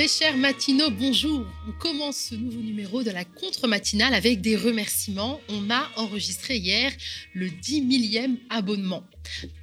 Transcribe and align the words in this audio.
Très 0.00 0.08
chers 0.08 0.38
matinaux, 0.38 0.88
bonjour. 0.90 1.44
On 1.68 1.72
commence 1.72 2.16
ce 2.30 2.34
nouveau 2.34 2.62
numéro 2.62 3.02
de 3.02 3.10
la 3.10 3.26
contre-matinale 3.26 4.14
avec 4.14 4.40
des 4.40 4.56
remerciements. 4.56 5.42
On 5.50 5.68
a 5.68 5.86
enregistré 5.96 6.56
hier 6.56 6.90
le 7.34 7.50
10 7.50 7.82
millième 7.82 8.38
abonnement. 8.48 9.04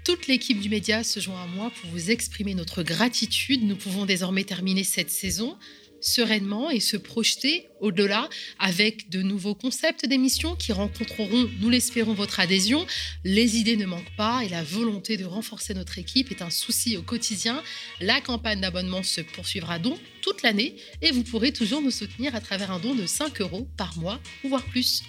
Toute 0.04 0.28
l'équipe 0.28 0.60
du 0.60 0.70
média 0.70 1.04
se 1.04 1.20
joint 1.20 1.42
à 1.42 1.48
moi 1.48 1.72
pour 1.82 1.90
vous 1.90 2.12
exprimer 2.12 2.54
notre 2.54 2.84
gratitude. 2.84 3.64
Nous 3.64 3.78
pouvons 3.78 4.06
désormais 4.06 4.44
terminer 4.44 4.84
cette 4.84 5.10
saison 5.10 5.58
sereinement 6.02 6.70
et 6.70 6.80
se 6.80 6.98
projeter 6.98 7.68
au-delà 7.80 8.30
avec 8.60 9.10
de 9.10 9.22
nouveaux 9.22 9.56
concepts 9.56 10.06
d'émissions 10.06 10.56
qui 10.56 10.72
rencontreront, 10.72 11.50
nous 11.60 11.70
l'espérons, 11.70 12.14
votre 12.14 12.40
adhésion. 12.40 12.86
Les 13.24 13.58
idées 13.58 13.78
ne 13.78 13.86
manquent 13.86 14.16
pas 14.16 14.44
et 14.44 14.50
la 14.50 14.64
volonté 14.64 15.18
de 15.18 15.26
renforcer 15.26 15.74
notre 15.74 15.98
équipe 16.00 16.32
est 16.32 16.42
un 16.42 16.50
souci 16.50 16.98
au 16.98 17.02
quotidien. 17.02 17.62
La 18.02 18.22
campagne 18.22 18.62
d'abonnement 18.62 19.04
se 19.04 19.22
poursuivra 19.22 19.80
donc 19.80 20.00
toute 20.22 20.42
l'année 20.42 20.76
et 21.02 21.12
vous 21.12 21.24
pourrez 21.24 21.52
toujours 21.52 21.82
nous 21.82 21.92
soutenir 21.92 22.36
à 22.36 22.42
travers 22.42 22.72
un 22.72 22.80
don 22.80 22.96
de 22.96 23.06
5 23.06 23.42
euros 23.42 23.68
par 23.78 23.98
mois 23.98 24.20
ou 24.44 24.50
voire 24.50 24.66
plus. 24.66 25.04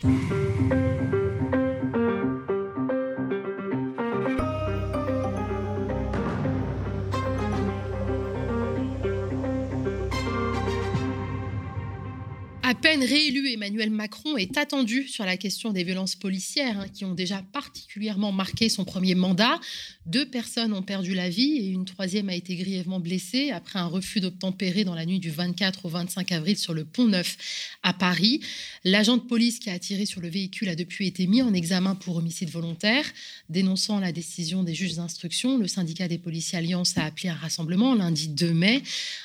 Réélu, 13.02 13.50
Emmanuel 13.52 13.90
Macron 13.90 14.36
est 14.36 14.56
attendu 14.56 15.08
sur 15.08 15.24
la 15.24 15.36
question 15.36 15.72
des 15.72 15.84
violences 15.84 16.16
policières 16.16 16.80
hein, 16.80 16.86
qui 16.88 17.04
ont 17.04 17.14
déjà 17.14 17.42
particulièrement 17.52 18.32
marqué 18.32 18.68
son 18.68 18.84
premier 18.84 19.14
mandat. 19.14 19.60
Deux 20.06 20.28
personnes 20.28 20.72
ont 20.72 20.82
perdu 20.82 21.14
la 21.14 21.28
vie 21.28 21.58
et 21.58 21.66
une 21.68 21.84
troisième 21.84 22.28
a 22.28 22.34
été 22.34 22.56
grièvement 22.56 23.00
blessée 23.00 23.50
après 23.50 23.78
un 23.78 23.86
refus 23.86 24.20
d'obtempérer 24.20 24.84
dans 24.84 24.94
la 24.94 25.06
nuit 25.06 25.18
du 25.18 25.30
24 25.30 25.84
au 25.86 25.88
25 25.88 26.32
avril 26.32 26.56
sur 26.56 26.74
le 26.74 26.84
pont 26.84 27.06
Neuf 27.06 27.36
à 27.82 27.92
Paris. 27.92 28.40
L'agent 28.84 29.16
de 29.16 29.22
police 29.22 29.58
qui 29.58 29.70
a 29.70 29.78
tiré 29.78 30.06
sur 30.06 30.20
le 30.20 30.28
véhicule 30.28 30.68
a 30.68 30.74
depuis 30.74 31.06
été 31.06 31.26
mis 31.26 31.42
en 31.42 31.52
examen 31.54 31.94
pour 31.94 32.16
homicide 32.16 32.50
volontaire. 32.50 33.04
Dénonçant 33.48 34.00
la 34.00 34.12
décision 34.12 34.62
des 34.62 34.74
juges 34.74 34.94
d'instruction, 34.96 35.58
le 35.58 35.68
syndicat 35.68 36.08
des 36.08 36.18
policiers 36.18 36.58
Alliance 36.58 36.96
a 36.96 37.04
appelé 37.04 37.28
un 37.28 37.34
rassemblement 37.34 37.94
lundi 37.94 38.28
2 38.28 38.52
mai, 38.52 38.82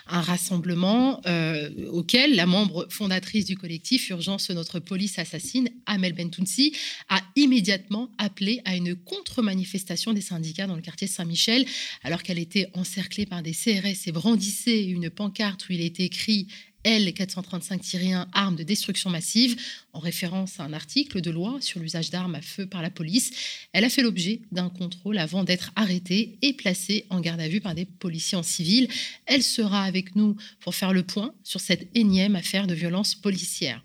un 0.08 0.22
rassemblement 0.22 1.22
euh, 1.26 1.70
auquel 1.92 2.36
la 2.36 2.46
membre 2.46 2.88
fondatrice 2.90 3.46
du 3.46 3.58
collectif 3.64 4.10
Urgence 4.10 4.50
Notre 4.50 4.80
Police 4.80 5.20
Assassine, 5.20 5.70
Amel 5.86 6.12
Bentounsi, 6.12 6.74
a 7.08 7.22
immédiatement 7.38 8.12
appelé 8.18 8.62
à 8.66 8.76
une 8.76 8.94
contre-manifestation 8.94 10.12
des 10.12 10.20
syndicats 10.20 10.68
dans 10.68 10.76
le 10.76 10.82
quartier 10.82 11.08
Saint-Michel, 11.08 11.66
alors 12.04 12.24
qu'elle 12.24 12.40
était 12.40 12.68
encerclée 12.74 13.26
par 13.26 13.42
des 13.42 13.54
CRS 13.54 14.06
et 14.06 14.12
brandissait 14.12 14.84
une 14.84 15.10
pancarte 15.10 15.70
où 15.70 15.72
il 15.72 15.80
était 15.80 16.04
écrit 16.04 16.48
L435-1 16.86 18.28
armes 18.34 18.56
de 18.56 18.64
destruction 18.64 19.10
massive, 19.10 19.56
en 19.94 20.00
référence 20.00 20.60
à 20.60 20.64
un 20.64 20.74
article 20.74 21.22
de 21.22 21.32
loi 21.32 21.58
sur 21.62 21.80
l'usage 21.80 22.10
d'armes 22.10 22.36
à 22.36 22.42
feu 22.42 22.66
par 22.66 22.82
la 22.82 22.90
police. 22.90 23.32
Elle 23.74 23.86
a 23.86 23.90
fait 23.90 24.02
l'objet 24.02 24.42
d'un 24.52 24.70
contrôle 24.70 25.18
avant 25.18 25.44
d'être 25.44 25.72
arrêtée 25.76 26.38
et 26.42 26.54
placée 26.54 27.06
en 27.10 27.20
garde 27.20 27.42
à 27.42 27.48
vue 27.48 27.62
par 27.62 27.76
des 27.76 27.86
policiers 27.86 28.38
en 28.38 28.44
civil. 28.44 28.88
Elle 29.26 29.44
sera 29.44 29.84
avec 29.84 30.16
nous 30.16 30.36
pour 30.60 30.76
faire 30.76 30.94
le 30.94 31.04
point 31.04 31.34
sur 31.44 31.60
cette 31.60 31.88
énième 31.96 32.36
affaire 32.36 32.68
de 32.68 32.74
violence 32.74 33.16
policière. 33.16 33.82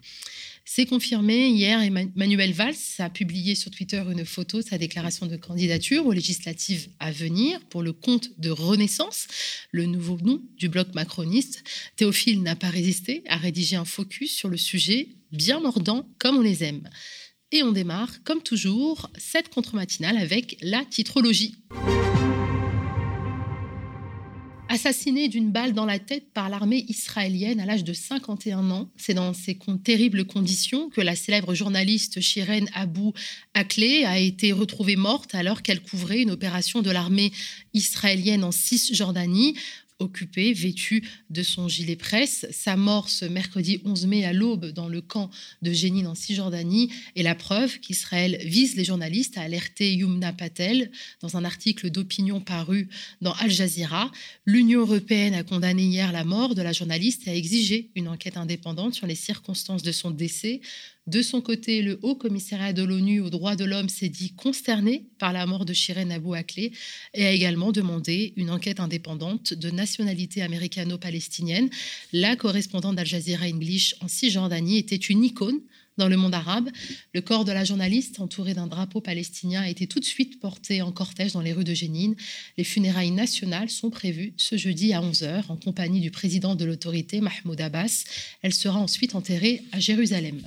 C'est 0.71 0.85
confirmé 0.85 1.49
hier, 1.49 1.81
Emmanuel 1.81 2.53
Valls 2.53 2.75
a 2.99 3.09
publié 3.09 3.55
sur 3.55 3.71
Twitter 3.71 4.03
une 4.13 4.27
photo 4.27 4.59
de 4.59 4.67
sa 4.67 4.77
déclaration 4.77 5.25
de 5.25 5.37
candidature 5.37 6.05
aux 6.07 6.13
législatives 6.13 6.89
à 7.01 7.11
venir 7.11 7.59
pour 7.71 7.83
le 7.83 7.95
compte 7.95 8.39
de 8.39 8.51
Renaissance, 8.51 9.29
le 9.73 9.87
nouveau 9.87 10.19
nom 10.19 10.43
du 10.59 10.69
bloc 10.69 10.95
macroniste. 10.95 11.65
Théophile 11.97 12.43
n'a 12.43 12.55
pas 12.55 12.69
résisté 12.69 13.23
à 13.29 13.39
rédiger 13.39 13.77
un 13.77 13.87
focus 13.87 14.37
sur 14.37 14.51
le 14.51 14.59
sujet, 14.59 15.09
bien 15.33 15.59
mordant 15.59 16.07
comme 16.19 16.37
on 16.37 16.43
les 16.43 16.63
aime. 16.65 16.87
Et 17.51 17.63
on 17.63 17.73
démarre, 17.73 18.23
comme 18.23 18.43
toujours, 18.43 19.11
cette 19.17 19.49
contre-matinale 19.49 20.19
avec 20.19 20.59
la 20.61 20.85
titrologie. 20.85 21.57
Assassiné 24.71 25.29
d'une 25.29 25.51
balle 25.51 25.73
dans 25.73 25.87
la 25.87 25.99
tête 25.99 26.31
par 26.35 26.51
l'armée 26.51 26.85
israélienne 26.89 27.59
à 27.59 27.65
l'âge 27.65 27.85
de 27.85 27.95
51 27.95 28.71
ans, 28.71 28.91
c'est 28.99 29.15
dans 29.15 29.33
ces 29.33 29.59
terribles 29.83 30.27
conditions 30.27 30.91
que 30.91 31.01
la 31.01 31.17
célèbre 31.17 31.55
journaliste 31.55 32.21
Shiren 32.21 32.69
Abu 32.75 33.13
Akleh 33.55 34.05
a 34.05 34.19
été 34.19 34.53
retrouvée 34.53 34.97
morte 34.97 35.35
alors 35.35 35.63
qu'elle 35.63 35.81
couvrait 35.81 36.21
une 36.21 36.31
opération 36.31 36.83
de 36.83 36.91
l'armée 36.91 37.33
israélienne 37.73 38.45
en 38.45 38.53
Cisjordanie 38.53 39.57
occupé, 39.99 40.53
vêtu 40.53 41.03
de 41.31 41.43
son 41.43 41.69
gilet 41.69 41.97
presse. 41.97 42.47
Sa 42.51 42.77
mort 42.77 43.09
ce 43.09 43.25
mercredi 43.25 43.81
11 43.85 44.07
mai 44.07 44.25
à 44.25 44.33
l'aube 44.33 44.67
dans 44.67 44.89
le 44.89 45.01
camp 45.01 45.31
de 45.63 45.73
Jénine 45.73 46.07
en 46.07 46.15
Cisjordanie 46.15 46.91
est 47.17 47.23
la 47.23 47.35
preuve 47.35 47.81
qu'Israël 47.81 48.39
vise 48.45 48.77
les 48.77 48.85
journalistes, 48.85 49.39
a 49.39 49.43
alerté 49.43 49.95
Yumna 49.95 50.33
Patel 50.33 50.91
dans 51.21 51.37
un 51.37 51.45
article 51.45 51.91
d'opinion 51.91 52.41
paru 52.41 52.89
dans 53.21 53.33
Al 53.33 53.51
Jazeera. 53.51 54.11
L'Union 54.47 54.81
européenne 54.81 55.35
a 55.35 55.43
condamné 55.43 55.83
hier 55.83 56.13
la 56.13 56.25
mort 56.25 56.55
de 56.55 56.63
la 56.63 56.73
journaliste 56.73 57.27
et 57.27 57.31
a 57.31 57.35
exigé 57.35 57.91
une 57.95 58.09
enquête 58.09 58.37
indépendante 58.37 58.95
sur 58.95 59.07
les 59.07 59.15
circonstances 59.15 59.83
de 59.83 59.93
son 59.93 60.11
décès. 60.11 60.61
De 61.09 61.23
son 61.23 61.41
côté, 61.41 61.81
le 61.81 61.99
Haut 62.03 62.17
Commissariat 62.17 62.75
de 62.75 62.83
l'ONU 62.83 63.21
aux 63.21 63.31
droits 63.31 63.57
de 63.57 63.65
l'homme 63.65 63.89
s'est 63.89 64.11
dit 64.11 64.35
consterné 64.35 65.07
par 65.19 65.33
la 65.33 65.47
mort 65.47 65.65
de 65.65 65.73
Shiren 65.73 66.13
Abou 66.13 66.35
Akleh 66.35 66.71
et 67.15 67.25
a 67.25 67.33
également 67.33 67.73
demandé 67.73 68.35
une 68.37 68.51
enquête 68.51 68.79
indépendante 68.79 69.55
de 69.55 69.71
nationalité 69.71 70.43
américano-palestinienne. 70.43 71.71
La 72.13 72.37
correspondante 72.37 72.97
d'Al 72.97 73.07
Jazeera 73.07 73.47
English 73.47 73.95
en 74.03 74.09
Cisjordanie 74.09 74.77
était 74.77 74.97
une 74.97 75.25
icône 75.25 75.61
dans 75.97 76.09
le 76.09 76.19
monde 76.19 76.35
arabe. 76.35 76.69
Le 77.15 77.23
corps 77.23 77.47
de 77.47 77.53
la 77.53 77.65
journaliste, 77.65 78.21
entouré 78.21 78.53
d'un 78.53 78.67
drapeau 78.67 79.01
palestinien, 79.01 79.63
a 79.63 79.71
été 79.71 79.87
tout 79.87 80.01
de 80.01 80.05
suite 80.05 80.39
porté 80.41 80.83
en 80.83 80.93
cortège 80.93 81.33
dans 81.33 81.41
les 81.41 81.55
rues 81.55 81.65
de 81.65 81.73
Jénine. 81.73 82.17
Les 82.59 82.65
funérailles 82.65 83.13
nationales 83.13 83.71
sont 83.71 83.89
prévues 83.89 84.35
ce 84.37 84.59
jeudi 84.59 84.93
à 84.93 85.01
11h 85.01 85.45
en 85.49 85.57
compagnie 85.57 86.03
du 86.03 86.11
président 86.11 86.55
de 86.55 86.67
l'autorité, 86.67 87.23
Mahmoud 87.23 87.63
Abbas. 87.63 88.05
Elle 88.43 88.53
sera 88.53 88.79
ensuite 88.79 89.15
enterrée 89.15 89.63
à 89.73 89.81
Jérusalem. 89.81 90.43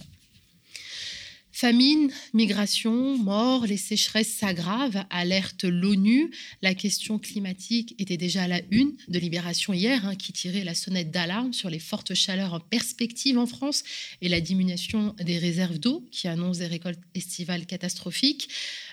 Famine, 1.61 2.11
migration, 2.33 3.19
mort, 3.19 3.67
les 3.67 3.77
sécheresses 3.77 4.33
s'aggravent, 4.33 5.05
alerte 5.11 5.63
l'ONU. 5.63 6.31
La 6.63 6.73
question 6.73 7.19
climatique 7.19 7.93
était 7.99 8.17
déjà 8.17 8.45
à 8.45 8.47
la 8.47 8.61
une 8.71 8.93
de 9.09 9.19
Libération 9.19 9.71
hier, 9.71 10.03
hein, 10.07 10.15
qui 10.15 10.33
tirait 10.33 10.63
la 10.63 10.73
sonnette 10.73 11.11
d'alarme 11.11 11.53
sur 11.53 11.69
les 11.69 11.77
fortes 11.77 12.15
chaleurs 12.15 12.55
en 12.55 12.59
perspective 12.59 13.37
en 13.37 13.45
France 13.45 13.83
et 14.23 14.27
la 14.27 14.41
diminution 14.41 15.13
des 15.23 15.37
réserves 15.37 15.77
d'eau 15.77 16.03
qui 16.09 16.27
annonce 16.27 16.57
des 16.57 16.65
récoltes 16.65 16.97
estivales 17.13 17.67
catastrophiques. 17.67 18.49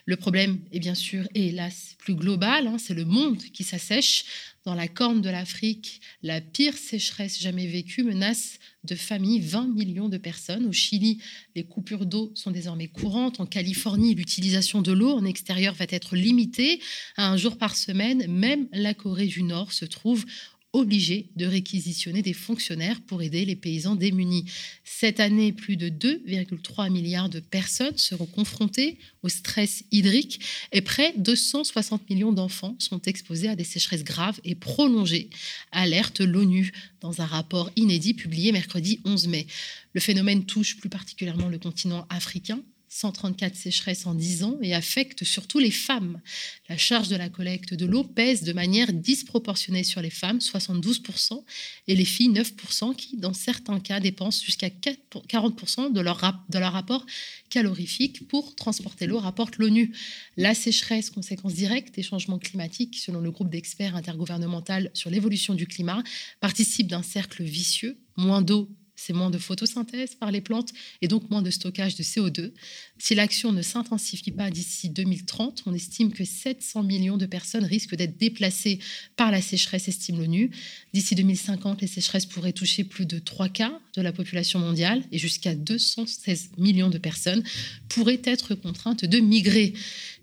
Le 0.08 0.16
problème 0.16 0.60
est 0.72 0.78
bien 0.78 0.94
sûr, 0.94 1.28
et 1.34 1.48
hélas, 1.48 1.94
plus 1.98 2.14
global, 2.14 2.66
hein, 2.66 2.78
c'est 2.78 2.94
le 2.94 3.04
monde 3.04 3.42
qui 3.52 3.62
s'assèche. 3.62 4.24
Dans 4.64 4.74
la 4.74 4.88
corne 4.88 5.20
de 5.20 5.28
l'Afrique, 5.28 6.00
la 6.22 6.40
pire 6.40 6.78
sécheresse 6.78 7.38
jamais 7.38 7.66
vécue 7.66 8.04
menace 8.04 8.58
de 8.84 8.94
famille 8.94 9.38
20 9.40 9.74
millions 9.74 10.08
de 10.08 10.16
personnes. 10.16 10.64
Au 10.64 10.72
Chili, 10.72 11.20
les 11.54 11.64
coupures 11.64 12.06
d'eau 12.06 12.32
sont 12.34 12.50
désormais 12.50 12.88
courantes. 12.88 13.38
En 13.38 13.44
Californie, 13.44 14.14
l'utilisation 14.14 14.80
de 14.80 14.92
l'eau 14.92 15.10
en 15.10 15.26
extérieur 15.26 15.74
va 15.74 15.84
être 15.90 16.16
limitée 16.16 16.80
à 17.18 17.28
un 17.30 17.36
jour 17.36 17.58
par 17.58 17.76
semaine. 17.76 18.26
Même 18.28 18.66
la 18.72 18.94
Corée 18.94 19.26
du 19.26 19.42
Nord 19.42 19.72
se 19.74 19.84
trouve 19.84 20.24
obligé 20.72 21.30
de 21.36 21.46
réquisitionner 21.46 22.20
des 22.20 22.34
fonctionnaires 22.34 23.00
pour 23.00 23.22
aider 23.22 23.44
les 23.44 23.56
paysans 23.56 23.96
démunis. 23.96 24.44
Cette 24.84 25.18
année, 25.18 25.52
plus 25.52 25.76
de 25.76 25.88
2,3 25.88 26.90
milliards 26.90 27.30
de 27.30 27.40
personnes 27.40 27.96
seront 27.96 28.26
confrontées 28.26 28.98
au 29.22 29.28
stress 29.28 29.84
hydrique 29.92 30.40
et 30.72 30.82
près 30.82 31.12
de 31.14 31.22
260 31.22 32.10
millions 32.10 32.32
d'enfants 32.32 32.76
sont 32.78 33.00
exposés 33.02 33.48
à 33.48 33.56
des 33.56 33.64
sécheresses 33.64 34.04
graves 34.04 34.40
et 34.44 34.54
prolongées, 34.54 35.30
alerte 35.72 36.20
l'ONU 36.20 36.72
dans 37.00 37.20
un 37.22 37.26
rapport 37.26 37.70
inédit 37.76 38.14
publié 38.14 38.52
mercredi 38.52 39.00
11 39.04 39.28
mai. 39.28 39.46
Le 39.94 40.00
phénomène 40.00 40.44
touche 40.44 40.76
plus 40.76 40.90
particulièrement 40.90 41.48
le 41.48 41.58
continent 41.58 42.06
africain 42.10 42.60
134 42.88 43.54
sécheresses 43.54 44.06
en 44.06 44.14
10 44.14 44.44
ans 44.44 44.58
et 44.62 44.74
affecte 44.74 45.24
surtout 45.24 45.58
les 45.58 45.70
femmes. 45.70 46.20
La 46.68 46.76
charge 46.76 47.08
de 47.08 47.16
la 47.16 47.28
collecte 47.28 47.74
de 47.74 47.86
l'eau 47.86 48.04
pèse 48.04 48.42
de 48.42 48.52
manière 48.52 48.92
disproportionnée 48.92 49.84
sur 49.84 50.00
les 50.00 50.10
femmes, 50.10 50.38
72%, 50.38 51.44
et 51.86 51.94
les 51.94 52.04
filles, 52.04 52.30
9%, 52.30 52.94
qui, 52.94 53.16
dans 53.16 53.32
certains 53.32 53.80
cas, 53.80 54.00
dépensent 54.00 54.44
jusqu'à 54.44 54.68
40% 54.68 55.92
de 55.92 56.00
leur, 56.00 56.44
de 56.48 56.58
leur 56.58 56.72
rapport 56.72 57.04
calorifique 57.50 58.28
pour 58.28 58.54
transporter 58.54 59.06
l'eau, 59.06 59.18
rapporte 59.18 59.56
l'ONU. 59.56 59.92
La 60.36 60.54
sécheresse, 60.54 61.10
conséquence 61.10 61.54
directe 61.54 61.94
des 61.94 62.02
changements 62.02 62.38
climatiques, 62.38 62.98
selon 62.98 63.20
le 63.20 63.30
groupe 63.30 63.50
d'experts 63.50 63.96
intergouvernemental 63.96 64.90
sur 64.94 65.10
l'évolution 65.10 65.54
du 65.54 65.66
climat, 65.66 66.02
participe 66.40 66.86
d'un 66.88 67.02
cercle 67.02 67.42
vicieux. 67.42 67.98
Moins 68.16 68.42
d'eau 68.42 68.68
c'est 68.98 69.12
moins 69.12 69.30
de 69.30 69.38
photosynthèse 69.38 70.16
par 70.16 70.32
les 70.32 70.40
plantes 70.40 70.72
et 71.00 71.08
donc 71.08 71.30
moins 71.30 71.40
de 71.40 71.50
stockage 71.50 71.94
de 71.94 72.02
CO2. 72.02 72.52
Si 72.98 73.14
l'action 73.14 73.52
ne 73.52 73.62
s'intensifie 73.62 74.32
pas 74.32 74.50
d'ici 74.50 74.90
2030, 74.90 75.62
on 75.66 75.74
estime 75.74 76.12
que 76.12 76.24
700 76.24 76.82
millions 76.82 77.16
de 77.16 77.26
personnes 77.26 77.64
risquent 77.64 77.94
d'être 77.94 78.18
déplacées 78.18 78.80
par 79.16 79.30
la 79.30 79.40
sécheresse, 79.40 79.88
estime 79.88 80.18
l'ONU. 80.18 80.50
D'ici 80.92 81.14
2050, 81.14 81.80
les 81.80 81.86
sécheresses 81.86 82.26
pourraient 82.26 82.52
toucher 82.52 82.82
plus 82.82 83.06
de 83.06 83.18
trois 83.18 83.48
quarts 83.48 83.80
de 83.94 84.02
la 84.02 84.12
population 84.12 84.58
mondiale 84.58 85.04
et 85.12 85.18
jusqu'à 85.18 85.54
216 85.54 86.50
millions 86.58 86.90
de 86.90 86.98
personnes 86.98 87.44
pourraient 87.88 88.22
être 88.24 88.54
contraintes 88.54 89.04
de 89.04 89.18
migrer 89.20 89.74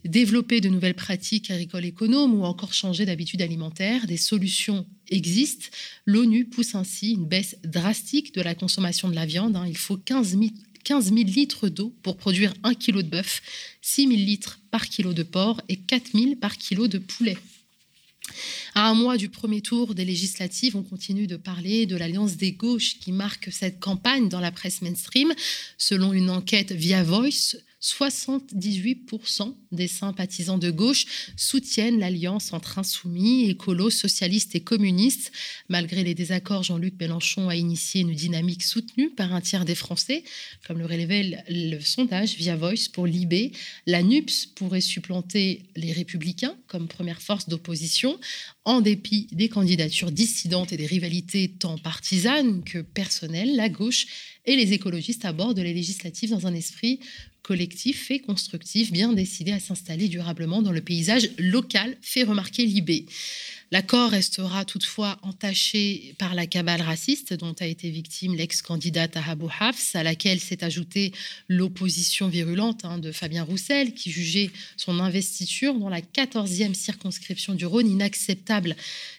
développer 0.06 0.62
de 0.62 0.69
nouvelles 0.69 0.94
pratiques 0.94 1.50
agricoles 1.51 1.86
économes 1.86 2.36
ou 2.36 2.44
encore 2.44 2.74
changer 2.74 3.06
d'habitude 3.06 3.42
alimentaire. 3.42 4.06
Des 4.06 4.18
solutions 4.18 4.86
existent. 5.10 5.68
L'ONU 6.06 6.46
pousse 6.46 6.75
ainsi 6.75 7.13
une 7.13 7.25
baisse 7.25 7.56
drastique 7.63 8.34
de 8.34 8.42
la 8.42 8.56
consommation 8.56 9.10
de 9.10 9.16
la 9.16 9.25
viande. 9.25 9.56
Hein. 9.56 9.66
Il 9.68 9.78
faut 9.78 9.98
15 9.98 10.31
000, 10.31 10.46
15 10.84 11.06
000 11.13 11.18
litres 11.25 11.69
d'eau 11.69 11.94
pour 12.04 12.18
produire 12.18 12.54
un 12.63 12.74
kilo 12.74 13.02
de 13.02 13.10
bœuf, 13.10 13.42
6 13.81 14.07
000 14.07 14.19
litres 14.19 14.60
par 14.72 14.88
kilo 14.88 15.13
de 15.13 15.24
porc 15.24 15.62
et 15.69 15.78
4 15.78 16.12
000 16.13 16.36
par 16.36 16.57
kilo 16.57 16.88
de 16.88 16.98
poulet. 16.98 17.38
À 18.77 18.89
un 18.89 18.94
mois 18.94 19.16
du 19.16 19.30
premier 19.30 19.62
tour 19.62 19.95
des 19.95 20.04
législatives, 20.04 20.75
on 20.75 20.83
continue 20.83 21.27
de 21.27 21.38
parler 21.38 21.86
de 21.86 21.95
l'alliance 21.95 22.36
des 22.36 22.51
gauches 22.51 23.00
qui 23.00 23.13
marque 23.13 23.48
cette 23.50 23.80
campagne 23.80 24.27
dans 24.27 24.42
la 24.42 24.51
presse 24.51 24.81
mainstream. 24.81 25.33
Selon 25.77 26.12
une 26.12 26.30
enquête 26.30 26.74
via 26.74 27.01
Voice, 27.01 27.56
78% 27.86 29.54
des 29.72 29.88
sympathisants 29.88 30.57
de 30.57 30.72
gauche 30.72 31.06
soutiennent 31.38 32.00
l'alliance 32.00 32.51
entre 32.51 32.80
insoumis, 32.80 33.48
écolos, 33.50 33.92
socialistes 33.92 34.56
et 34.56 34.62
communistes. 34.62 35.31
Malgré 35.69 36.04
les 36.04 36.16
désaccords, 36.16 36.63
Jean-Luc 36.63 36.95
Mélenchon 37.00 37.48
a 37.48 37.56
initié 37.56 38.01
une 38.01 38.13
dynamique 38.13 38.63
soutenue 38.63 39.12
par 39.12 39.33
un 39.33 39.42
tiers 39.42 39.66
des 39.66 39.75
Français. 39.75 40.24
Comme 40.68 40.80
le 40.80 40.86
révèle 40.86 41.44
le 41.48 41.80
sondage 41.80 42.36
via 42.36 42.56
Voice 42.56 42.89
pour 42.92 43.06
l'IB, 43.06 43.54
la 43.86 44.01
NUPS 44.01 44.48
pourrait 44.48 44.81
supplanter 44.81 45.63
les 45.75 45.94
Républicains 45.94 46.56
comme 46.68 46.88
première 46.88 47.22
force 47.22 47.48
d'opposition 47.48 48.19
en 48.65 48.81
dépit 48.81 49.27
des 49.31 49.47
candidatures 49.47 50.12
dissidentes 50.12 50.73
et 50.73 50.77
des 50.77 50.88
rivalités 50.88 51.50
tant 51.59 51.77
partisanes 51.77 52.63
que 52.63 52.79
personnelles. 52.79 53.56
La 53.56 53.69
gauche 53.69 54.07
et 54.45 54.56
les 54.56 54.73
écologistes 54.73 55.23
abordent 55.23 55.59
les 55.59 55.73
législatives 55.73 56.31
dans 56.31 56.47
un 56.47 56.53
esprit 56.53 57.00
collectif 57.44 58.09
et 58.09 58.19
constructif, 58.19 58.91
bien 58.91 59.13
décidé 59.13 59.51
à 59.51 59.59
s'installer 59.59 60.07
durablement 60.07 60.63
dans 60.63 60.71
le 60.71 60.81
paysage 60.81 61.29
local, 61.38 61.95
fait 62.01 62.23
remarquer 62.23 62.65
Libé. 62.65 63.06
L'accord 63.75 64.12
restera 64.12 64.63
toutefois 64.63 65.18
entaché 65.22 66.16
par 66.18 66.33
la 66.33 66.48
cabale 66.48 66.80
raciste 66.80 67.33
dont 67.33 67.54
a 67.60 67.66
été 67.66 67.89
victime 67.89 68.33
l'ex-candidate 68.33 69.18
Ahabou 69.18 69.50
Hafs, 69.60 69.98
à 69.98 70.04
laquelle 70.04 70.39
s'est 70.39 70.63
ajoutée 70.63 71.12
l'opposition 71.50 72.30
virulente 72.30 72.86
hein, 72.86 73.00
de 73.00 73.12
Fabien 73.12 73.44
Roussel, 73.44 73.94
qui 73.94 74.12
jugeait 74.12 74.50
son 74.77 75.01
investiture 75.01 75.74
dans 75.74 75.89
la 75.89 76.00
14e 76.00 76.74
circonscription 76.74 77.54
du 77.54 77.66
Rhône 77.66 77.92
inacceptable 77.92 78.77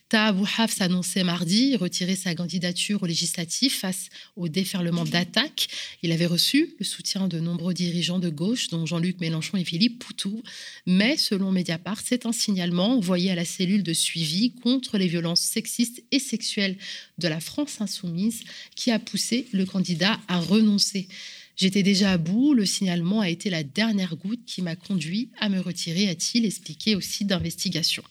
Tahabou 0.09 0.47
Hafs 0.57 0.81
annonçait 0.81 1.25
mardi 1.25 1.75
retirer 1.75 2.15
sa 2.15 2.33
candidature 2.37 3.03
au 3.03 3.07
législatif 3.07 3.81
face 3.81 4.09
au 4.37 4.49
déferlement 4.49 5.05
d'attaques. 5.05 5.67
Il 6.05 6.13
avait 6.13 6.27
reçu 6.27 6.77
le 6.79 6.85
soutien 6.85 7.27
de 7.27 7.41
nombreux 7.41 7.75
dirigeants 7.75 8.21
de 8.21 8.29
gauche, 8.29 8.69
dont 8.69 8.87
Jean-Luc 8.87 9.19
Mélenchon 9.21 9.57
et 9.57 9.65
Philippe 9.65 9.99
Poutou. 9.99 10.45
Mais 10.87 11.17
selon 11.17 11.51
Mediapart, 11.51 12.01
c'est 12.05 12.25
un 12.25 12.31
signalement 12.31 12.93
envoyé 12.93 13.33
à 13.33 13.35
la 13.35 13.45
cellule 13.45 13.83
de 13.83 13.93
suivi 13.93 14.53
contre 14.53 14.97
les 14.97 15.09
violences 15.09 15.41
sexistes 15.41 16.05
et 16.13 16.21
sexuelles 16.21 16.77
de 17.19 17.27
la 17.27 17.41
France 17.41 17.81
insoumise 17.81 18.45
qui 18.77 18.93
a 18.93 19.01
poussé 19.01 19.49
le 19.51 19.67
candidat 19.67 20.21
à 20.29 20.39
renoncer. 20.39 21.09
J'étais 21.57 21.83
déjà 21.83 22.13
à 22.13 22.19
bout, 22.19 22.55
le 22.55 22.65
signalement 22.65 23.23
a 23.23 23.29
été 23.29 23.51
la 23.51 23.65
dernière 23.65 24.15
goutte 24.15 24.45
qui 24.47 24.63
m'a 24.63 24.77
conduit 24.77 25.31
à 25.41 25.49
me 25.49 25.59
retirer, 25.59 26.09
a-t-il 26.09 26.45
expliqué 26.45 26.95
au 26.95 27.01
site 27.01 27.27
d'investigation. 27.27 28.05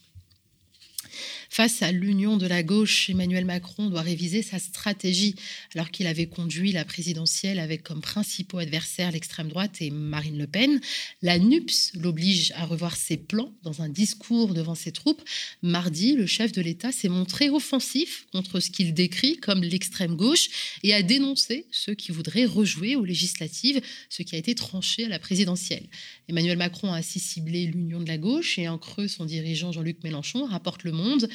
Face 1.49 1.81
à 1.81 1.91
l'union 1.91 2.37
de 2.37 2.47
la 2.47 2.63
gauche, 2.63 3.09
Emmanuel 3.09 3.45
Macron 3.45 3.89
doit 3.89 4.01
réviser 4.01 4.41
sa 4.41 4.59
stratégie 4.59 5.35
alors 5.73 5.91
qu'il 5.91 6.07
avait 6.07 6.27
conduit 6.27 6.71
la 6.71 6.85
présidentielle 6.85 7.59
avec 7.59 7.83
comme 7.83 8.01
principaux 8.01 8.57
adversaires 8.57 9.11
l'extrême 9.11 9.49
droite 9.49 9.81
et 9.81 9.91
Marine 9.91 10.37
Le 10.37 10.47
Pen. 10.47 10.79
La 11.21 11.39
NUPS 11.39 11.93
l'oblige 11.95 12.51
à 12.55 12.65
revoir 12.65 12.95
ses 12.95 13.17
plans 13.17 13.53
dans 13.63 13.81
un 13.81 13.89
discours 13.89 14.53
devant 14.53 14.75
ses 14.75 14.91
troupes. 14.91 15.21
Mardi, 15.61 16.13
le 16.13 16.25
chef 16.25 16.51
de 16.51 16.61
l'État 16.61 16.91
s'est 16.91 17.09
montré 17.09 17.49
offensif 17.49 18.25
contre 18.31 18.59
ce 18.59 18.69
qu'il 18.69 18.93
décrit 18.93 19.37
comme 19.37 19.61
l'extrême 19.61 20.15
gauche 20.15 20.49
et 20.83 20.93
a 20.93 21.01
dénoncé 21.01 21.67
ceux 21.71 21.93
qui 21.93 22.11
voudraient 22.11 22.45
rejouer 22.45 22.95
aux 22.95 23.05
législatives, 23.05 23.81
ce 24.09 24.23
qui 24.23 24.35
a 24.35 24.37
été 24.37 24.55
tranché 24.55 25.05
à 25.05 25.09
la 25.09 25.19
présidentielle. 25.19 25.87
Emmanuel 26.27 26.57
Macron 26.57 26.91
a 26.91 26.97
ainsi 26.97 27.19
ciblé 27.19 27.65
l'union 27.67 27.99
de 27.99 28.07
la 28.07 28.17
gauche 28.17 28.57
et 28.57 28.67
en 28.67 28.77
creux 28.77 29.07
son 29.07 29.25
dirigeant 29.25 29.71
Jean-Luc 29.71 30.03
Mélenchon, 30.03 30.45
rapporte 30.45 30.83
Le 30.83 30.91
Monde 30.91 31.29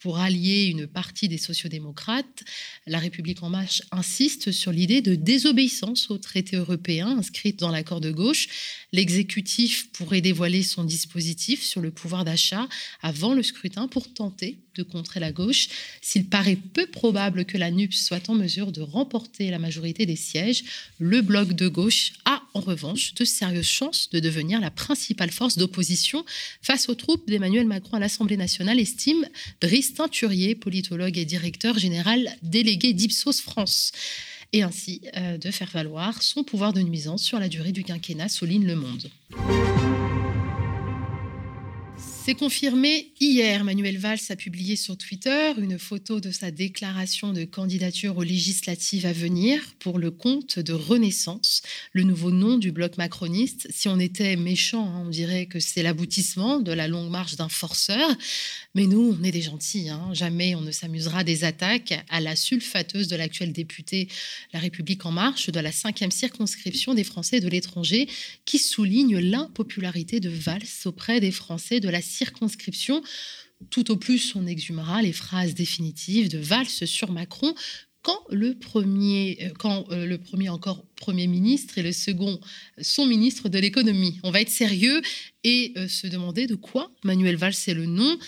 pour 0.00 0.18
allier 0.18 0.64
une 0.64 0.86
partie 0.86 1.28
des 1.28 1.38
sociodémocrates, 1.38 2.42
la 2.86 2.98
République 2.98 3.42
en 3.42 3.50
marche 3.50 3.82
insiste 3.92 4.50
sur 4.50 4.72
l'idée 4.72 5.02
de 5.02 5.14
désobéissance 5.14 6.10
aux 6.10 6.18
traités 6.18 6.56
européens 6.56 7.18
inscrits 7.18 7.52
dans 7.52 7.70
l'accord 7.70 8.00
de 8.00 8.10
gauche. 8.10 8.48
L'exécutif 8.92 9.92
pourrait 9.92 10.22
dévoiler 10.22 10.62
son 10.62 10.84
dispositif 10.84 11.62
sur 11.62 11.82
le 11.82 11.90
pouvoir 11.90 12.24
d'achat 12.24 12.66
avant 13.02 13.34
le 13.34 13.42
scrutin 13.42 13.88
pour 13.88 14.12
tenter 14.12 14.58
de 14.74 14.82
contrer 14.82 15.20
la 15.20 15.32
gauche. 15.32 15.68
S'il 16.00 16.26
paraît 16.26 16.56
peu 16.56 16.86
probable 16.86 17.44
que 17.44 17.58
la 17.58 17.70
NUPS 17.70 18.04
soit 18.04 18.30
en 18.30 18.34
mesure 18.34 18.72
de 18.72 18.80
remporter 18.80 19.50
la 19.50 19.58
majorité 19.58 20.06
des 20.06 20.16
sièges, 20.16 20.64
le 20.98 21.20
bloc 21.20 21.52
de 21.52 21.68
gauche 21.68 22.12
a 22.24 22.42
en 22.54 22.60
revanche 22.60 23.14
de 23.14 23.24
sérieuses 23.24 23.66
chances 23.66 24.08
de 24.10 24.20
devenir 24.20 24.60
la 24.60 24.70
principale 24.70 25.30
force 25.30 25.58
d'opposition 25.58 26.24
face 26.62 26.88
aux 26.88 26.94
troupes 26.94 27.28
d'Emmanuel 27.28 27.66
Macron 27.66 27.96
à 27.96 28.00
l'Assemblée 28.00 28.36
nationale, 28.36 28.80
estime 28.80 29.28
Brice 29.60 29.89
Teinturier, 29.94 30.54
politologue 30.54 31.18
et 31.18 31.24
directeur 31.24 31.78
général 31.78 32.28
délégué 32.42 32.92
d'Ipsos 32.92 33.40
France 33.40 33.92
et 34.52 34.62
ainsi 34.62 35.00
euh, 35.16 35.38
de 35.38 35.50
faire 35.50 35.70
valoir 35.72 36.22
son 36.22 36.42
pouvoir 36.42 36.72
de 36.72 36.80
nuisance 36.80 37.22
sur 37.22 37.38
la 37.38 37.48
durée 37.48 37.72
du 37.72 37.84
quinquennat, 37.84 38.28
souligne 38.28 38.66
Le 38.66 38.76
Monde. 38.76 39.10
Confirmé 42.34 43.12
hier. 43.18 43.64
Manuel 43.64 43.98
Valls 43.98 44.20
a 44.28 44.36
publié 44.36 44.76
sur 44.76 44.96
Twitter 44.96 45.52
une 45.58 45.78
photo 45.78 46.20
de 46.20 46.30
sa 46.30 46.50
déclaration 46.50 47.32
de 47.32 47.44
candidature 47.44 48.16
aux 48.16 48.22
législatives 48.22 49.04
à 49.04 49.12
venir 49.12 49.60
pour 49.80 49.98
le 49.98 50.10
compte 50.10 50.58
de 50.58 50.72
Renaissance, 50.72 51.62
le 51.92 52.02
nouveau 52.04 52.30
nom 52.30 52.56
du 52.56 52.72
bloc 52.72 52.98
macroniste. 52.98 53.66
Si 53.70 53.88
on 53.88 53.98
était 53.98 54.36
méchant, 54.36 54.86
hein, 54.86 55.02
on 55.06 55.08
dirait 55.08 55.46
que 55.46 55.58
c'est 55.58 55.82
l'aboutissement 55.82 56.60
de 56.60 56.72
la 56.72 56.88
longue 56.88 57.10
marche 57.10 57.36
d'un 57.36 57.48
forceur. 57.48 58.08
Mais 58.74 58.86
nous, 58.86 59.16
on 59.18 59.24
est 59.24 59.32
des 59.32 59.42
gentils. 59.42 59.88
Hein. 59.88 60.10
Jamais 60.12 60.54
on 60.54 60.60
ne 60.60 60.72
s'amusera 60.72 61.24
des 61.24 61.44
attaques 61.44 61.94
à 62.08 62.20
la 62.20 62.36
sulfateuse 62.36 63.08
de 63.08 63.16
l'actuel 63.16 63.52
député 63.52 64.08
La 64.52 64.60
République 64.60 65.04
en 65.04 65.10
marche 65.10 65.50
de 65.50 65.60
la 65.60 65.72
cinquième 65.72 66.12
circonscription 66.12 66.94
des 66.94 67.04
Français 67.04 67.40
de 67.40 67.48
l'étranger 67.48 68.08
qui 68.44 68.58
souligne 68.58 69.18
l'impopularité 69.18 70.20
de 70.20 70.30
Valls 70.30 70.62
auprès 70.84 71.20
des 71.20 71.32
Français 71.32 71.80
de 71.80 71.88
la 71.88 72.00
circonscription. 72.20 73.02
Tout 73.70 73.90
au 73.90 73.96
plus, 73.96 74.34
on 74.36 74.46
exhumera 74.46 75.00
les 75.02 75.12
phrases 75.12 75.54
définitives 75.54 76.28
de 76.28 76.38
Valls 76.38 76.66
sur 76.98 77.10
Macron 77.10 77.54
quand 78.02 78.20
le 78.30 78.54
premier, 78.54 79.38
euh, 79.42 79.50
quand 79.58 79.84
euh, 79.90 80.06
le 80.06 80.18
premier 80.18 80.48
encore 80.48 80.84
Premier 80.96 81.26
ministre 81.26 81.78
et 81.78 81.82
le 81.82 81.92
second 81.92 82.40
son 82.80 83.06
ministre 83.06 83.48
de 83.48 83.58
l'économie. 83.58 84.18
On 84.22 84.30
va 84.30 84.40
être 84.40 84.50
sérieux 84.50 85.00
et 85.44 85.72
euh, 85.76 85.88
se 85.88 86.06
demander 86.06 86.46
de 86.46 86.56
quoi 86.56 86.90
Manuel 87.04 87.36
Valls 87.36 87.62
est 87.66 87.74
le 87.74 87.86
nom. 87.86 88.18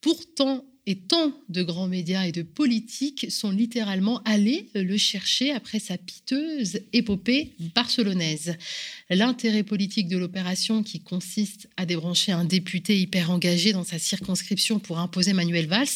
Pourtant, 0.00 0.64
et 0.90 0.96
tant 0.96 1.32
de 1.48 1.62
grands 1.62 1.86
médias 1.86 2.24
et 2.24 2.32
de 2.32 2.42
politiques 2.42 3.30
sont 3.30 3.52
littéralement 3.52 4.20
allés 4.24 4.68
le 4.74 4.96
chercher 4.96 5.52
après 5.52 5.78
sa 5.78 5.96
piteuse 5.96 6.80
épopée 6.92 7.52
barcelonaise. 7.76 8.56
L'intérêt 9.08 9.62
politique 9.62 10.08
de 10.08 10.18
l'opération, 10.18 10.82
qui 10.82 10.98
consiste 10.98 11.68
à 11.76 11.86
débrancher 11.86 12.32
un 12.32 12.44
député 12.44 12.98
hyper 12.98 13.30
engagé 13.30 13.72
dans 13.72 13.84
sa 13.84 14.00
circonscription 14.00 14.80
pour 14.80 14.98
imposer 14.98 15.32
Manuel 15.32 15.68
Valls, 15.68 15.86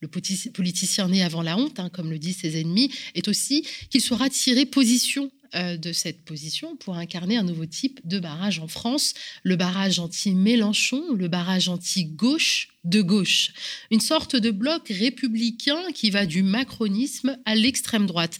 le 0.00 0.08
politicien 0.08 1.08
né 1.08 1.22
avant 1.22 1.40
la 1.40 1.56
honte, 1.56 1.80
hein, 1.80 1.88
comme 1.88 2.10
le 2.10 2.18
disent 2.18 2.40
ses 2.40 2.60
ennemis, 2.60 2.92
est 3.14 3.28
aussi 3.28 3.66
qu'il 3.88 4.02
soit 4.02 4.28
tiré 4.28 4.66
position 4.66 5.30
de 5.54 5.92
cette 5.92 6.24
position 6.24 6.76
pour 6.76 6.96
incarner 6.96 7.36
un 7.36 7.42
nouveau 7.42 7.66
type 7.66 8.00
de 8.04 8.18
barrage 8.18 8.58
en 8.58 8.68
France, 8.68 9.14
le 9.42 9.56
barrage 9.56 9.98
anti-Mélenchon, 9.98 11.14
le 11.14 11.28
barrage 11.28 11.68
anti-gauche 11.68 12.68
de 12.84 13.02
gauche, 13.02 13.52
une 13.90 14.00
sorte 14.00 14.34
de 14.36 14.50
bloc 14.50 14.88
républicain 14.88 15.80
qui 15.94 16.10
va 16.10 16.26
du 16.26 16.42
macronisme 16.42 17.38
à 17.44 17.54
l'extrême 17.54 18.06
droite. 18.06 18.38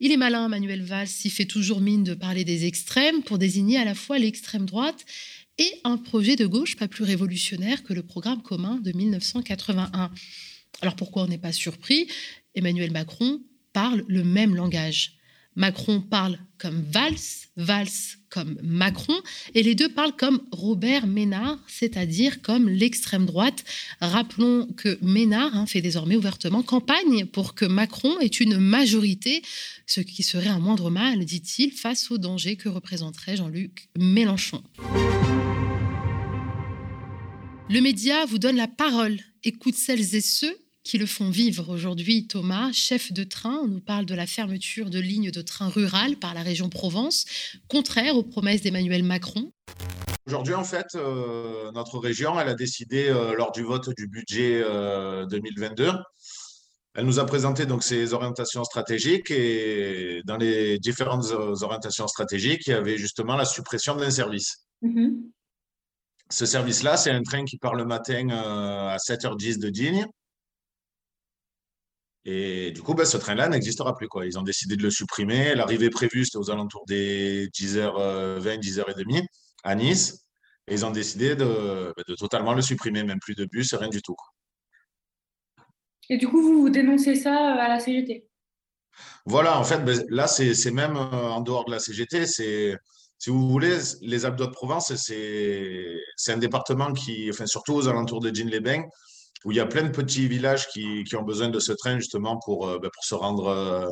Il 0.00 0.12
est 0.12 0.16
malin, 0.16 0.48
Manuel 0.48 0.82
Valls, 0.82 1.08
il 1.24 1.30
fait 1.30 1.46
toujours 1.46 1.80
mine 1.80 2.04
de 2.04 2.14
parler 2.14 2.44
des 2.44 2.66
extrêmes 2.66 3.22
pour 3.22 3.38
désigner 3.38 3.78
à 3.78 3.84
la 3.84 3.94
fois 3.94 4.18
l'extrême 4.18 4.66
droite 4.66 5.04
et 5.58 5.72
un 5.84 5.96
projet 5.96 6.36
de 6.36 6.46
gauche 6.46 6.76
pas 6.76 6.88
plus 6.88 7.04
révolutionnaire 7.04 7.82
que 7.82 7.94
le 7.94 8.02
programme 8.02 8.42
commun 8.42 8.78
de 8.82 8.92
1981. 8.92 10.10
Alors 10.82 10.96
pourquoi 10.96 11.22
on 11.22 11.28
n'est 11.28 11.38
pas 11.38 11.52
surpris? 11.52 12.08
Emmanuel 12.54 12.90
Macron 12.90 13.40
parle 13.72 14.04
le 14.06 14.22
même 14.22 14.54
langage 14.54 15.15
Macron 15.56 16.02
parle 16.02 16.38
comme 16.58 16.84
Valls, 16.92 17.48
Valls 17.56 17.88
comme 18.28 18.58
Macron, 18.62 19.16
et 19.54 19.62
les 19.62 19.74
deux 19.74 19.88
parlent 19.88 20.14
comme 20.14 20.42
Robert 20.52 21.06
Ménard, 21.06 21.58
c'est-à-dire 21.66 22.42
comme 22.42 22.68
l'extrême 22.68 23.24
droite. 23.24 23.64
Rappelons 24.00 24.66
que 24.76 24.98
Ménard 25.00 25.56
hein, 25.56 25.66
fait 25.66 25.80
désormais 25.80 26.16
ouvertement 26.16 26.62
campagne 26.62 27.24
pour 27.24 27.54
que 27.54 27.64
Macron 27.64 28.18
ait 28.20 28.26
une 28.26 28.58
majorité, 28.58 29.42
ce 29.86 30.00
qui 30.00 30.22
serait 30.22 30.48
un 30.48 30.58
moindre 30.58 30.90
mal, 30.90 31.24
dit-il, 31.24 31.72
face 31.72 32.10
au 32.10 32.18
danger 32.18 32.56
que 32.56 32.68
représenterait 32.68 33.36
Jean-Luc 33.36 33.88
Mélenchon. 33.98 34.62
Le 37.68 37.80
média 37.80 38.26
vous 38.26 38.38
donne 38.38 38.56
la 38.56 38.68
parole. 38.68 39.18
Écoute 39.42 39.74
celles 39.74 40.14
et 40.14 40.20
ceux 40.20 40.56
qui 40.86 40.98
le 40.98 41.06
font 41.06 41.30
vivre 41.30 41.68
aujourd'hui. 41.68 42.28
Thomas, 42.28 42.70
chef 42.72 43.12
de 43.12 43.24
train, 43.24 43.58
on 43.64 43.66
nous 43.66 43.80
parle 43.80 44.06
de 44.06 44.14
la 44.14 44.24
fermeture 44.24 44.88
de 44.88 45.00
lignes 45.00 45.32
de 45.32 45.42
train 45.42 45.68
rural 45.68 46.14
par 46.14 46.32
la 46.32 46.42
région 46.42 46.68
Provence, 46.68 47.24
contraire 47.66 48.16
aux 48.16 48.22
promesses 48.22 48.62
d'Emmanuel 48.62 49.02
Macron. 49.02 49.50
Aujourd'hui, 50.26 50.54
en 50.54 50.62
fait, 50.62 50.86
euh, 50.94 51.72
notre 51.72 51.98
région, 51.98 52.38
elle 52.38 52.48
a 52.48 52.54
décidé 52.54 53.08
euh, 53.08 53.34
lors 53.34 53.50
du 53.50 53.64
vote 53.64 53.90
du 53.96 54.06
budget 54.06 54.62
2022, 55.28 55.88
euh, 55.88 55.92
elle 56.94 57.04
nous 57.04 57.18
a 57.18 57.26
présenté 57.26 57.66
donc 57.66 57.82
ses 57.82 58.14
orientations 58.14 58.62
stratégiques 58.62 59.32
et 59.32 60.22
dans 60.24 60.36
les 60.36 60.78
différentes 60.78 61.32
orientations 61.62 62.06
stratégiques, 62.06 62.68
il 62.68 62.70
y 62.70 62.74
avait 62.74 62.96
justement 62.96 63.34
la 63.34 63.44
suppression 63.44 63.96
d'un 63.96 64.10
service. 64.10 64.68
Mm-hmm. 64.84 65.14
Ce 66.30 66.46
service-là, 66.46 66.96
c'est 66.96 67.10
un 67.10 67.22
train 67.22 67.44
qui 67.44 67.58
part 67.58 67.74
le 67.74 67.84
matin 67.84 68.28
à 68.30 68.96
7h10 68.98 69.58
de 69.58 69.68
Digne 69.68 70.06
et 72.28 72.72
du 72.72 72.82
coup, 72.82 72.94
ben, 72.94 73.04
ce 73.04 73.16
train-là 73.16 73.48
n'existera 73.48 73.94
plus. 73.94 74.08
Quoi. 74.08 74.26
Ils 74.26 74.36
ont 74.36 74.42
décidé 74.42 74.76
de 74.76 74.82
le 74.82 74.90
supprimer. 74.90 75.54
L'arrivée 75.54 75.90
prévue, 75.90 76.24
c'était 76.24 76.38
aux 76.38 76.50
alentours 76.50 76.84
des 76.88 77.46
10h20, 77.50 78.58
10h30 78.58 79.24
à 79.62 79.74
Nice. 79.76 80.26
Et 80.66 80.74
ils 80.74 80.84
ont 80.84 80.90
décidé 80.90 81.36
de, 81.36 81.94
ben, 81.96 82.02
de, 82.08 82.14
totalement 82.16 82.52
le 82.52 82.62
supprimer, 82.62 83.04
même 83.04 83.20
plus 83.20 83.36
de 83.36 83.44
bus, 83.44 83.72
rien 83.74 83.88
du 83.88 84.02
tout. 84.02 84.16
Et 86.10 86.16
du 86.16 86.26
coup, 86.26 86.42
vous, 86.42 86.62
vous 86.62 86.70
dénoncez 86.70 87.14
ça 87.14 87.54
euh, 87.54 87.60
à 87.60 87.68
la 87.68 87.78
CGT 87.78 88.26
Voilà, 89.24 89.60
en 89.60 89.62
fait, 89.62 89.84
ben, 89.84 90.04
là, 90.08 90.26
c'est 90.26 90.72
même 90.72 90.96
euh, 90.96 91.30
en 91.30 91.42
dehors 91.42 91.64
de 91.64 91.70
la 91.70 91.78
CGT. 91.78 92.26
C'est, 92.26 92.76
si 93.18 93.30
vous 93.30 93.48
voulez, 93.48 93.78
les 94.02 94.26
Alpes 94.26 94.34
de 94.34 94.46
Provence, 94.46 94.92
c'est 94.96 96.32
un 96.32 96.38
département 96.38 96.92
qui, 96.92 97.30
enfin, 97.30 97.46
surtout 97.46 97.74
aux 97.74 97.86
alentours 97.86 98.20
de 98.20 98.30
Digne-les-Bains, 98.30 98.82
où 99.44 99.52
il 99.52 99.56
y 99.56 99.60
a 99.60 99.66
plein 99.66 99.82
de 99.82 99.90
petits 99.90 100.28
villages 100.28 100.68
qui, 100.68 101.04
qui 101.04 101.16
ont 101.16 101.22
besoin 101.22 101.48
de 101.48 101.58
ce 101.58 101.72
train 101.72 101.98
justement 101.98 102.38
pour, 102.44 102.68
euh, 102.68 102.78
ben, 102.78 102.90
pour 102.92 103.04
se 103.04 103.14
rendre. 103.14 103.48
Euh, 103.48 103.90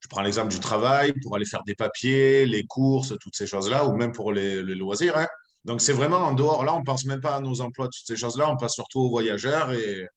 je 0.00 0.08
prends 0.08 0.22
l'exemple 0.22 0.48
du 0.48 0.60
travail, 0.60 1.12
pour 1.22 1.36
aller 1.36 1.44
faire 1.44 1.62
des 1.64 1.74
papiers, 1.74 2.46
les 2.46 2.64
courses, 2.64 3.14
toutes 3.20 3.36
ces 3.36 3.46
choses-là, 3.46 3.84
ou 3.84 3.94
même 3.94 4.12
pour 4.12 4.32
les, 4.32 4.62
loisirs. 4.62 5.16
Hein. 5.16 5.26
Donc 5.66 5.82
c'est 5.82 5.92
vraiment 5.92 6.18
en 6.18 6.32
dehors. 6.32 6.64
Là, 6.64 6.74
on 6.74 6.80
ne 6.80 6.84
pense 6.84 7.04
même 7.04 7.20
pas 7.20 7.36
à 7.36 7.40
nos 7.40 7.60
emplois, 7.60 7.86
toutes 7.86 8.06
ces 8.06 8.16
choses-là. 8.16 8.50
On 8.50 8.56
passe 8.56 8.72
surtout 8.72 9.00
aux 9.00 9.10
voyageurs. 9.10 9.72
Et 9.72 10.08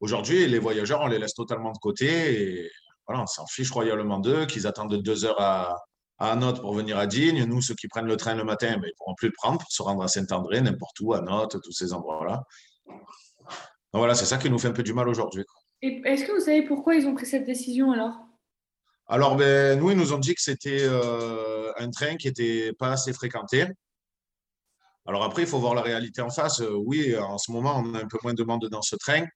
aujourd'hui, 0.00 0.46
les 0.46 0.58
voyageurs, 0.58 1.00
on 1.00 1.06
les 1.06 1.18
laisse 1.18 1.32
totalement 1.32 1.72
de 1.72 1.78
côté. 1.78 2.42
Et 2.42 2.70
voilà, 3.06 3.22
on 3.22 3.26
s'en 3.26 3.46
fiche 3.46 3.70
royalement 3.70 4.18
d'eux, 4.18 4.44
qu'ils 4.44 4.66
attendent 4.66 4.94
deux 5.02 5.24
heures 5.24 5.40
à, 5.40 5.78
à 6.18 6.36
Note 6.36 6.60
pour 6.60 6.74
venir 6.74 6.98
à 6.98 7.06
Digne. 7.06 7.44
Nous, 7.44 7.62
ceux 7.62 7.74
qui 7.74 7.88
prennent 7.88 8.06
le 8.06 8.18
train 8.18 8.34
le 8.34 8.44
matin, 8.44 8.74
ben, 8.74 8.82
ils 8.84 8.88
ne 8.88 8.96
pourront 8.98 9.14
plus 9.14 9.28
le 9.28 9.34
prendre 9.34 9.60
pour 9.60 9.72
se 9.72 9.82
rendre 9.82 10.02
à 10.02 10.08
Saint-André, 10.08 10.60
n'importe 10.60 11.00
où, 11.00 11.14
à 11.14 11.22
Note, 11.22 11.56
tous 11.62 11.72
ces 11.72 11.94
endroits-là 11.94 12.42
voilà, 13.98 14.14
c'est 14.14 14.24
ça 14.24 14.38
qui 14.38 14.48
nous 14.48 14.58
fait 14.58 14.68
un 14.68 14.72
peu 14.72 14.82
du 14.82 14.94
mal 14.94 15.08
aujourd'hui. 15.08 15.44
Est-ce 15.82 16.24
que 16.24 16.32
vous 16.32 16.40
savez 16.40 16.62
pourquoi 16.62 16.94
ils 16.94 17.06
ont 17.06 17.14
pris 17.14 17.26
cette 17.26 17.44
décision 17.44 17.92
alors? 17.92 18.14
Alors, 19.06 19.36
ben, 19.36 19.78
nous, 19.78 19.90
ils 19.90 19.96
nous 19.96 20.12
ont 20.12 20.18
dit 20.18 20.34
que 20.34 20.40
c'était 20.40 20.82
euh, 20.82 21.72
un 21.76 21.90
train 21.90 22.16
qui 22.16 22.28
n'était 22.28 22.72
pas 22.78 22.92
assez 22.92 23.12
fréquenté. 23.12 23.66
Alors 25.04 25.24
après, 25.24 25.42
il 25.42 25.48
faut 25.48 25.58
voir 25.58 25.74
la 25.74 25.82
réalité 25.82 26.22
en 26.22 26.30
face. 26.30 26.60
Euh, 26.60 26.74
oui, 26.86 27.16
en 27.16 27.36
ce 27.36 27.50
moment, 27.50 27.82
on 27.84 27.94
a 27.94 27.98
un 27.98 28.06
peu 28.06 28.18
moins 28.22 28.32
de 28.32 28.38
demandes 28.38 28.66
dans 28.70 28.82
ce 28.82 28.96
train. 28.96 29.26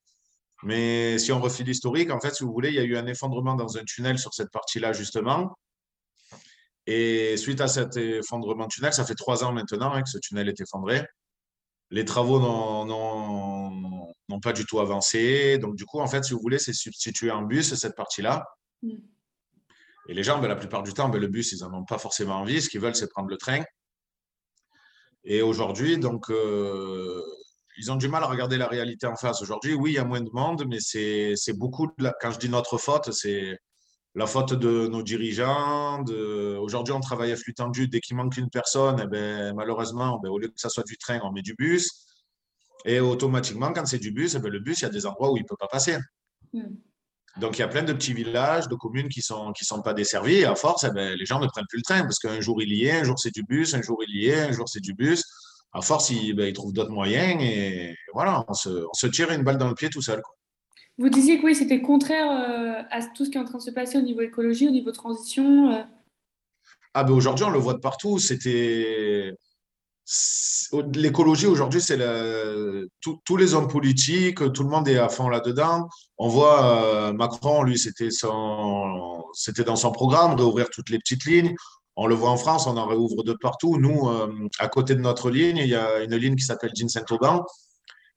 Mais 0.62 1.18
si 1.18 1.32
on 1.32 1.40
refait 1.40 1.64
l'historique, 1.64 2.10
en 2.10 2.20
fait, 2.20 2.34
si 2.34 2.44
vous 2.44 2.52
voulez, 2.52 2.70
il 2.70 2.76
y 2.76 2.78
a 2.78 2.84
eu 2.84 2.96
un 2.96 3.06
effondrement 3.06 3.56
dans 3.56 3.76
un 3.76 3.84
tunnel 3.84 4.18
sur 4.18 4.32
cette 4.32 4.50
partie-là, 4.50 4.92
justement. 4.92 5.54
Et 6.86 7.36
suite 7.36 7.60
à 7.60 7.68
cet 7.68 7.96
effondrement 7.96 8.64
de 8.64 8.70
tunnel, 8.70 8.92
ça 8.92 9.04
fait 9.04 9.14
trois 9.14 9.44
ans 9.44 9.52
maintenant 9.52 9.92
hein, 9.92 10.02
que 10.02 10.08
ce 10.08 10.18
tunnel 10.18 10.48
est 10.48 10.60
effondré. 10.60 11.04
Les 11.90 12.04
travaux 12.04 12.40
n'ont 12.40 14.40
pas 14.42 14.52
du 14.52 14.64
tout 14.64 14.80
avancé. 14.80 15.58
Donc, 15.58 15.76
du 15.76 15.84
coup, 15.84 16.00
en 16.00 16.06
fait, 16.06 16.24
si 16.24 16.34
vous 16.34 16.40
voulez, 16.40 16.58
c'est 16.58 16.72
substituer 16.72 17.30
un 17.30 17.42
bus, 17.42 17.74
cette 17.74 17.94
partie-là. 17.94 18.44
Mm. 18.82 18.96
Et 20.08 20.14
les 20.14 20.22
gens, 20.22 20.40
ben, 20.40 20.48
la 20.48 20.56
plupart 20.56 20.82
du 20.82 20.92
temps, 20.92 21.08
ben, 21.08 21.20
le 21.20 21.28
bus, 21.28 21.52
ils 21.52 21.60
n'en 21.60 21.72
ont 21.72 21.84
pas 21.84 21.98
forcément 21.98 22.36
envie. 22.36 22.62
Ce 22.62 22.68
qu'ils 22.68 22.80
veulent, 22.80 22.94
c'est 22.94 23.10
prendre 23.10 23.28
le 23.28 23.36
train. 23.36 23.62
Et 25.24 25.42
aujourd'hui, 25.42 25.98
donc, 25.98 26.30
euh, 26.30 27.22
ils 27.78 27.90
ont 27.90 27.96
du 27.96 28.08
mal 28.08 28.22
à 28.22 28.26
regarder 28.26 28.56
la 28.56 28.68
réalité 28.68 29.06
en 29.06 29.16
face. 29.16 29.42
Aujourd'hui, 29.42 29.74
oui, 29.74 29.92
il 29.92 29.94
y 29.94 29.98
a 29.98 30.04
moins 30.04 30.20
de 30.20 30.30
monde, 30.32 30.64
mais 30.68 30.78
c'est 30.80 31.34
beaucoup. 31.54 31.88
De 31.98 32.12
quand 32.20 32.30
je 32.30 32.38
dis 32.38 32.48
notre 32.48 32.78
faute, 32.78 33.12
c'est 33.12 33.58
la 34.16 34.26
faute 34.26 34.54
de 34.54 34.88
nos 34.88 35.02
dirigeants. 35.02 36.02
Aujourd'hui, 36.58 36.94
on 36.94 37.00
travaille 37.00 37.32
à 37.32 37.36
flux 37.36 37.52
tendu. 37.52 37.86
Dès 37.86 38.00
qu'il 38.00 38.16
manque 38.16 38.36
une 38.38 38.48
personne, 38.48 38.98
eh 39.04 39.06
ben, 39.06 39.54
malheureusement, 39.54 40.18
ben, 40.22 40.30
au 40.30 40.38
lieu 40.38 40.48
que 40.48 40.58
ça 40.58 40.70
soit 40.70 40.86
du 40.86 40.96
train, 40.96 41.20
on 41.22 41.32
met 41.32 41.42
du 41.42 41.54
bus. 41.54 42.06
Et 42.86 42.98
automatiquement, 42.98 43.72
quand 43.74 43.84
c'est 43.84 43.98
du 43.98 44.12
bus, 44.12 44.34
eh 44.34 44.38
ben, 44.38 44.50
le 44.50 44.58
bus, 44.58 44.80
il 44.80 44.82
y 44.84 44.86
a 44.86 44.90
des 44.90 45.04
endroits 45.04 45.30
où 45.30 45.36
il 45.36 45.42
ne 45.42 45.46
peut 45.46 45.56
pas 45.58 45.68
passer. 45.68 45.98
Hmm. 46.54 46.76
Donc, 47.36 47.58
il 47.58 47.60
y 47.60 47.62
a 47.62 47.68
plein 47.68 47.82
de 47.82 47.92
petits 47.92 48.14
villages, 48.14 48.68
de 48.68 48.74
communes 48.74 49.10
qui 49.10 49.18
ne 49.18 49.24
sont, 49.24 49.52
qui 49.52 49.66
sont 49.66 49.82
pas 49.82 49.92
desservis. 49.92 50.36
Et 50.36 50.44
à 50.46 50.54
force, 50.54 50.84
les 50.94 51.26
gens 51.26 51.38
ne 51.38 51.46
prennent 51.46 51.66
plus 51.68 51.78
le 51.78 51.82
train 51.82 52.00
parce 52.00 52.18
qu'un 52.18 52.40
jour, 52.40 52.62
il 52.62 52.72
y 52.72 52.86
est, 52.86 52.92
un 52.92 53.04
jour, 53.04 53.18
c'est 53.18 53.34
du 53.34 53.42
bus, 53.42 53.74
un 53.74 53.82
jour, 53.82 54.02
il 54.08 54.16
y 54.16 54.28
est, 54.28 54.40
un 54.40 54.52
jour, 54.52 54.66
c'est 54.66 54.80
du 54.80 54.94
bus. 54.94 55.22
À 55.74 55.82
force, 55.82 56.08
ils, 56.08 56.52
trouvent 56.54 56.72
d'autres 56.72 56.90
moyens 56.90 57.42
et 57.42 57.94
voilà, 58.14 58.46
on 58.48 58.54
se, 58.54 59.06
tire 59.08 59.30
une 59.30 59.42
balle 59.42 59.58
dans 59.58 59.68
le 59.68 59.74
pied 59.74 59.90
tout 59.90 60.00
seul. 60.00 60.22
Vous 60.98 61.10
disiez 61.10 61.38
que 61.38 61.44
oui, 61.44 61.54
c'était 61.54 61.82
contraire 61.82 62.30
euh, 62.30 62.82
à 62.90 63.04
tout 63.14 63.26
ce 63.26 63.30
qui 63.30 63.36
est 63.36 63.40
en 63.40 63.44
train 63.44 63.58
de 63.58 63.62
se 63.62 63.70
passer 63.70 63.98
au 63.98 64.02
niveau 64.02 64.22
écologie, 64.22 64.66
au 64.66 64.70
niveau 64.70 64.92
transition. 64.92 65.72
Euh. 65.72 65.82
Ah 66.94 67.04
ben 67.04 67.12
aujourd'hui, 67.12 67.44
on 67.44 67.50
le 67.50 67.58
voit 67.58 67.74
de 67.74 67.80
partout. 67.80 68.18
C'était 68.18 69.34
l'écologie 70.94 71.46
aujourd'hui, 71.46 71.82
c'est 71.82 71.98
tous 73.00 73.36
les 73.36 73.54
hommes 73.54 73.68
politiques, 73.68 74.52
tout 74.52 74.62
le 74.62 74.68
monde 74.70 74.88
est 74.88 74.98
à 74.98 75.08
fond 75.08 75.28
là-dedans. 75.28 75.88
On 76.16 76.28
voit 76.28 76.64
euh, 76.64 77.12
Macron, 77.12 77.62
lui, 77.62 77.78
c'était 77.78 78.08
dans 79.64 79.76
son 79.76 79.92
programme 79.92 80.36
d'ouvrir 80.36 80.70
toutes 80.70 80.88
les 80.88 80.98
petites 80.98 81.26
lignes. 81.26 81.54
On 81.96 82.06
le 82.06 82.14
voit 82.14 82.30
en 82.30 82.36
France, 82.36 82.66
on 82.66 82.76
en 82.76 82.86
réouvre 82.86 83.22
de 83.22 83.34
partout. 83.34 83.78
Nous, 83.78 84.08
à 84.58 84.68
côté 84.68 84.94
de 84.94 85.00
notre 85.00 85.30
ligne, 85.30 85.58
il 85.58 85.68
y 85.68 85.74
a 85.74 86.02
une 86.02 86.14
ligne 86.14 86.36
qui 86.36 86.44
s'appelle 86.44 86.70
Jean 86.74 86.88
Saint-Auban 86.88 87.44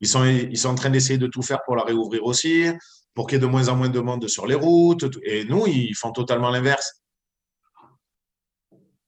ils 0.01 0.07
sont, 0.07 0.25
ils 0.25 0.57
sont 0.57 0.69
en 0.69 0.75
train 0.75 0.89
d'essayer 0.89 1.17
de 1.17 1.27
tout 1.27 1.41
faire 1.41 1.61
pour 1.65 1.75
la 1.75 1.83
réouvrir 1.83 2.23
aussi, 2.23 2.65
pour 3.13 3.27
qu'il 3.27 3.35
y 3.35 3.37
ait 3.37 3.41
de 3.41 3.47
moins 3.47 3.67
en 3.67 3.75
moins 3.75 3.89
de 3.89 3.99
monde 3.99 4.27
sur 4.27 4.47
les 4.47 4.55
routes. 4.55 5.05
Et 5.23 5.45
nous, 5.45 5.67
ils 5.67 5.95
font 5.95 6.11
totalement 6.11 6.49
l'inverse. 6.49 7.01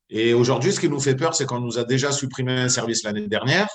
Et 0.10 0.33
aujourd'hui, 0.33 0.74
ce 0.74 0.79
qui 0.79 0.89
nous 0.89 1.00
fait 1.00 1.15
peur, 1.15 1.33
c'est 1.33 1.45
qu'on 1.45 1.62
nous 1.62 1.79
a 1.79 1.86
déjà 1.86 2.12
supprimé 2.12 2.51
un 2.53 2.69
service 2.69 3.03
l'année 3.03 3.27
dernière. 3.27 3.69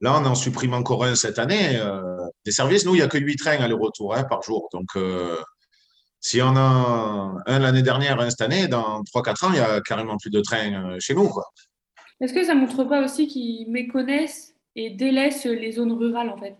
Là, 0.00 0.18
on 0.20 0.24
en 0.24 0.34
supprime 0.34 0.74
encore 0.74 1.04
un 1.04 1.14
cette 1.14 1.38
année. 1.38 1.76
Euh, 1.76 2.18
des 2.44 2.52
services, 2.52 2.84
nous, 2.84 2.94
il 2.94 2.98
n'y 2.98 3.02
a 3.02 3.08
que 3.08 3.18
8 3.18 3.36
trains 3.36 3.58
aller-retour 3.58 4.14
hein, 4.14 4.24
par 4.24 4.42
jour. 4.42 4.68
Donc, 4.72 4.88
euh, 4.96 5.36
si 6.20 6.42
on 6.42 6.56
a 6.56 7.34
un 7.46 7.58
l'année 7.60 7.82
dernière, 7.82 8.20
un 8.20 8.30
cette 8.30 8.40
année, 8.40 8.66
dans 8.66 9.02
3-4 9.02 9.44
ans, 9.46 9.48
il 9.50 9.54
n'y 9.54 9.58
a 9.60 9.80
carrément 9.80 10.16
plus 10.16 10.30
de 10.30 10.40
trains 10.40 10.72
euh, 10.72 10.96
chez 11.00 11.14
nous. 11.14 11.30
Est-ce 12.20 12.32
que 12.32 12.44
ça 12.44 12.54
ne 12.54 12.60
montre 12.60 12.84
pas 12.84 13.04
aussi 13.04 13.26
qu'ils 13.26 13.70
méconnaissent 13.70 14.49
et 14.76 14.90
délaisse 14.90 15.44
les 15.44 15.72
zones 15.72 15.92
rurales 15.92 16.30
en 16.30 16.38
fait 16.38 16.56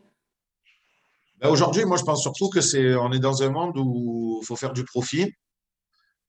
ben, 1.41 1.49
Aujourd'hui, 1.49 1.85
moi 1.85 1.97
je 1.97 2.05
pense 2.05 2.23
surtout 2.23 2.49
que 2.51 2.61
c'est 2.61 2.95
on 2.95 3.13
est 3.13 3.19
dans 3.19 3.43
un 3.43 3.51
monde 3.51 3.77
où 3.79 4.41
il 4.43 4.47
faut 4.47 4.57
faire 4.57 4.73
du 4.73 4.85
profit. 4.85 5.33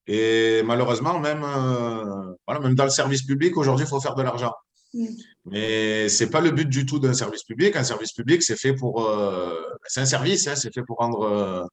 Et 0.08 0.64
malheureusement, 0.64 1.20
même, 1.20 1.44
euh, 1.44 2.34
voilà, 2.48 2.60
même 2.60 2.76
dans 2.76 2.86
le 2.86 2.90
service 2.90 3.24
public, 3.24 3.56
aujourd'hui, 3.56 3.86
il 3.86 3.90
faut 3.90 4.02
faire 4.02 4.16
de 4.16 4.24
l'argent. 4.24 4.54
Mm. 4.94 5.06
Mais 5.46 6.10
ce 6.10 6.24
n'est 6.24 6.30
pas 6.30 6.42
le 6.42 6.52
but 6.52 6.68
du 6.68 6.86
tout 6.86 7.00
d'un 7.00 7.14
service 7.14 7.44
public. 7.44 7.76
Un 7.76 7.84
service 7.84 8.12
public, 8.14 8.42
c'est 8.42 8.58
fait 8.58 8.74
pour. 8.74 9.06
Euh, 9.08 9.62
c'est 9.88 10.02
un 10.02 10.06
service, 10.06 10.48
hein, 10.48 10.56
c'est 10.56 10.74
fait 10.74 10.84
pour 10.84 10.98
rendre 10.98 11.22
euh, 11.24 11.64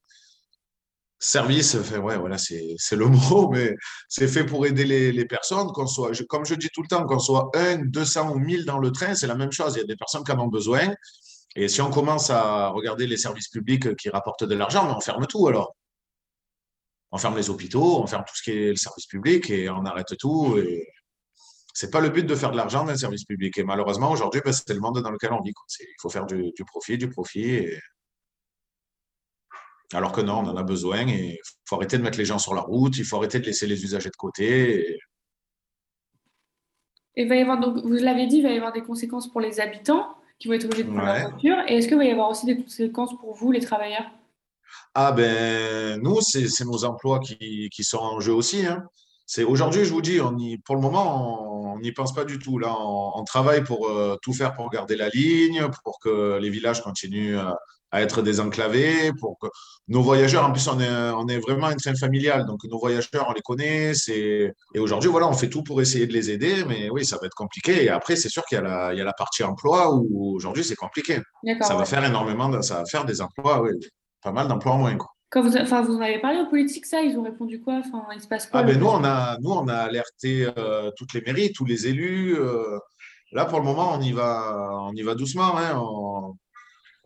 service, 1.19 1.75
ouais, 1.75 2.17
voilà, 2.17 2.37
c'est 2.37 2.95
le 2.95 3.05
mot, 3.29 3.49
mais 3.49 3.75
c'est 4.07 4.27
fait 4.27 4.45
pour 4.45 4.65
aider 4.65 4.85
les, 4.85 5.25
personnes. 5.25 5.67
Qu'on 5.67 5.87
soit, 5.87 6.11
comme 6.27 6.45
je 6.45 6.55
dis 6.55 6.69
tout 6.73 6.81
le 6.81 6.87
temps, 6.87 7.05
qu'on 7.05 7.19
soit 7.19 7.49
1, 7.53 7.85
200 7.85 8.31
ou 8.31 8.39
1000 8.39 8.65
dans 8.65 8.79
le 8.79 8.91
train, 8.91 9.13
c'est 9.15 9.27
la 9.27 9.35
même 9.35 9.51
chose. 9.51 9.75
Il 9.75 9.79
y 9.79 9.83
a 9.83 9.87
des 9.87 9.97
personnes 9.97 10.23
qui 10.23 10.31
en 10.31 10.39
ont 10.39 10.47
besoin. 10.47 10.93
Et 11.55 11.67
si 11.67 11.81
on 11.81 11.89
commence 11.89 12.29
à 12.29 12.69
regarder 12.69 13.07
les 13.07 13.17
services 13.17 13.49
publics 13.49 13.95
qui 13.95 14.09
rapportent 14.09 14.43
de 14.45 14.55
l'argent, 14.55 14.95
on 14.95 15.01
ferme 15.01 15.25
tout 15.27 15.47
alors. 15.47 15.75
On 17.11 17.17
ferme 17.17 17.35
les 17.35 17.49
hôpitaux, 17.49 18.01
on 18.01 18.07
ferme 18.07 18.23
tout 18.27 18.35
ce 18.35 18.43
qui 18.43 18.51
est 18.51 18.69
le 18.69 18.75
service 18.75 19.07
public 19.07 19.49
et 19.49 19.69
on 19.69 19.83
arrête 19.85 20.15
tout. 20.19 20.57
Et 20.59 20.87
c'est 21.73 21.89
pas 21.89 22.01
le 22.01 22.09
but 22.09 22.25
de 22.25 22.35
faire 22.35 22.51
de 22.51 22.57
l'argent 22.57 22.85
d'un 22.85 22.95
service 22.95 23.25
public. 23.25 23.57
Et 23.57 23.63
malheureusement, 23.63 24.11
aujourd'hui, 24.11 24.41
ben, 24.45 24.53
c'est 24.53 24.73
le 24.73 24.79
monde 24.79 25.01
dans 25.01 25.09
lequel 25.09 25.33
on 25.33 25.41
vit. 25.41 25.53
Il 25.79 25.95
faut 25.99 26.09
faire 26.09 26.27
du, 26.27 26.53
profit, 26.67 26.97
du 26.97 27.09
profit. 27.09 27.65
Alors 29.93 30.11
que 30.11 30.21
non, 30.21 30.39
on 30.39 30.47
en 30.47 30.55
a 30.55 30.63
besoin 30.63 31.07
et 31.07 31.39
il 31.39 31.65
faut 31.65 31.75
arrêter 31.75 31.97
de 31.97 32.03
mettre 32.03 32.17
les 32.17 32.25
gens 32.25 32.37
sur 32.37 32.53
la 32.53 32.61
route, 32.61 32.97
il 32.97 33.05
faut 33.05 33.17
arrêter 33.17 33.39
de 33.39 33.45
laisser 33.45 33.65
les 33.65 33.83
usagers 33.83 34.09
de 34.09 34.15
côté. 34.15 34.99
Et... 37.15 37.25
va 37.25 37.35
y 37.35 37.41
avoir, 37.41 37.59
donc, 37.59 37.83
vous 37.83 37.89
l'avez 37.93 38.27
dit, 38.27 38.37
il 38.37 38.43
va 38.43 38.51
y 38.51 38.57
avoir 38.57 38.71
des 38.71 38.83
conséquences 38.83 39.31
pour 39.31 39.41
les 39.41 39.59
habitants 39.59 40.15
qui 40.37 40.47
vont 40.47 40.53
être 40.53 40.65
obligés 40.65 40.83
de 40.83 40.89
prendre 40.89 41.05
leur 41.05 41.29
voiture. 41.31 41.57
Et 41.67 41.77
est-ce 41.77 41.87
qu'il 41.87 41.97
va 41.97 42.05
y 42.05 42.11
avoir 42.11 42.29
aussi 42.29 42.45
des 42.45 42.57
conséquences 42.57 43.17
pour 43.19 43.33
vous, 43.35 43.51
les 43.51 43.61
travailleurs? 43.61 44.09
Ah 44.93 45.11
ben, 45.11 45.99
nous, 46.01 46.21
c'est 46.21 46.65
nos 46.65 46.85
emplois 46.85 47.19
qui, 47.19 47.69
qui, 47.71 47.83
sont 47.83 47.97
en 47.97 48.19
jeu 48.19 48.33
aussi. 48.33 48.65
Hein. 48.65 48.83
C'est 49.25 49.43
aujourd'hui, 49.43 49.85
je 49.85 49.91
vous 49.91 50.01
dis, 50.01 50.21
on 50.21 50.37
y, 50.37 50.57
pour 50.59 50.75
le 50.75 50.81
moment, 50.81 51.73
on 51.73 51.79
n'y 51.79 51.91
pense 51.91 52.13
pas 52.13 52.25
du 52.25 52.39
tout. 52.39 52.59
Là, 52.59 52.75
on, 52.79 53.23
travaille 53.23 53.63
pour 53.63 53.89
euh, 53.89 54.17
tout 54.21 54.33
faire 54.33 54.53
pour 54.53 54.69
garder 54.69 54.95
la 54.95 55.09
ligne, 55.09 55.67
pour 55.83 55.99
que 55.99 56.37
les 56.39 56.49
villages 56.49 56.81
continuent 56.81 57.37
à, 57.37 57.57
à 57.91 58.01
être 58.01 58.21
désenclavés, 58.21 59.11
pour 59.19 59.37
que 59.39 59.47
nos 59.87 60.01
voyageurs, 60.01 60.45
en 60.45 60.51
plus, 60.51 60.67
on 60.67 60.79
est, 60.79 61.11
on 61.15 61.27
est 61.27 61.39
vraiment 61.39 61.67
un 61.67 61.75
train 61.75 61.95
familial, 61.95 62.45
donc 62.45 62.63
nos 62.65 62.77
voyageurs, 62.77 63.25
on 63.27 63.33
les 63.33 63.41
connaît. 63.41 63.93
Et 64.09 64.79
aujourd'hui, 64.79 65.09
voilà, 65.09 65.27
on 65.27 65.33
fait 65.33 65.49
tout 65.49 65.63
pour 65.63 65.81
essayer 65.81 66.05
de 66.05 66.13
les 66.13 66.29
aider, 66.29 66.63
mais 66.67 66.89
oui, 66.89 67.05
ça 67.05 67.17
va 67.19 67.25
être 67.25 67.35
compliqué. 67.35 67.83
Et 67.83 67.89
après, 67.89 68.15
c'est 68.15 68.29
sûr 68.29 68.43
qu'il 68.45 68.57
y, 68.57 68.61
a 68.61 68.93
la, 68.93 69.13
partie 69.13 69.43
emploi 69.43 69.93
où 69.93 70.35
aujourd'hui, 70.35 70.63
c'est 70.63 70.75
compliqué. 70.75 71.19
Ça 71.61 71.75
va 71.75 71.85
faire 71.85 72.03
énormément, 72.05 72.49
de, 72.49 72.61
ça 72.61 72.75
va 72.75 72.85
faire 72.85 73.05
des 73.05 73.21
emplois, 73.21 73.61
oui, 73.61 73.71
pas 74.21 74.31
mal 74.31 74.47
d'emplois 74.47 74.73
en 74.73 74.77
moins. 74.77 74.95
Quoi. 74.95 75.09
Quand 75.31 75.43
vous, 75.43 75.55
enfin, 75.57 75.81
vous 75.83 75.95
en 75.95 76.01
avez 76.01 76.19
parlé 76.19 76.39
aux 76.39 76.49
politiques, 76.49 76.87
ça, 76.87 77.01
ils 77.01 77.15
ont 77.17 77.23
répondu 77.23 77.61
quoi? 77.61 77.81
Enfin, 77.85 78.03
Il 78.15 78.21
se 78.21 78.27
passe 78.27 78.47
quoi 78.47 78.61
ah, 78.61 78.63
ben, 78.63 78.79
nous, 78.79 78.87
on 78.87 79.03
a, 79.03 79.37
nous, 79.39 79.51
on 79.51 79.67
a 79.67 79.75
alerté 79.75 80.47
euh, 80.57 80.89
toutes 80.97 81.13
les 81.13 81.21
mairies, 81.21 81.53
tous 81.53 81.65
les 81.65 81.87
élus. 81.87 82.35
Euh, 82.35 82.79
là, 83.31 83.45
pour 83.45 83.59
le 83.59 83.65
moment, 83.65 83.93
on 83.93 84.01
y 84.01 84.11
va, 84.11 84.85
on 84.87 84.93
y 84.93 85.03
va 85.03 85.13
doucement. 85.13 85.55
Hein, 85.55 85.79
on 85.79 86.35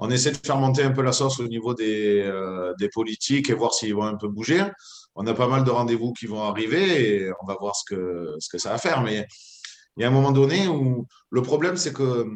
essaie 0.10 0.32
de 0.32 0.38
faire 0.38 0.58
monter 0.58 0.84
un 0.84 0.92
peu 0.92 1.02
la 1.02 1.12
sauce 1.12 1.40
au 1.40 1.48
niveau 1.48 1.74
des, 1.74 2.22
euh, 2.22 2.74
des 2.80 2.90
politiques 2.90 3.50
et 3.50 3.54
voir 3.54 3.74
s'ils 3.74 3.96
vont 3.96 4.04
un 4.04 4.18
peu 4.18 4.28
bouger. 4.28 4.64
On 5.16 5.26
a 5.28 5.34
pas 5.34 5.48
mal 5.48 5.64
de 5.64 5.70
rendez-vous 5.70 6.14
qui 6.14 6.26
vont 6.26 6.42
arriver 6.42 7.26
et 7.26 7.32
on 7.42 7.46
va 7.46 7.56
voir 7.60 7.76
ce 7.76 7.84
que, 7.94 8.36
ce 8.40 8.50
que 8.50 8.58
ça 8.58 8.72
va 8.72 8.78
faire. 8.78 9.02
Mais 9.02 9.28
il 9.98 10.02
y 10.02 10.04
a 10.06 10.08
un 10.08 10.12
moment 10.12 10.32
donné 10.32 10.68
où 10.68 11.08
le 11.30 11.42
problème, 11.42 11.78
c'est 11.78 11.94
que 11.94 12.28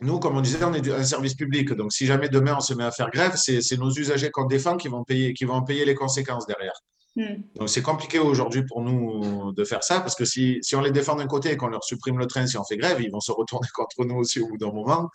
nous, 0.00 0.18
comme 0.18 0.36
on 0.36 0.40
disait, 0.40 0.62
on 0.64 0.74
est 0.74 0.88
un 0.90 1.04
service 1.04 1.34
public. 1.34 1.72
Donc, 1.72 1.92
si 1.92 2.06
jamais 2.06 2.28
demain 2.28 2.54
on 2.56 2.60
se 2.60 2.74
met 2.74 2.84
à 2.84 2.90
faire 2.90 3.10
grève, 3.10 3.34
c'est 3.36 3.76
nos 3.78 3.90
usagers 3.90 4.30
qu'on 4.30 4.46
défend 4.46 4.76
qui 4.76 4.88
vont, 4.88 5.04
payer, 5.04 5.34
qui 5.34 5.44
vont 5.44 5.62
payer 5.62 5.84
les 5.84 5.94
conséquences 5.94 6.46
derrière. 6.46 6.74
Hmm. 7.16 7.42
Donc, 7.56 7.68
c'est 7.68 7.82
compliqué 7.82 8.18
aujourd'hui 8.18 8.64
pour 8.66 8.82
nous 8.82 9.52
de 9.52 9.64
faire 9.64 9.84
ça 9.84 10.00
parce 10.00 10.16
que 10.16 10.24
si, 10.24 10.58
si 10.62 10.74
on 10.74 10.80
les 10.80 10.90
défend 10.90 11.14
d'un 11.14 11.26
côté 11.26 11.52
et 11.52 11.56
qu'on 11.56 11.68
leur 11.68 11.84
supprime 11.84 12.18
le 12.18 12.26
train, 12.26 12.46
si 12.46 12.58
on 12.58 12.64
fait 12.64 12.76
grève, 12.76 13.00
ils 13.00 13.10
vont 13.10 13.20
se 13.20 13.32
retourner 13.32 13.68
contre 13.74 14.04
nous 14.04 14.16
aussi 14.16 14.40
au 14.40 14.48
bout 14.48 14.58
d'un 14.58 14.72
moment. 14.72 15.10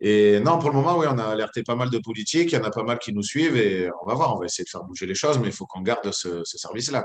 Et 0.00 0.40
non, 0.40 0.58
pour 0.58 0.70
le 0.70 0.76
moment, 0.76 0.98
oui, 0.98 1.06
on 1.08 1.18
a 1.18 1.24
alerté 1.24 1.62
pas 1.62 1.76
mal 1.76 1.90
de 1.90 1.98
politiques, 1.98 2.52
il 2.52 2.54
y 2.56 2.58
en 2.58 2.64
a 2.64 2.70
pas 2.70 2.82
mal 2.82 2.98
qui 2.98 3.12
nous 3.12 3.22
suivent 3.22 3.56
et 3.56 3.88
on 4.02 4.06
va 4.06 4.14
voir, 4.14 4.34
on 4.34 4.38
va 4.38 4.46
essayer 4.46 4.64
de 4.64 4.68
faire 4.68 4.82
bouger 4.84 5.06
les 5.06 5.14
choses, 5.14 5.38
mais 5.38 5.46
il 5.46 5.52
faut 5.52 5.66
qu'on 5.66 5.80
garde 5.80 6.10
ce, 6.12 6.42
service-là. 6.44 7.04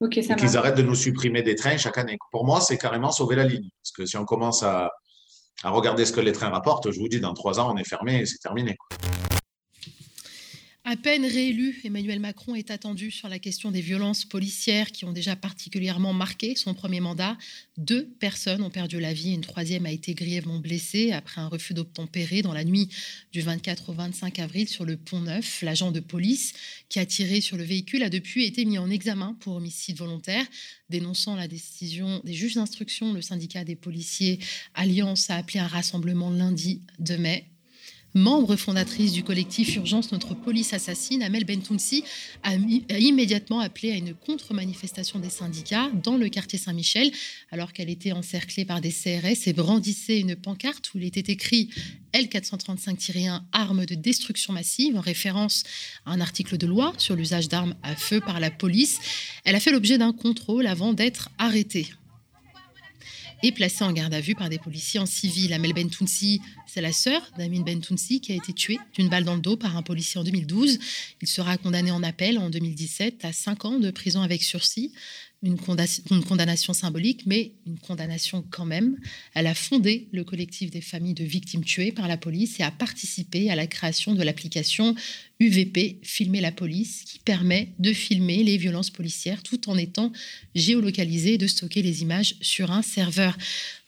Ok, 0.00 0.18
qu'ils 0.18 0.56
arrêtent 0.56 0.76
de 0.76 0.82
nous 0.82 0.96
supprimer 0.96 1.42
des 1.42 1.54
trains 1.54 1.76
chaque 1.76 1.98
année. 1.98 2.18
Pour 2.32 2.44
moi, 2.44 2.60
c'est 2.60 2.76
carrément 2.78 3.12
sauver 3.12 3.36
la 3.36 3.44
ligne. 3.44 3.68
Parce 3.82 3.92
que 3.92 4.06
si 4.06 4.16
on 4.16 4.24
commence 4.24 4.62
à, 4.62 4.90
regarder 5.62 6.04
ce 6.04 6.12
que 6.12 6.20
les 6.20 6.32
trains 6.32 6.48
rapportent, 6.48 6.90
je 6.90 6.98
vous 6.98 7.06
dis, 7.06 7.20
dans 7.20 7.34
trois 7.34 7.60
ans, 7.60 7.72
on 7.72 7.76
est 7.76 7.88
fermé 7.88 8.20
et 8.20 8.26
c'est 8.26 8.38
terminé. 8.38 8.76
À 10.84 10.96
peine 10.96 11.24
réélu, 11.24 11.80
Emmanuel 11.84 12.18
Macron 12.18 12.56
est 12.56 12.72
attendu 12.72 13.12
sur 13.12 13.28
la 13.28 13.38
question 13.38 13.70
des 13.70 13.80
violences 13.80 14.24
policières 14.24 14.90
qui 14.90 15.04
ont 15.04 15.12
déjà 15.12 15.36
particulièrement 15.36 16.12
marqué 16.12 16.56
son 16.56 16.74
premier 16.74 16.98
mandat. 16.98 17.38
Deux 17.76 18.08
personnes 18.18 18.64
ont 18.64 18.70
perdu 18.70 18.98
la 18.98 19.14
vie, 19.14 19.32
une 19.32 19.42
troisième 19.42 19.86
a 19.86 19.92
été 19.92 20.12
grièvement 20.14 20.58
blessée 20.58 21.12
après 21.12 21.40
un 21.40 21.46
refus 21.46 21.72
d'obtempérer 21.72 22.42
dans 22.42 22.52
la 22.52 22.64
nuit 22.64 22.88
du 23.30 23.42
24 23.42 23.90
au 23.90 23.92
25 23.92 24.40
avril 24.40 24.68
sur 24.68 24.84
le 24.84 24.96
pont 24.96 25.20
Neuf. 25.20 25.62
L'agent 25.62 25.92
de 25.92 26.00
police 26.00 26.52
qui 26.88 26.98
a 26.98 27.06
tiré 27.06 27.40
sur 27.40 27.56
le 27.56 27.62
véhicule 27.62 28.02
a 28.02 28.10
depuis 28.10 28.44
été 28.44 28.64
mis 28.64 28.78
en 28.78 28.90
examen 28.90 29.36
pour 29.38 29.54
homicide 29.54 29.96
volontaire. 29.96 30.44
Dénonçant 30.90 31.36
la 31.36 31.46
décision 31.46 32.20
des 32.24 32.34
juges 32.34 32.56
d'instruction, 32.56 33.12
le 33.12 33.22
syndicat 33.22 33.62
des 33.62 33.76
policiers 33.76 34.40
Alliance 34.74 35.30
a 35.30 35.36
appelé 35.36 35.60
un 35.60 35.68
rassemblement 35.68 36.30
lundi 36.30 36.82
de 36.98 37.14
mai 37.14 37.51
membre 38.14 38.56
fondatrice 38.56 39.12
du 39.12 39.22
collectif 39.22 39.76
Urgence 39.76 40.12
Notre 40.12 40.34
Police 40.34 40.72
Assassine, 40.72 41.22
Amel 41.22 41.44
Bentounsi 41.44 42.04
a, 42.42 42.54
immédiatement 42.98 43.60
appelé 43.60 43.92
à 43.92 43.96
une 43.96 44.14
contre-manifestation 44.14 45.18
des 45.18 45.30
syndicats 45.30 45.90
dans 46.02 46.16
le 46.16 46.28
quartier 46.28 46.58
Saint-Michel, 46.58 47.10
alors 47.50 47.72
qu'elle 47.72 47.90
était 47.90 48.12
encerclée 48.12 48.64
par 48.64 48.80
des 48.80 48.90
CRS 48.92 49.46
et 49.46 49.52
brandissait 49.52 50.20
une 50.20 50.36
pancarte 50.36 50.92
où 50.94 50.98
il 50.98 51.04
était 51.04 51.32
écrit 51.32 51.70
L435-1 52.12 53.40
arme 53.52 53.86
de 53.86 53.94
destruction 53.94 54.52
massive, 54.52 54.96
en 54.96 55.00
référence 55.00 55.64
à 56.04 56.12
un 56.12 56.20
article 56.20 56.58
de 56.58 56.66
loi 56.66 56.92
sur 56.98 57.16
l'usage 57.16 57.48
d'armes 57.48 57.74
à 57.82 57.96
feu 57.96 58.20
par 58.20 58.40
la 58.40 58.50
police. 58.50 58.98
Elle 59.44 59.54
a 59.54 59.60
fait 59.60 59.72
l'objet 59.72 59.98
d'un 59.98 60.12
contrôle 60.12 60.66
avant 60.66 60.92
d'être 60.92 61.30
arrêtée 61.38 61.88
et 63.42 63.52
placée 63.52 63.84
en 63.84 63.92
garde 63.92 64.14
à 64.14 64.20
vue 64.20 64.34
par 64.34 64.48
des 64.48 64.58
policiers 64.58 65.00
en 65.00 65.06
civil. 65.06 65.52
Amel 65.52 65.72
Bentounsi, 65.72 66.40
c'est 66.66 66.80
la 66.80 66.92
sœur 66.92 67.22
d'Amin 67.36 67.60
Bentounsi 67.60 68.20
qui 68.20 68.32
a 68.32 68.36
été 68.36 68.52
tuée 68.52 68.78
d'une 68.94 69.08
balle 69.08 69.24
dans 69.24 69.34
le 69.34 69.40
dos 69.40 69.56
par 69.56 69.76
un 69.76 69.82
policier 69.82 70.20
en 70.20 70.24
2012. 70.24 70.78
Il 71.20 71.28
sera 71.28 71.56
condamné 71.56 71.90
en 71.90 72.02
appel 72.02 72.38
en 72.38 72.50
2017 72.50 73.24
à 73.24 73.32
5 73.32 73.64
ans 73.64 73.78
de 73.78 73.90
prison 73.90 74.22
avec 74.22 74.42
sursis 74.42 74.92
une, 75.42 75.58
condamnation 75.58 76.72
symbolique, 76.72 77.26
mais 77.26 77.52
une 77.66 77.78
condamnation 77.78 78.44
quand 78.50 78.64
même. 78.64 78.96
Elle 79.34 79.46
a 79.46 79.54
fondé 79.54 80.08
le 80.12 80.24
collectif 80.24 80.70
des 80.70 80.80
familles 80.80 81.14
de 81.14 81.24
victimes 81.24 81.64
tuées 81.64 81.92
par 81.92 82.08
la 82.08 82.16
police 82.16 82.60
et 82.60 82.62
a 82.62 82.70
participé 82.70 83.50
à 83.50 83.56
la 83.56 83.66
création 83.66 84.14
de 84.14 84.22
l'application 84.22 84.94
UVP, 85.40 85.98
Filmer 86.02 86.40
la 86.40 86.52
police, 86.52 87.02
qui 87.04 87.18
permet 87.18 87.72
de 87.78 87.92
filmer 87.92 88.44
les 88.44 88.56
violences 88.56 88.90
policières 88.90 89.42
tout 89.42 89.68
en 89.68 89.76
étant 89.76 90.12
géolocalisé 90.54 91.34
et 91.34 91.38
de 91.38 91.46
stocker 91.46 91.82
les 91.82 92.02
images 92.02 92.36
sur 92.40 92.70
un 92.70 92.82
serveur. 92.82 93.36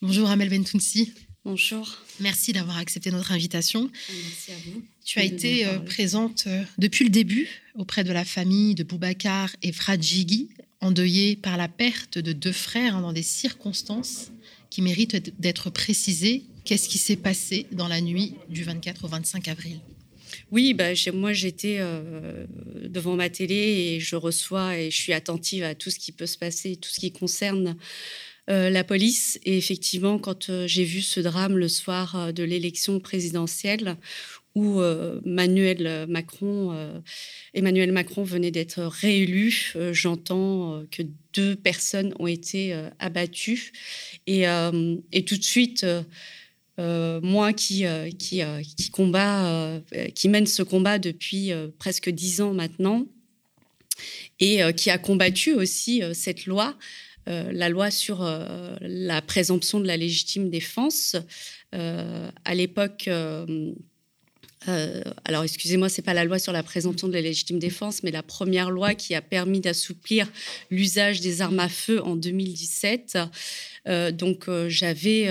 Bonjour 0.02 0.28
Amel 0.30 0.48
Bentounsi. 0.48 1.12
Bonjour. 1.44 1.98
Merci 2.20 2.52
d'avoir 2.52 2.78
accepté 2.78 3.10
notre 3.10 3.30
invitation. 3.30 3.90
Merci 4.08 4.52
à 4.52 4.54
vous. 4.64 4.82
Tu 5.04 5.18
as 5.18 5.24
été 5.24 5.66
euh, 5.66 5.78
présente 5.78 6.44
euh, 6.46 6.64
depuis 6.78 7.04
le 7.04 7.10
début 7.10 7.48
auprès 7.74 8.02
de 8.02 8.12
la 8.12 8.24
famille 8.24 8.74
de 8.74 8.82
Boubacar 8.82 9.54
et 9.62 9.70
Fradjigui, 9.70 10.48
endeuillés 10.84 11.36
par 11.36 11.56
la 11.56 11.68
perte 11.68 12.18
de 12.18 12.32
deux 12.32 12.52
frères 12.52 13.00
dans 13.00 13.12
des 13.12 13.22
circonstances 13.22 14.30
qui 14.70 14.82
méritent 14.82 15.40
d'être 15.40 15.70
précisées. 15.70 16.44
Qu'est-ce 16.64 16.88
qui 16.88 16.98
s'est 16.98 17.16
passé 17.16 17.66
dans 17.72 17.88
la 17.88 18.00
nuit 18.00 18.34
du 18.48 18.64
24 18.64 19.04
au 19.04 19.08
25 19.08 19.48
avril? 19.48 19.80
Oui, 20.50 20.74
bah, 20.74 20.90
moi 21.12 21.32
j'étais 21.32 21.76
euh, 21.78 22.46
devant 22.84 23.16
ma 23.16 23.30
télé 23.30 23.54
et 23.54 24.00
je 24.00 24.16
reçois 24.16 24.78
et 24.78 24.90
je 24.90 24.96
suis 24.96 25.12
attentive 25.12 25.62
à 25.64 25.74
tout 25.74 25.90
ce 25.90 25.98
qui 25.98 26.12
peut 26.12 26.26
se 26.26 26.38
passer, 26.38 26.76
tout 26.76 26.90
ce 26.90 27.00
qui 27.00 27.12
concerne 27.12 27.76
euh, 28.50 28.68
la 28.70 28.84
police. 28.84 29.38
Et 29.44 29.56
effectivement, 29.56 30.18
quand 30.18 30.50
euh, 30.50 30.66
j'ai 30.66 30.84
vu 30.84 31.02
ce 31.02 31.20
drame 31.20 31.56
le 31.56 31.68
soir 31.68 32.32
de 32.32 32.42
l'élection 32.42 33.00
présidentielle, 33.00 33.96
où 34.54 34.80
euh, 34.80 35.20
Emmanuel 35.24 36.06
Macron, 36.08 36.72
euh, 36.72 37.00
Emmanuel 37.54 37.92
Macron 37.92 38.22
venait 38.22 38.50
d'être 38.50 38.82
réélu. 38.82 39.72
Euh, 39.74 39.92
j'entends 39.92 40.84
que 40.90 41.02
deux 41.32 41.56
personnes 41.56 42.14
ont 42.18 42.26
été 42.26 42.76
abattues. 43.00 43.72
Et, 44.26 44.44
tout 45.26 45.36
de 45.36 45.42
suite, 45.42 45.84
moi 46.78 47.52
qui, 47.52 47.84
combat, 48.92 49.80
qui 50.14 50.28
mène 50.28 50.46
ce 50.46 50.62
combat 50.62 51.00
depuis 51.00 51.50
presque 51.80 52.08
dix 52.08 52.40
ans 52.40 52.54
maintenant, 52.54 53.06
et 54.38 54.60
qui 54.76 54.90
a 54.90 54.98
combattu 54.98 55.54
aussi 55.54 56.02
cette 56.12 56.46
loi, 56.46 56.76
la 57.26 57.68
loi 57.68 57.90
sur 57.90 58.22
la 58.80 59.20
présomption 59.22 59.80
de 59.80 59.88
la 59.88 59.96
légitime 59.96 60.50
défense. 60.50 61.16
à 61.72 62.54
l'époque, 62.54 63.08
euh, 64.68 65.02
alors, 65.24 65.44
excusez-moi, 65.44 65.88
c'est 65.88 66.02
pas 66.02 66.14
la 66.14 66.24
loi 66.24 66.38
sur 66.38 66.52
la 66.52 66.62
présomption 66.62 67.08
de 67.08 67.12
la 67.12 67.20
légitime 67.20 67.58
défense, 67.58 68.02
mais 68.02 68.10
la 68.10 68.22
première 68.22 68.70
loi 68.70 68.94
qui 68.94 69.14
a 69.14 69.22
permis 69.22 69.60
d'assouplir 69.60 70.28
l'usage 70.70 71.20
des 71.20 71.40
armes 71.40 71.60
à 71.60 71.68
feu 71.68 72.02
en 72.02 72.16
2017. 72.16 73.18
Euh, 73.86 74.10
donc, 74.10 74.48
euh, 74.48 74.68
j'avais, 74.68 75.28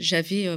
j'avais, 0.00 0.48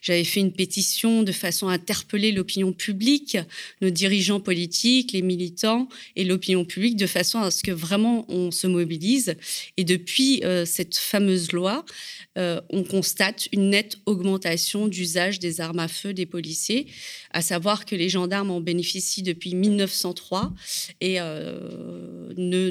j'avais 0.00 0.24
fait 0.24 0.40
une 0.40 0.52
pétition 0.52 1.22
de 1.22 1.32
façon 1.32 1.68
à 1.68 1.74
interpeller 1.74 2.32
l'opinion 2.32 2.72
publique, 2.72 3.38
nos 3.80 3.90
dirigeants 3.90 4.40
politiques, 4.40 5.12
les 5.12 5.22
militants 5.22 5.88
et 6.16 6.24
l'opinion 6.24 6.64
publique, 6.64 6.96
de 6.96 7.06
façon 7.06 7.38
à 7.38 7.50
ce 7.50 7.62
que 7.62 7.72
vraiment 7.72 8.24
on 8.28 8.50
se 8.50 8.66
mobilise. 8.66 9.36
Et 9.76 9.84
depuis 9.84 10.42
cette 10.64 10.96
fameuse 10.96 11.52
loi, 11.52 11.84
on 12.36 12.84
constate 12.88 13.48
une 13.52 13.70
nette 13.70 13.98
augmentation 14.06 14.88
d'usage 14.88 15.38
des 15.38 15.60
armes 15.60 15.78
à 15.78 15.88
feu 15.88 16.12
des 16.12 16.26
policiers 16.26 16.86
à 17.32 17.42
savoir 17.42 17.84
que 17.84 17.94
les 17.94 18.08
gendarmes 18.08 18.50
en 18.50 18.60
bénéficient 18.60 19.22
depuis 19.22 19.54
1903 19.54 20.52
et 21.00 21.20
euh, 21.20 22.32
ne, 22.36 22.70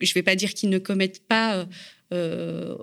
je 0.00 0.10
ne 0.10 0.14
vais 0.14 0.22
pas 0.22 0.36
dire 0.36 0.54
qu'ils 0.54 0.70
ne 0.70 0.78
commettent 0.78 1.26
pas 1.26 1.66
euh, 2.12 2.76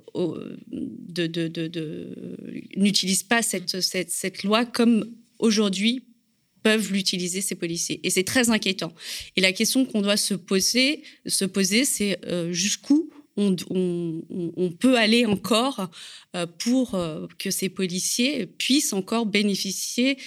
n'utilisent 2.76 3.24
pas 3.24 3.42
cette, 3.42 4.44
loi 4.44 4.66
comme 4.66 5.06
aujourd'hui 5.40 6.04
peuvent 6.64 6.92
l'utiliser 6.92 7.42
ces 7.42 7.56
policiers 7.56 8.00
et 8.04 8.10
c'est 8.10 8.24
très 8.24 8.50
inquiétant. 8.50 8.94
Et 9.36 9.42
la 9.42 9.52
question 9.52 9.86
qu'on 9.86 10.02
doit 10.02 10.18
se 10.18 10.34
poser, 10.34 11.04
se 11.26 11.46
poser, 11.46 11.86
c'est 11.86 12.20
jusqu'où 12.52 13.10
on, 13.38 14.72
peut 14.80 14.98
aller 14.98 15.26
encore 15.26 15.90
pour 16.60 17.00
que 17.40 17.50
ces 17.50 17.70
policiers 17.70 18.46
puissent 18.46 18.94
encore 18.94 19.26
bénéficier 19.26 20.18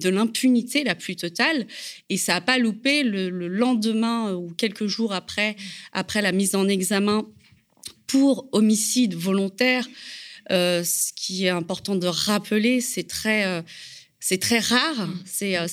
de 0.00 0.08
l'impunité 0.08 0.84
la 0.84 0.94
plus 0.94 1.16
totale. 1.16 1.66
Et 2.08 2.16
ça 2.16 2.34
n'a 2.34 2.40
pas 2.40 2.58
loupé 2.58 3.02
le, 3.02 3.28
lendemain 3.48 4.30
euh, 4.30 4.34
ou 4.34 4.50
quelques 4.50 4.86
jours 4.86 5.12
après, 5.12 5.56
après 5.92 6.22
la 6.22 6.32
mise 6.32 6.54
en 6.54 6.68
examen 6.68 7.26
pour 8.06 8.48
homicide 8.52 9.14
volontaire. 9.14 9.86
Euh, 10.50 10.84
ce 10.84 11.12
qui 11.14 11.46
est 11.46 11.50
important 11.50 11.94
de 11.94 12.06
rappeler, 12.06 12.80
c'est 12.80 13.08
très, 13.08 13.46
euh, 13.46 13.62
c'est 14.26 14.38
très 14.38 14.58
rare. 14.58 15.06
Mm. 15.06 15.22
C'est 15.26 15.58
euh, 15.58 15.66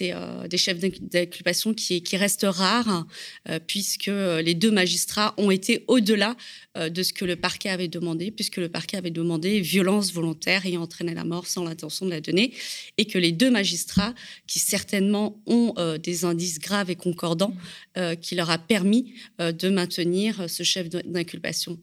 euh, 0.00 0.48
des 0.48 0.56
chefs 0.56 0.78
d'inculpation 0.78 1.74
qui, 1.74 2.02
qui, 2.02 2.16
restent 2.16 2.46
rares, 2.48 3.06
euh, 3.50 3.58
puisque 3.66 4.06
les 4.06 4.54
deux 4.54 4.70
magistrats 4.70 5.34
ont 5.36 5.50
été 5.50 5.84
au-delà 5.88 6.34
de 6.78 7.02
ce 7.02 7.12
que 7.12 7.24
le 7.24 7.34
parquet 7.36 7.68
avait 7.70 7.88
demandé, 7.88 8.30
puisque 8.30 8.56
le 8.56 8.68
parquet 8.68 8.96
avait 8.96 9.10
demandé 9.10 9.60
violence 9.60 10.12
volontaire 10.12 10.64
ayant 10.64 10.82
entraîné 10.82 11.12
la 11.12 11.24
mort 11.24 11.46
sans 11.48 11.64
l'intention 11.64 12.06
de 12.06 12.10
la 12.12 12.20
donner, 12.20 12.54
et 12.98 13.04
que 13.04 13.18
les 13.18 13.32
deux 13.32 13.50
magistrats, 13.50 14.14
qui 14.46 14.60
certainement 14.60 15.42
ont 15.46 15.74
des 16.00 16.24
indices 16.24 16.60
graves 16.60 16.88
et 16.88 16.96
concordants, 16.96 17.54
mm. 17.96 18.14
qui 18.22 18.36
leur 18.36 18.48
a 18.48 18.58
permis 18.58 19.12
de 19.40 19.68
maintenir 19.68 20.48
ce 20.48 20.62
chef 20.62 20.88
d'inculpation. 20.88 21.78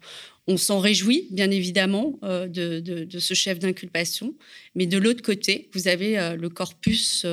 On 0.47 0.57
s'en 0.57 0.79
réjouit, 0.79 1.27
bien 1.31 1.49
évidemment, 1.49 2.19
euh, 2.23 2.47
de, 2.47 3.19
ce 3.19 3.33
chef 3.33 3.57
d'inculpation. 3.57 4.35
Mais 4.75 4.85
de 4.85 4.97
l'autre 4.97 5.23
côté, 5.23 5.69
vous 5.73 5.87
avez 5.87 6.19
euh, 6.19 6.35
le 6.35 6.49
corpus, 6.49 7.25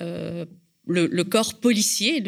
euh, 0.00 0.46
le, 0.86 1.22
corps 1.24 1.60
policier, 1.60 2.22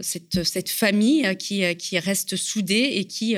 cette, 0.00 0.68
famille 0.70 1.36
qui, 1.36 1.98
reste 1.98 2.36
soudée 2.36 2.92
et 2.94 3.04
qui, 3.04 3.34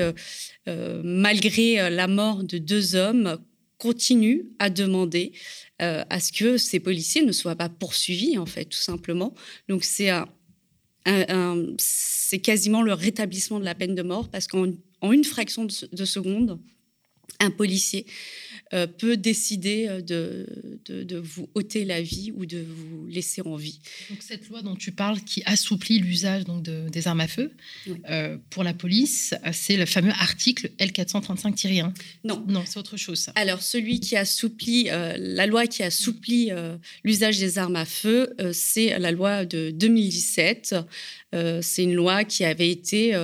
malgré 1.03 1.89
la 1.89 2.07
mort 2.07 2.43
de 2.43 2.57
deux 2.59 2.95
hommes, 2.95 3.39
continue 3.79 4.45
à 4.59 4.69
demander 4.69 5.31
à 5.79 6.19
ce 6.19 6.31
que 6.31 6.57
ces 6.57 6.79
policiers 6.79 7.23
ne 7.23 7.31
soient 7.31 7.55
pas 7.55 7.69
poursuivis, 7.69 8.37
en 8.37 8.45
fait, 8.45 8.65
tout 8.65 8.77
simplement. 8.77 9.33
Donc 9.67 9.83
c'est 9.83 10.11
c'est 11.79 12.39
quasiment 12.39 12.83
le 12.83 12.93
rétablissement 12.93 13.59
de 13.59 13.65
la 13.65 13.73
peine 13.73 13.95
de 13.95 14.03
mort 14.03 14.29
parce 14.29 14.45
qu'en 14.45 14.67
en 15.01 15.11
une 15.11 15.23
fraction 15.23 15.65
de, 15.65 16.05
seconde, 16.05 16.59
un 17.39 17.51
policier 17.51 18.05
euh, 18.73 18.85
peut 18.85 19.17
décider 19.17 19.87
euh, 19.87 20.01
de, 20.01 20.45
de, 20.85 21.17
vous 21.17 21.49
ôter 21.55 21.85
la 21.85 22.01
vie 22.01 22.31
ou 22.35 22.45
de 22.45 22.59
vous 22.59 23.07
laisser 23.07 23.41
en 23.41 23.55
vie. 23.55 23.79
Donc 24.09 24.19
cette 24.21 24.47
loi 24.49 24.61
dont 24.61 24.75
tu 24.75 24.91
parles, 24.91 25.21
qui 25.21 25.41
assouplit 25.45 25.97
l'usage 25.97 26.43
donc 26.43 26.61
des 26.63 27.07
armes 27.07 27.21
à 27.21 27.27
feu 27.27 27.51
euh, 28.09 28.37
pour 28.51 28.63
la 28.63 28.75
police, 28.75 29.33
c'est 29.53 29.75
le 29.75 29.87
fameux 29.87 30.11
article 30.11 30.69
L435-1. 30.77 31.93
Non, 32.23 32.45
non, 32.47 32.63
c'est 32.65 32.77
autre 32.77 32.97
chose. 32.97 33.19
Ça. 33.19 33.31
Alors 33.35 33.63
celui 33.63 33.99
qui 33.99 34.15
assouplit 34.15 34.85
la 34.85 35.47
loi 35.47 35.65
qui 35.65 35.81
assouplit 35.81 36.51
l'usage 37.03 37.39
des 37.39 37.57
armes 37.57 37.75
à 37.75 37.85
feu, 37.85 38.35
c'est 38.53 38.99
la 38.99 39.11
loi 39.11 39.45
de 39.45 39.71
2017. 39.71 40.75
c'est 41.33 41.83
une 41.83 41.95
loi 41.95 42.23
qui 42.23 42.43
avait 42.43 42.69
été 42.69 43.15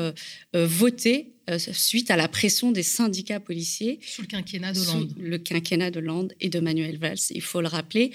votée 0.54 1.35
euh, 1.50 1.60
suite 1.60 2.10
à 2.10 2.18
la 2.18 2.28
pression 2.28 2.72
des 2.72 2.82
syndicats 2.82 3.40
policiers. 3.40 4.00
Sous 4.02 4.24
le 4.24 4.28
quinquennat 4.28 4.74
de 4.74 4.80
Hollande. 4.80 5.14
Le 5.20 5.38
quinquennat 5.38 5.92
de 5.92 6.00
Hollande 6.00 6.34
et 6.42 6.50
de 6.50 6.60
Manuel 6.60 6.98
Valls, 6.98 7.20
il 7.30 7.42
faut 7.42 7.62
le 7.62 7.68
rappeler, 7.68 8.12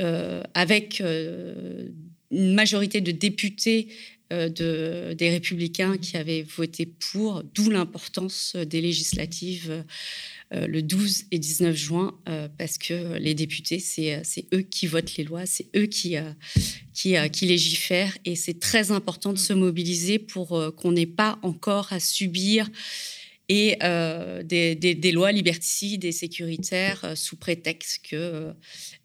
euh, 0.00 0.42
avec 0.54 1.00
euh, 1.00 1.88
une 2.32 2.54
majorité 2.54 3.00
de 3.00 3.12
députés 3.12 3.88
de, 4.30 5.12
des 5.12 5.28
républicains 5.28 5.98
qui 5.98 6.16
avaient 6.16 6.40
voté 6.40 6.86
pour, 6.86 7.42
d'où 7.54 7.68
l'importance 7.68 8.56
des 8.56 8.80
législatives 8.80 9.84
le 10.52 10.82
12 10.82 11.24
et 11.30 11.38
19 11.38 11.74
juin, 11.74 12.14
euh, 12.28 12.48
parce 12.58 12.76
que 12.76 13.16
les 13.16 13.34
députés, 13.34 13.82
euh, 13.98 14.20
c'est 14.22 14.46
eux 14.52 14.60
qui 14.60 14.86
votent 14.86 15.16
les 15.16 15.24
lois, 15.24 15.46
c'est 15.46 15.66
eux 15.74 15.86
qui, 15.86 16.16
légifèrent, 17.42 18.16
et 18.24 18.36
c'est 18.36 18.60
très 18.60 18.90
important 18.90 19.32
de 19.32 19.38
se 19.38 19.52
mobiliser 19.52 20.18
pour 20.18 20.74
qu'on 20.76 20.92
n'ait 20.92 21.06
pas 21.06 21.38
encore 21.42 21.92
à 21.92 22.00
subir 22.00 22.68
des, 23.48 25.10
lois 25.12 25.32
liberticides 25.32 26.04
et 26.04 26.12
sécuritaires 26.12 27.12
sous 27.16 27.36
prétexte 27.36 28.06
que 28.08 28.52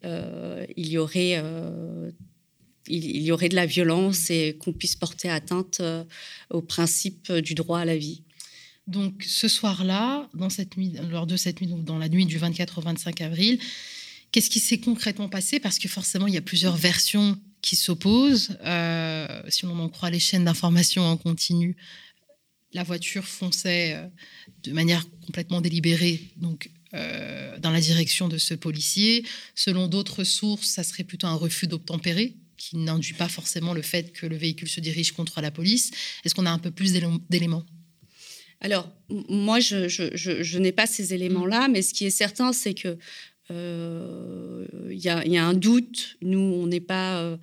il 0.03 0.87
y 0.87 0.97
aurait 0.97 1.41
y 2.89 3.31
aurait 3.31 3.49
de 3.49 3.55
la 3.55 3.65
violence 3.65 4.29
et 4.29 4.55
qu'on 4.59 4.71
puisse 4.71 4.95
porter 4.95 5.29
atteinte 5.29 5.81
au 6.49 6.61
principe 6.61 7.31
du 7.33 7.55
droit 7.55 7.79
à 7.79 7.85
la 7.85 7.97
vie. 7.97 8.21
Donc 8.87 9.23
ce 9.27 9.47
soir-là, 9.47 10.29
dans 10.33 10.49
cette 10.49 10.77
nuit, 10.77 10.93
lors 11.09 11.27
de 11.27 11.35
cette 11.35 11.61
nuit, 11.61 11.67
donc 11.67 11.83
dans 11.83 11.97
la 11.97 12.09
nuit 12.09 12.25
du 12.25 12.37
24 12.37 12.77
au 12.77 12.81
25 12.81 13.21
avril, 13.21 13.59
qu'est-ce 14.31 14.49
qui 14.49 14.59
s'est 14.59 14.79
concrètement 14.79 15.29
passé? 15.29 15.59
Parce 15.59 15.77
que 15.77 15.87
forcément, 15.87 16.27
il 16.27 16.33
y 16.33 16.37
a 16.37 16.41
plusieurs 16.41 16.77
versions 16.77 17.37
qui 17.61 17.75
s'opposent. 17.75 18.57
Euh, 18.63 19.41
si 19.49 19.65
on 19.65 19.77
en 19.79 19.89
croit 19.89 20.09
les 20.09 20.19
chaînes 20.19 20.45
d'information 20.45 21.03
en 21.03 21.17
continu, 21.17 21.75
la 22.73 22.83
voiture 22.83 23.25
fonçait 23.25 23.95
euh, 23.95 24.07
de 24.63 24.71
manière 24.71 25.05
complètement 25.25 25.61
délibérée, 25.61 26.21
donc 26.37 26.69
euh, 26.93 27.59
dans 27.59 27.71
la 27.71 27.81
direction 27.81 28.29
de 28.29 28.37
ce 28.37 28.53
policier. 28.53 29.25
Selon 29.55 29.87
d'autres 29.87 30.23
sources, 30.23 30.67
ça 30.67 30.83
serait 30.83 31.03
plutôt 31.03 31.27
un 31.27 31.35
refus 31.35 31.67
d'obtempérer 31.67 32.35
qui 32.55 32.77
n'induit 32.77 33.13
pas 33.13 33.27
forcément 33.27 33.73
le 33.73 33.81
fait 33.81 34.13
que 34.13 34.25
le 34.25 34.35
véhicule 34.35 34.69
se 34.69 34.79
dirige 34.79 35.11
contre 35.11 35.41
la 35.41 35.51
police. 35.51 35.91
Est-ce 36.23 36.33
qu'on 36.33 36.45
a 36.45 36.51
un 36.51 36.59
peu 36.59 36.71
plus 36.71 36.93
d'éléments? 37.29 37.65
Alors, 38.61 38.89
moi, 39.09 39.59
je, 39.59 40.57
n'ai 40.57 40.71
pas 40.71 40.87
ces 40.87 41.13
éléments-là, 41.13 41.67
mais 41.67 41.81
ce 41.81 41.93
qui 41.93 42.05
est 42.05 42.11
certain, 42.11 42.53
c'est 42.53 42.73
que 42.73 42.97
euh, 43.49 44.65
il 44.89 44.97
y, 44.97 45.09
a 45.09 45.45
un 45.45 45.53
doute. 45.53 46.17
Nous, 46.21 46.39
on 46.39 46.67
n'est 46.67 46.81
pas, 46.81 47.21
euh, 47.21 47.37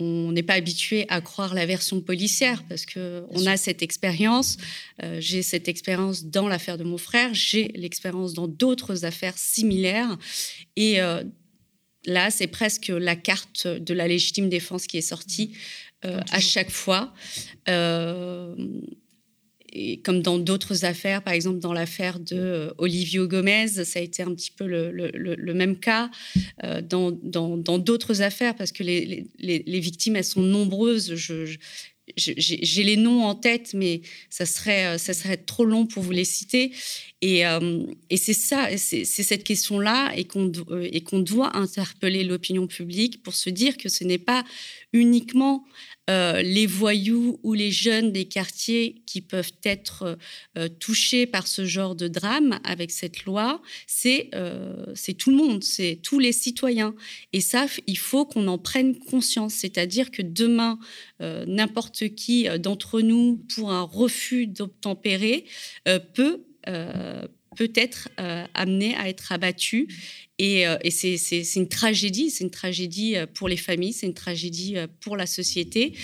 on 0.00 0.32
n'est 0.32 0.42
pas 0.42 0.54
habitué 0.54 1.06
à 1.08 1.20
croire 1.20 1.54
la 1.54 1.64
version 1.66 2.00
policière 2.00 2.64
parce 2.68 2.86
que 2.86 3.24
on 3.30 3.46
a 3.46 3.56
cette 3.56 3.82
expérience. 3.82 4.56
Euh, 5.02 5.20
j'ai 5.20 5.42
cette 5.42 5.68
expérience 5.68 6.24
dans 6.24 6.48
l'affaire 6.48 6.78
de 6.78 6.84
mon 6.84 6.98
frère. 6.98 7.34
J'ai 7.34 7.68
l'expérience 7.76 8.32
dans 8.32 8.48
d'autres 8.48 9.04
affaires 9.04 9.38
similaires. 9.38 10.18
Et 10.76 10.98
là, 12.06 12.30
c'est 12.30 12.48
presque 12.48 12.88
la 12.88 13.14
carte 13.14 13.68
de 13.68 13.94
la 13.94 14.08
légitime 14.08 14.48
défense 14.48 14.86
qui 14.86 14.98
est 14.98 15.02
sortie 15.02 15.52
à 16.02 16.40
chaque 16.40 16.70
fois 16.70 17.14
comme 20.04 20.22
dans 20.22 20.38
d'autres 20.38 20.84
affaires, 20.84 21.22
par 21.22 21.32
exemple 21.32 21.58
dans 21.58 21.72
l'affaire 21.72 22.20
de 22.20 22.36
euh, 22.36 22.74
Olivio 22.78 23.26
Gomez, 23.26 23.68
ça 23.68 23.98
a 23.98 24.02
été 24.02 24.22
un 24.22 24.32
petit 24.34 24.52
peu 24.52 24.66
le, 24.66 25.54
même 25.54 25.78
cas. 25.78 26.10
Euh, 26.62 26.80
dans 26.82 27.78
d'autres 27.78 28.22
affaires, 28.22 28.54
parce 28.54 28.72
que 28.72 28.82
les, 28.82 29.80
victimes, 29.80 30.16
elles 30.16 30.24
sont 30.24 30.42
nombreuses. 30.42 31.14
Je, 31.14 31.56
j'ai 32.16 32.84
les 32.84 32.96
noms 32.96 33.24
en 33.24 33.34
tête, 33.34 33.72
mais 33.74 34.02
ça 34.28 34.44
serait, 34.46 34.86
euh, 34.86 34.98
ça 34.98 35.14
serait 35.14 35.38
trop 35.38 35.64
long 35.64 35.86
pour 35.86 36.02
vous 36.02 36.10
les 36.12 36.24
citer. 36.24 36.72
Et, 37.22 37.42
c'est 38.16 38.34
ça, 38.34 38.68
c'est 38.76 39.04
cette 39.04 39.44
question-là, 39.44 40.12
et 40.14 40.24
qu'on 40.24 40.52
et 40.82 41.00
qu'on 41.00 41.20
doit 41.20 41.56
interpeller 41.56 42.22
l'opinion 42.22 42.66
publique 42.66 43.22
pour 43.22 43.34
se 43.34 43.48
dire 43.48 43.78
que 43.78 43.88
ce 43.88 44.04
n'est 44.04 44.18
pas 44.18 44.44
uniquement 44.92 45.64
euh, 46.10 46.42
les 46.42 46.66
voyous 46.66 47.40
ou 47.42 47.54
les 47.54 47.70
jeunes 47.70 48.12
des 48.12 48.26
quartiers 48.26 49.02
qui 49.06 49.22
peuvent 49.22 49.52
être 49.62 50.18
euh, 50.58 50.68
touchés 50.68 51.24
par 51.24 51.46
ce 51.46 51.64
genre 51.64 51.94
de 51.94 52.08
drame 52.08 52.60
avec 52.62 52.90
cette 52.90 53.24
loi, 53.24 53.62
euh, 54.34 54.84
c'est 54.94 55.14
tout 55.14 55.30
le 55.30 55.36
monde, 55.36 55.64
c'est 55.64 55.98
tous 56.02 56.18
les 56.18 56.32
citoyens. 56.32 56.94
Et 57.32 57.40
ça, 57.40 57.66
il 57.86 57.96
faut 57.96 58.26
qu'on 58.26 58.48
en 58.48 58.58
prenne 58.58 58.98
conscience. 58.98 59.54
C'est-à-dire 59.54 60.10
que 60.10 60.20
demain, 60.20 60.78
n'importe 61.20 62.14
qui 62.14 62.46
d'entre 62.58 63.00
nous, 63.00 63.42
pour 63.54 63.72
un 63.72 63.82
refus 63.82 64.46
d'obtempérer, 64.46 65.44
peut 66.12 66.44
peut 67.54 67.72
être 67.74 68.08
amené 68.54 68.96
à 68.96 69.08
être 69.08 69.32
abattu 69.32 69.88
et, 70.38 70.66
euh, 70.66 70.76
c'est 70.90 71.54
une 71.54 71.68
tragédie, 71.68 72.30
c'est 72.30 72.44
une 72.44 72.50
tragédie 72.50 73.16
euh, 73.16 73.26
pour 73.26 73.48
les 73.48 73.56
familles, 73.56 73.92
c'est 73.92 74.06
une 74.06 74.14
tragédie 74.14 74.76
euh, 74.76 74.88
pour 75.00 75.16
la 75.16 75.26
société. 75.26 75.94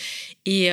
Et 0.47 0.71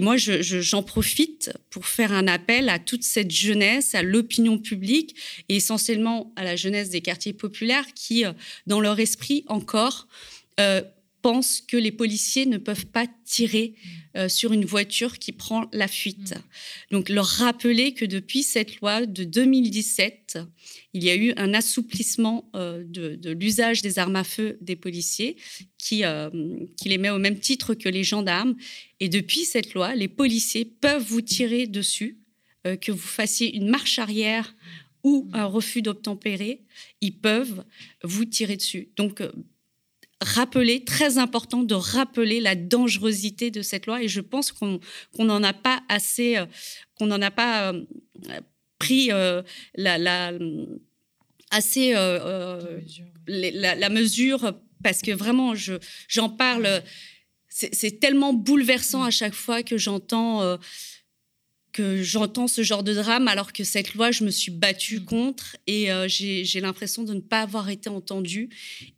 moi, 0.00 0.16
j'en 0.16 0.82
profite 0.82 1.52
pour 1.70 1.86
faire 1.86 2.12
un 2.12 2.26
appel 2.26 2.68
à 2.68 2.78
toute 2.78 3.04
cette 3.04 3.30
jeunesse, 3.30 3.94
à 3.94 4.02
l'opinion 4.02 4.58
publique 4.58 5.16
et 5.48 5.56
essentiellement 5.56 6.32
à 6.36 6.44
la 6.44 6.56
jeunesse 6.56 6.90
des 6.90 7.00
quartiers 7.00 7.32
populaires 7.32 7.86
qui, 7.94 8.24
dans 8.66 8.80
leur 8.80 9.00
esprit 9.00 9.44
encore, 9.48 10.06
pense 11.22 11.60
que 11.60 11.76
les 11.76 11.92
policiers 11.92 12.46
ne 12.46 12.58
peuvent 12.58 12.86
pas 12.86 13.06
tirer 13.24 13.74
euh, 14.16 14.28
sur 14.28 14.52
une 14.52 14.64
voiture 14.64 15.18
qui 15.18 15.32
prend 15.32 15.68
la 15.72 15.88
fuite. 15.88 16.34
Mm. 16.34 16.94
Donc 16.94 17.08
leur 17.08 17.26
rappeler 17.26 17.94
que 17.94 18.04
depuis 18.04 18.42
cette 18.42 18.80
loi 18.80 19.06
de 19.06 19.24
2017, 19.24 20.38
il 20.94 21.04
y 21.04 21.10
a 21.10 21.16
eu 21.16 21.32
un 21.36 21.54
assouplissement 21.54 22.50
euh, 22.54 22.84
de, 22.86 23.30
l'usage 23.32 23.82
des 23.82 23.98
armes 23.98 24.16
à 24.16 24.24
feu 24.24 24.58
des 24.60 24.76
policiers 24.76 25.36
qui, 25.76 26.04
euh, 26.04 26.30
qui 26.76 26.88
les 26.88 26.98
met 26.98 27.10
au 27.10 27.18
même 27.18 27.38
titre 27.38 27.74
que 27.74 27.88
les 27.88 28.04
gendarmes. 28.04 28.56
Et 29.00 29.08
depuis 29.08 29.44
cette 29.44 29.74
loi, 29.74 29.94
les 29.94 30.08
policiers 30.08 30.64
peuvent 30.64 31.04
vous 31.04 31.22
tirer 31.22 31.66
dessus, 31.66 32.18
que 32.82 32.92
vous 32.92 32.98
fassiez 32.98 33.56
une 33.56 33.68
marche 33.68 33.98
arrière 33.98 34.54
ou 35.04 35.24
mm. 35.24 35.34
un 35.34 35.44
refus 35.46 35.80
d'obtempérer, 35.80 36.64
ils 37.00 37.16
peuvent 37.16 37.64
vous 38.02 38.24
tirer 38.24 38.56
dessus. 38.56 38.88
Donc 38.96 39.22
rappeler, 40.20 40.84
très 40.84 41.18
important 41.18 41.62
de 41.62 41.74
rappeler 41.74 42.40
la 42.40 42.54
dangerosité 42.54 43.50
de 43.50 43.62
cette 43.62 43.86
loi. 43.86 44.02
Et 44.02 44.08
je 44.08 44.20
pense 44.20 44.52
qu'on 44.52 44.80
n'en 45.18 45.42
a 45.42 45.52
pas 45.52 45.82
assez, 45.88 46.36
euh, 46.36 46.46
qu'on 46.96 47.06
n'en 47.06 47.22
a 47.22 47.30
pas 47.30 47.72
euh, 47.72 47.84
pris 48.78 49.12
euh, 49.12 49.42
la, 49.76 49.98
la, 49.98 50.32
assez 51.50 51.92
la, 51.92 53.74
la, 53.74 53.88
mesure 53.88 54.54
parce 54.82 55.02
que 55.02 55.12
vraiment, 55.12 55.54
j'en 56.08 56.28
parle. 56.28 56.82
C'est 57.50 57.98
tellement 57.98 58.32
bouleversant 58.34 59.02
à 59.02 59.10
chaque 59.10 59.34
fois 59.34 59.64
que 59.64 59.78
j'entends 59.78 60.58
que 61.72 62.02
j'entends 62.02 62.48
ce 62.48 62.62
genre 62.62 62.82
de 62.82 62.94
drame 62.94 63.28
alors 63.28 63.52
que 63.52 63.64
cette 63.64 63.94
loi, 63.94 64.10
je 64.10 64.24
me 64.24 64.30
suis 64.30 64.50
battue 64.50 65.04
contre 65.04 65.56
et 65.66 65.92
euh, 65.92 66.06
j'ai 66.08 66.60
l'impression 66.60 67.02
de 67.02 67.14
ne 67.14 67.20
pas 67.20 67.42
avoir 67.42 67.68
été 67.68 67.88
entendue. 67.88 68.48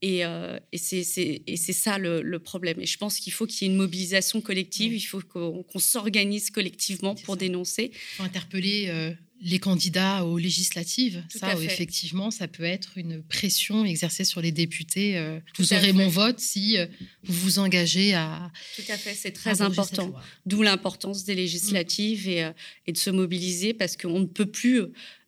Et, 0.02 0.24
euh, 0.24 0.58
et 0.72 0.78
c'est 0.78 1.72
ça 1.72 1.98
le, 1.98 2.38
problème. 2.38 2.80
Et 2.80 2.86
je 2.86 2.96
pense 2.96 3.18
qu'il 3.18 3.32
faut 3.32 3.46
qu'il 3.46 3.66
y 3.66 3.70
ait 3.70 3.72
une 3.72 3.78
mobilisation 3.78 4.40
collective, 4.40 4.94
il 4.94 5.00
faut 5.00 5.20
qu'on 5.20 5.78
s'organise 5.78 6.50
collectivement 6.50 7.14
pour 7.14 7.36
dénoncer. 7.36 7.90
Il 7.92 8.16
faut 8.16 8.22
interpeller 8.22 8.86
euh, 8.88 9.12
les 9.42 9.58
candidats 9.58 10.24
aux 10.24 10.36
législatives. 10.36 11.24
ça, 11.28 11.54
effectivement, 11.54 12.30
ça 12.30 12.46
peut 12.46 12.64
être 12.64 12.98
une 12.98 13.22
pression 13.22 13.84
exercée 13.84 14.24
sur 14.24 14.40
les 14.40 14.52
députés. 14.52 15.16
Euh, 15.16 15.40
vous 15.58 15.72
aurez 15.72 15.92
mon 15.92 16.08
vote 16.08 16.38
si 16.38 16.76
euh, 16.76 16.86
vous 17.24 17.40
vous 17.40 17.58
engagez 17.58 18.12
à. 18.14 18.50
Tout 18.76 18.92
à 18.92 18.98
fait, 18.98 19.14
c'est 19.14 19.30
très 19.30 19.62
important. 19.62 20.12
D'où 20.44 20.62
l'importance 20.62 21.24
des 21.24 21.34
législatives 21.34 22.28
et, 22.28 22.44
euh, 22.44 22.52
et, 22.86 22.92
de 22.92 22.98
se 22.98 23.10
mobiliser 23.10 23.72
parce 23.72 23.96
qu'on 23.96 24.20
ne 24.20 24.26
peut 24.26 24.50
plus 24.50 24.82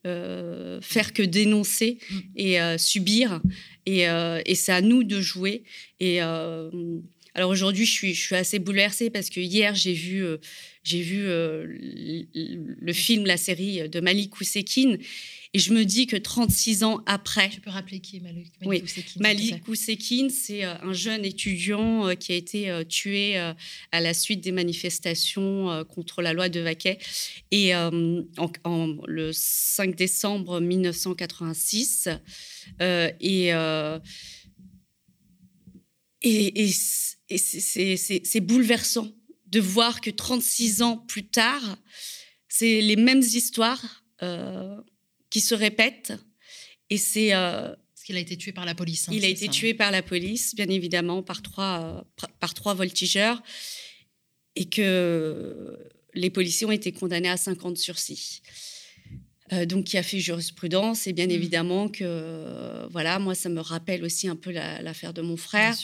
faire 0.04 1.12
que 1.12 1.22
dénoncer 1.22 1.98
mm. 2.10 2.18
et 2.36 2.78
subir. 2.78 3.40
Et, 3.86 4.00
et 4.00 4.54
c'est 4.56 4.72
à 4.72 4.80
nous 4.80 5.04
de 5.04 5.20
jouer. 5.20 5.62
Et 6.00 6.20
alors 7.34 7.50
aujourd'hui, 7.50 7.86
je 7.86 7.92
suis, 7.92 8.14
je 8.14 8.20
suis 8.20 8.34
assez 8.34 8.58
bouleversée 8.58 9.08
parce 9.08 9.30
que 9.30 9.40
hier, 9.40 9.74
j'ai 9.74 9.94
vu, 9.94 10.22
euh, 10.22 10.36
j'ai 10.82 11.00
vu 11.00 11.24
euh, 11.24 11.64
le, 11.66 12.92
film, 12.92 13.24
la 13.24 13.38
série 13.38 13.88
de 13.88 14.00
Malik 14.00 14.38
Ousekine. 14.38 14.98
Et 15.54 15.58
je 15.58 15.72
me 15.72 15.84
dis 15.84 16.06
que 16.06 16.16
36 16.16 16.82
ans 16.82 17.02
après. 17.06 17.48
Tu 17.48 17.60
peux 17.60 17.70
rappeler 17.70 18.00
qui 18.00 18.18
est 18.18 18.20
Malik, 18.20 18.52
Malik 18.60 18.84
oui, 18.84 19.02
Malik 19.16 19.68
Ousekine, 19.68 20.28
c'est 20.28 20.64
euh, 20.64 20.74
un 20.82 20.92
jeune 20.92 21.24
étudiant 21.24 22.14
qui 22.16 22.32
a 22.32 22.36
été 22.36 22.70
tué 22.88 23.36
à 23.36 24.00
la 24.00 24.12
suite 24.12 24.42
des 24.42 24.52
manifestations 24.52 25.84
contre 25.88 26.20
la 26.20 26.34
loi 26.34 26.50
de 26.50 26.60
Vaquet. 26.60 26.98
Et 27.50 27.74
en, 27.74 28.96
le 29.06 29.30
5 29.32 29.94
décembre 29.96 30.60
1986. 30.60 32.08
et. 32.80 33.52
Et, 36.24 36.70
c'est 37.38 38.40
bouleversant 38.40 39.08
de 39.52 39.60
voir 39.60 40.00
que 40.00 40.10
36 40.10 40.82
ans 40.82 40.96
plus 40.96 41.24
tard, 41.24 41.78
c'est 42.48 42.80
les 42.80 42.96
mêmes 42.96 43.20
histoires 43.20 44.02
euh, 44.22 44.76
qui 45.30 45.40
se 45.40 45.54
répètent. 45.54 46.14
Et 46.90 46.96
c'est. 46.96 47.34
Euh, 47.34 47.68
Parce 47.68 48.04
qu'il 48.04 48.16
a 48.16 48.20
été 48.20 48.36
tué 48.36 48.52
par 48.52 48.64
la 48.64 48.74
police. 48.74 49.08
Hein, 49.08 49.12
il 49.14 49.24
a 49.24 49.28
été 49.28 49.48
tué 49.48 49.74
par 49.74 49.90
la 49.90 50.02
police, 50.02 50.54
bien 50.54 50.68
évidemment, 50.68 51.22
par 51.22 51.42
trois, 51.42 52.04
par 52.40 52.54
trois 52.54 52.74
voltigeurs. 52.74 53.42
Et 54.56 54.66
que 54.66 55.78
les 56.14 56.30
policiers 56.30 56.66
ont 56.66 56.72
été 56.72 56.92
condamnés 56.92 57.30
à 57.30 57.36
50 57.36 57.78
sursis. 57.78 58.42
Euh, 59.52 59.66
donc 59.66 59.84
qui 59.84 59.98
a 59.98 60.02
fait 60.02 60.18
jurisprudence 60.18 61.06
et 61.06 61.12
bien 61.12 61.26
mmh. 61.26 61.30
évidemment 61.30 61.88
que 61.88 62.86
voilà 62.90 63.18
moi 63.18 63.34
ça 63.34 63.48
me 63.48 63.60
rappelle 63.60 64.02
aussi 64.04 64.28
un 64.28 64.36
peu 64.36 64.50
l'affaire 64.50 65.12
de 65.12 65.20
mon 65.20 65.36
frère 65.36 65.76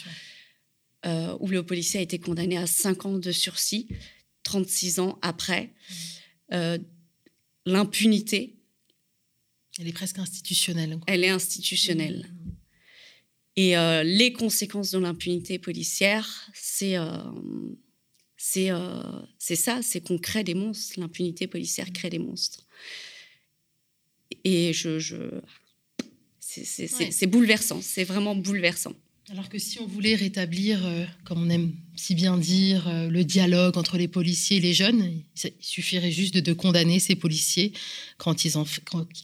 euh, 1.07 1.37
où 1.41 1.49
le 1.49 1.65
policier 1.65 2.01
a 2.01 2.03
été 2.03 2.19
condamné 2.19 2.57
à 2.57 2.67
5 2.67 3.07
ans 3.07 3.19
de 3.19 3.31
sursis, 3.33 3.89
36 4.43 4.99
ans 4.99 5.19
après. 5.23 5.65
Mmh. 5.65 5.95
Euh, 6.55 6.79
l'impunité. 7.67 8.57
Elle 9.79 9.89
est 9.89 9.93
presque 9.93 10.19
institutionnelle. 10.19 10.99
Elle 11.07 11.23
est 11.23 11.29
institutionnelle. 11.29 12.29
Mmh. 12.33 12.51
Et 13.57 13.77
euh, 13.77 14.03
les 14.03 14.33
conséquences 14.33 14.91
de 14.91 14.99
l'impunité 14.99 15.59
policière, 15.59 16.51
c'est 16.55 16.97
c'est 18.37 19.57
ça, 19.57 19.83
c'est 19.83 20.01
qu'on 20.01 20.19
crée 20.19 20.45
des 20.45 20.55
monstres. 20.55 20.99
L'impunité 20.99 21.47
policière 21.47 21.93
crée 21.93 22.11
des 22.11 22.21
monstres. 22.21 22.67
Et 24.45 24.73
je, 24.73 24.99
je 24.99 25.41
c'est 26.39 27.27
bouleversant, 27.27 27.81
c'est 27.83 28.05
vraiment 28.05 28.35
bouleversant. 28.35 28.95
Alors 29.31 29.51
que 29.51 29.59
si 29.59 29.79
on 29.79 29.87
voulait 29.87 30.15
rétablir, 30.15 30.87
euh, 30.87 31.05
comme 31.25 31.43
on 31.43 31.51
aime 31.51 31.73
si 31.97 32.15
bien 32.15 32.39
dire, 32.39 32.89
euh, 32.89 33.11
le 33.11 33.25
dialogue 33.25 33.77
entre 33.77 33.99
les 33.99 34.09
policiers 34.09 34.57
et 34.57 34.61
les 34.61 34.73
jeunes, 34.73 35.23
il 35.45 35.53
suffirait 35.61 36.11
juste 36.11 36.35
de, 36.35 36.53
condamner 36.55 36.99
ces 36.99 37.15
policiers 37.15 37.73
quand 38.17 38.47
ils, 38.47 38.53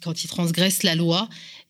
quand, 0.03 0.25
ils 0.25 0.29
transgressent 0.29 0.83
la 0.83 0.95
loi 0.95 1.29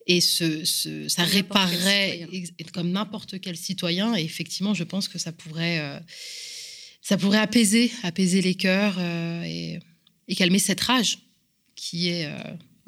et 0.09 0.21
ce, 0.21 0.65
ça 1.09 1.23
réparerait 1.23 2.29
comme 2.73 2.91
n'importe 2.91 3.41
quel 3.41 3.57
citoyen. 3.57 4.17
Et 4.17 4.25
effectivement, 4.25 4.75
je 4.75 4.85
pense 4.85 5.07
que 5.07 5.19
ça 5.19 5.31
pourrait, 5.31 5.79
euh, 5.79 6.01
ça 7.03 7.17
pourrait 7.17 7.39
apaiser, 7.39 7.93
apaiser 8.03 8.43
les 8.43 8.57
cœurs 8.57 8.99
et, 9.01 9.79
calmer 10.37 10.59
cette 10.59 10.81
rage 10.81 11.19
qui 11.77 12.09
est. 12.09 12.29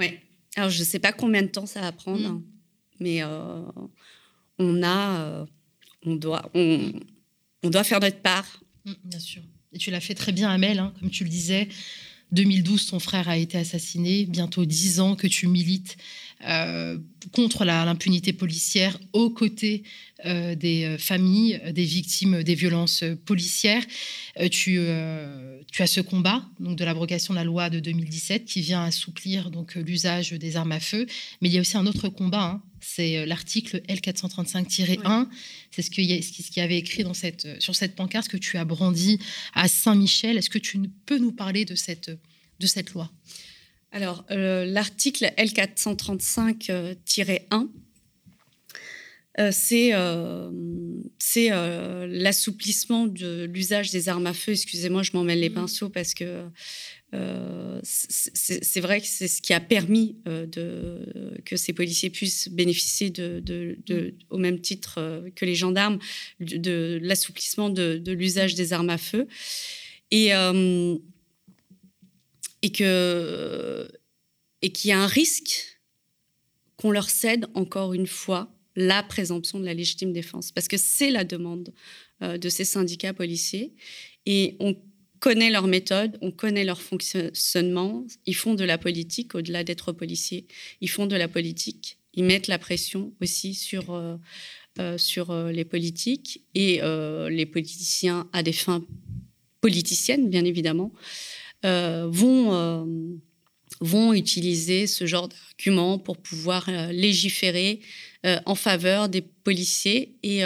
Oui. 0.00 0.18
Alors, 0.56 0.70
je 0.70 0.80
ne 0.80 0.84
sais 0.84 0.98
pas 0.98 1.12
combien 1.12 1.42
de 1.42 1.48
temps 1.48 1.66
ça 1.66 1.80
va 1.80 1.92
prendre, 1.92 2.30
mm. 2.30 2.42
mais 2.98 3.22
on 4.58 4.82
a, 4.82 5.20
euh, 5.20 5.46
on 6.04 6.16
doit, 6.16 6.50
on, 6.54 6.92
doit 7.62 7.84
faire 7.84 8.00
notre 8.00 8.20
part. 8.20 8.62
Mm, 8.84 8.92
bien 9.04 9.20
sûr. 9.20 9.42
Et 9.72 9.78
tu 9.78 9.90
l'as 9.90 10.00
fait 10.00 10.14
très 10.14 10.32
bien, 10.32 10.50
Amel, 10.50 10.78
hein, 10.78 10.92
comme 11.00 11.10
tu 11.10 11.24
le 11.24 11.30
disais. 11.30 11.68
2012, 12.32 12.86
ton 12.86 12.98
frère 12.98 13.28
a 13.28 13.36
été 13.36 13.56
assassiné. 13.56 14.26
Bientôt 14.26 14.64
dix 14.64 14.98
ans 14.98 15.14
que 15.14 15.28
tu 15.28 15.46
milites 15.46 15.96
euh, 16.44 16.98
contre 17.32 17.64
l'impunité 17.64 18.32
policière 18.32 18.98
aux 19.12 19.30
côtés 19.30 19.84
euh, 20.24 20.56
des 20.56 20.96
familles 20.98 21.60
des 21.70 21.84
victimes 21.84 22.42
des 22.42 22.56
violences 22.56 23.04
policières. 23.24 23.84
tu, 24.50 24.80
tu, 25.70 25.82
as 25.82 25.86
ce 25.86 26.00
combat 26.00 26.44
donc 26.58 26.76
de 26.76 26.84
l'abrogation 26.84 27.32
de 27.32 27.38
la 27.38 27.44
loi 27.44 27.70
de 27.70 27.78
2017 27.78 28.44
qui 28.44 28.60
vient 28.60 28.82
assouplir 28.82 29.50
donc 29.50 29.76
l'usage 29.76 30.32
des 30.32 30.56
armes 30.56 30.72
à 30.72 30.80
feu. 30.80 31.06
Mais 31.40 31.48
il 31.48 31.54
y 31.54 31.58
a 31.58 31.60
aussi 31.60 31.76
un 31.76 31.86
autre 31.86 32.08
combat. 32.08 32.42
Hein. 32.42 32.62
C'est 32.94 33.26
l'article 33.26 33.82
L435-1. 33.88 35.28
C'est 35.70 35.82
ce, 35.82 35.90
ce 35.90 36.50
qui 36.50 36.60
avait 36.60 36.78
écrit 36.78 37.04
dans 37.04 37.14
cette, 37.14 37.60
sur 37.60 37.74
cette 37.74 37.94
pancarte 37.94 38.28
que 38.28 38.36
tu 38.36 38.56
as 38.56 38.64
brandi 38.64 39.18
à 39.54 39.68
Saint-Michel. 39.68 40.38
Est-ce 40.38 40.50
que 40.50 40.58
tu 40.58 40.78
peux 41.04 41.18
nous 41.18 41.32
parler 41.32 41.64
de 41.64 41.74
cette, 41.74 42.10
de 42.60 42.66
cette 42.66 42.92
loi? 42.92 43.10
Alors, 43.92 44.24
euh, 44.30 44.64
l'article 44.66 45.32
L435-1, 45.38 47.68
euh, 49.38 49.50
c'est 49.52 49.90
euh, 49.92 50.50
l'assouplissement 51.50 53.06
de 53.06 53.44
l'usage 53.44 53.90
des 53.90 54.08
armes 54.08 54.26
à 54.26 54.34
feu. 54.34 54.52
Excusez-moi, 54.52 55.02
je 55.02 55.10
m'en 55.14 55.24
mêle 55.24 55.40
les 55.40 55.50
mmh. 55.50 55.54
pinceaux 55.54 55.88
parce 55.88 56.14
que 56.14 56.44
c'est 57.82 58.80
vrai 58.80 59.00
que 59.00 59.06
c'est 59.06 59.28
ce 59.28 59.40
qui 59.40 59.54
a 59.54 59.60
permis 59.60 60.16
de, 60.26 61.40
que 61.44 61.56
ces 61.56 61.72
policiers 61.72 62.10
puissent 62.10 62.48
bénéficier 62.48 63.10
de, 63.10 63.78
mmh. 63.88 64.16
au 64.30 64.38
même 64.38 64.60
titre 64.60 65.24
que 65.34 65.44
les 65.44 65.54
gendarmes 65.54 65.98
de, 66.40 66.98
l'assouplissement 67.02 67.70
de, 67.70 68.02
l'usage 68.06 68.54
des 68.54 68.72
armes 68.72 68.90
à 68.90 68.98
feu. 68.98 69.26
Et 70.10 70.32
et 72.62 72.72
que 72.72 73.88
et 74.62 74.72
qu'il 74.72 74.90
y 74.90 74.92
a 74.92 75.00
un 75.00 75.06
risque 75.06 75.80
qu'on 76.76 76.90
leur 76.90 77.10
cède 77.10 77.46
encore 77.54 77.94
une 77.94 78.06
fois 78.06 78.55
la 78.76 79.02
présomption 79.02 79.58
de 79.58 79.64
la 79.64 79.74
légitime 79.74 80.12
défense, 80.12 80.52
parce 80.52 80.68
que 80.68 80.76
c'est 80.76 81.10
la 81.10 81.24
demande 81.24 81.72
euh, 82.22 82.38
de 82.38 82.48
ces 82.48 82.64
syndicats 82.64 83.14
policiers. 83.14 83.74
Et 84.26 84.56
on 84.60 84.76
connaît 85.18 85.50
leur 85.50 85.66
méthode, 85.66 86.18
on 86.20 86.30
connaît 86.30 86.64
leur 86.64 86.80
fonctionnement, 86.80 88.04
ils 88.26 88.34
font 88.34 88.54
de 88.54 88.64
la 88.64 88.76
politique 88.76 89.34
au-delà 89.34 89.64
d'être 89.64 89.92
policiers, 89.92 90.46
ils 90.82 90.90
font 90.90 91.06
de 91.06 91.16
la 91.16 91.26
politique, 91.26 91.98
ils 92.12 92.24
mettent 92.24 92.48
la 92.48 92.58
pression 92.58 93.12
aussi 93.22 93.54
sur, 93.54 93.94
euh, 93.94 94.16
euh, 94.78 94.98
sur 94.98 95.34
les 95.48 95.64
politiques 95.64 96.42
et 96.54 96.80
les 97.30 97.46
politiciens 97.46 98.28
à 98.32 98.42
des 98.42 98.52
fins 98.52 98.84
politiciennes, 99.62 100.28
bien 100.28 100.44
évidemment, 100.44 100.92
vont, 101.62 103.10
vont 103.80 104.12
utiliser 104.12 104.86
ce 104.86 105.06
genre 105.06 105.28
d'arguments 105.28 105.98
pour 105.98 106.18
pouvoir 106.18 106.70
légiférer 106.92 107.80
en 108.44 108.54
faveur 108.54 109.08
des 109.08 109.22
policiers 109.22 110.16
et 110.22 110.42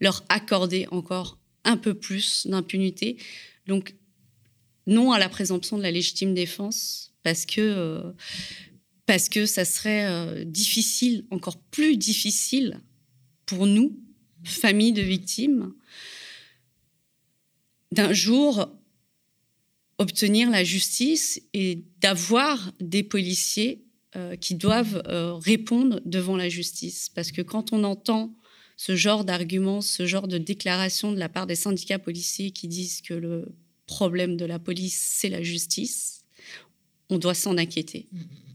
leur 0.00 0.24
accorder 0.28 0.86
encore 0.90 1.38
un 1.64 1.76
peu 1.76 1.94
plus 1.94 2.46
d'impunité. 2.46 3.16
Donc, 3.66 3.94
non 4.86 5.12
à 5.12 5.18
la 5.18 5.28
présomption 5.28 5.76
de 5.76 5.82
la 5.82 5.90
légitime 5.90 6.34
défense, 6.34 7.12
parce 7.22 7.44
que 7.44 8.14
parce 9.08 9.30
que 9.30 9.46
ça 9.46 9.64
serait 9.64 10.04
euh, 10.04 10.44
difficile, 10.44 11.24
encore 11.30 11.56
plus 11.56 11.96
difficile 11.96 12.78
pour 13.46 13.66
nous, 13.66 13.98
famille 14.44 14.92
de 14.92 15.00
victimes, 15.00 15.72
d'un 17.90 18.12
jour 18.12 18.70
obtenir 19.96 20.50
la 20.50 20.62
justice 20.62 21.40
et 21.54 21.84
d'avoir 22.00 22.70
des 22.80 23.02
policiers 23.02 23.82
euh, 24.16 24.36
qui 24.36 24.54
doivent 24.54 25.02
euh, 25.06 25.34
répondre 25.34 26.00
devant 26.04 26.36
la 26.36 26.48
justice. 26.48 27.10
Parce 27.14 27.32
que 27.32 27.42
quand 27.42 27.72
on 27.72 27.84
entend 27.84 28.34
ce 28.76 28.96
genre 28.96 29.24
d'arguments, 29.24 29.80
ce 29.80 30.06
genre 30.06 30.28
de 30.28 30.38
déclarations 30.38 31.12
de 31.12 31.18
la 31.18 31.28
part 31.28 31.46
des 31.46 31.56
syndicats 31.56 31.98
policiers 31.98 32.50
qui 32.50 32.68
disent 32.68 33.02
que 33.02 33.14
le 33.14 33.54
problème 33.86 34.36
de 34.36 34.44
la 34.44 34.58
police, 34.58 35.14
c'est 35.18 35.28
la 35.28 35.42
justice, 35.42 36.24
on 37.10 37.18
doit 37.18 37.34
s'en 37.34 37.58
inquiéter. 37.58 38.08
Mmh, 38.12 38.18
mmh, 38.18 38.22
mmh. 38.22 38.48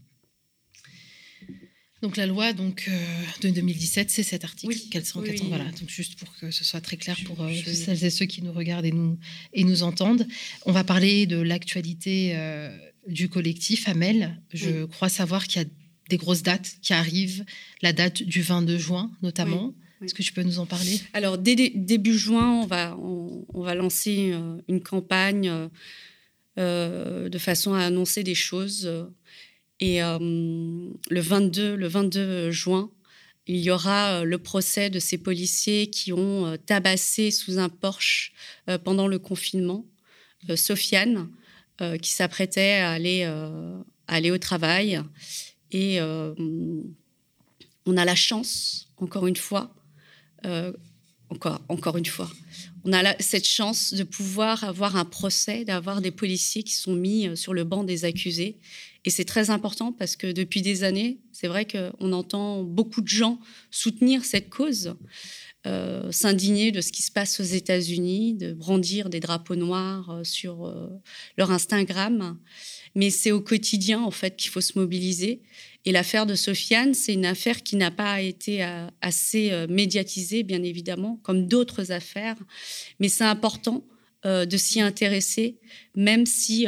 Donc 2.04 2.18
la 2.18 2.26
loi 2.26 2.52
donc 2.52 2.84
euh, 2.88 3.22
de 3.40 3.48
2017, 3.48 4.10
c'est 4.10 4.22
cet 4.22 4.44
article 4.44 4.76
oui, 4.76 5.38
Voilà, 5.48 5.64
donc 5.64 5.88
juste 5.88 6.18
pour 6.18 6.36
que 6.36 6.50
ce 6.50 6.62
soit 6.62 6.82
très 6.82 6.98
clair 6.98 7.16
pour 7.24 7.40
euh, 7.40 7.50
celles 7.64 8.04
et 8.04 8.10
ceux 8.10 8.26
qui 8.26 8.42
nous 8.42 8.52
regardent 8.52 8.84
et 8.84 8.92
nous 8.92 9.18
et 9.54 9.64
nous 9.64 9.82
entendent. 9.84 10.26
On 10.66 10.72
va 10.72 10.84
parler 10.84 11.24
de 11.24 11.38
l'actualité 11.38 12.32
euh, 12.34 12.76
du 13.08 13.28
collectif 13.28 13.88
Amel. 13.88 14.40
Je 14.52 14.84
crois 14.84 15.08
savoir 15.08 15.46
qu'il 15.46 15.62
y 15.62 15.64
a 15.64 15.68
des 16.10 16.16
grosses 16.16 16.42
dates 16.42 16.76
qui 16.82 16.92
arrivent, 16.92 17.44
la 17.82 17.92
date 17.92 18.22
du 18.22 18.42
22 18.42 18.78
juin 18.78 19.10
notamment. 19.22 19.74
Est-ce 20.02 20.14
que 20.14 20.22
tu 20.22 20.32
peux 20.32 20.42
nous 20.42 20.58
en 20.58 20.66
parler? 20.66 21.00
Alors 21.14 21.38
dès 21.38 21.54
début 21.54 22.18
juin, 22.18 22.60
on 22.62 22.66
va 22.66 22.96
on 22.98 23.62
va 23.62 23.74
lancer 23.74 24.34
une 24.68 24.82
campagne 24.82 25.50
de 26.56 27.38
façon 27.38 27.72
à 27.72 27.80
annoncer 27.84 28.22
des 28.22 28.34
choses 28.34 28.90
et 29.80 30.02
euh, 30.02 30.18
le, 30.18 31.20
22, 31.20 31.74
le 31.76 31.88
22 31.88 32.50
juin, 32.50 32.90
il 33.46 33.58
y 33.58 33.70
aura 33.70 34.20
euh, 34.20 34.24
le 34.24 34.38
procès 34.38 34.88
de 34.88 34.98
ces 34.98 35.18
policiers 35.18 35.90
qui 35.90 36.12
ont 36.12 36.46
euh, 36.46 36.56
tabassé 36.56 37.30
sous 37.30 37.58
un 37.58 37.68
Porsche 37.68 38.32
pendant 38.84 39.06
le 39.06 39.18
confinement 39.18 39.84
Sofiane, 40.56 41.28
qui 42.00 42.10
s'apprêtait 42.10 42.74
à 42.74 42.92
aller, 42.92 43.30
aller 44.06 44.30
au 44.30 44.38
travail. 44.38 45.00
Et 45.72 46.00
on 46.00 47.96
a 47.96 48.04
la 48.04 48.14
chance, 48.14 48.88
encore 48.98 49.26
une 49.26 49.36
fois, 49.36 49.74
encore, 51.30 51.60
encore 51.68 51.96
une 51.96 52.06
fois, 52.06 52.30
on 52.84 52.92
a 52.92 53.18
cette 53.20 53.46
chance 53.46 53.92
de 53.94 54.04
pouvoir 54.04 54.62
avoir 54.64 54.96
un 54.96 55.04
procès, 55.04 55.64
d'avoir 55.64 56.00
des 56.00 56.10
policiers 56.10 56.62
qui 56.62 56.74
sont 56.74 56.94
mis 56.94 57.36
sur 57.36 57.54
le 57.54 57.64
banc 57.64 57.82
des 57.82 58.04
accusés 58.04 58.58
et 59.04 59.10
c'est 59.10 59.24
très 59.24 59.50
important 59.50 59.92
parce 59.92 60.16
que 60.16 60.32
depuis 60.32 60.62
des 60.62 60.82
années, 60.82 61.18
c'est 61.32 61.46
vrai 61.46 61.66
qu'on 61.66 62.12
entend 62.12 62.62
beaucoup 62.62 63.02
de 63.02 63.08
gens 63.08 63.38
soutenir 63.70 64.24
cette 64.24 64.48
cause, 64.48 64.94
euh, 65.66 66.12
s'indigner 66.12 66.72
de 66.72 66.82
ce 66.82 66.92
qui 66.92 67.02
se 67.02 67.10
passe 67.10 67.40
aux 67.40 67.44
États-Unis, 67.44 68.34
de 68.34 68.52
brandir 68.52 69.08
des 69.08 69.18
drapeaux 69.18 69.56
noirs 69.56 70.10
euh, 70.10 70.22
sur 70.22 70.66
euh, 70.66 70.90
leur 71.38 71.50
Instagram. 71.50 72.38
Mais 72.94 73.08
c'est 73.08 73.32
au 73.32 73.40
quotidien, 73.40 74.02
en 74.02 74.10
fait, 74.10 74.36
qu'il 74.36 74.50
faut 74.50 74.60
se 74.60 74.78
mobiliser. 74.78 75.40
Et 75.86 75.92
l'affaire 75.92 76.26
de 76.26 76.34
Sofiane, 76.34 76.92
c'est 76.92 77.14
une 77.14 77.24
affaire 77.24 77.62
qui 77.62 77.76
n'a 77.76 77.90
pas 77.90 78.20
été 78.20 78.66
assez 79.00 79.66
médiatisée, 79.68 80.44
bien 80.44 80.62
évidemment, 80.62 81.18
comme 81.22 81.46
d'autres 81.46 81.92
affaires. 81.92 82.36
Mais 83.00 83.08
c'est 83.08 83.24
important 83.24 83.84
de 84.24 84.56
s'y 84.56 84.80
intéresser, 84.80 85.58
même 85.96 86.24
si 86.24 86.66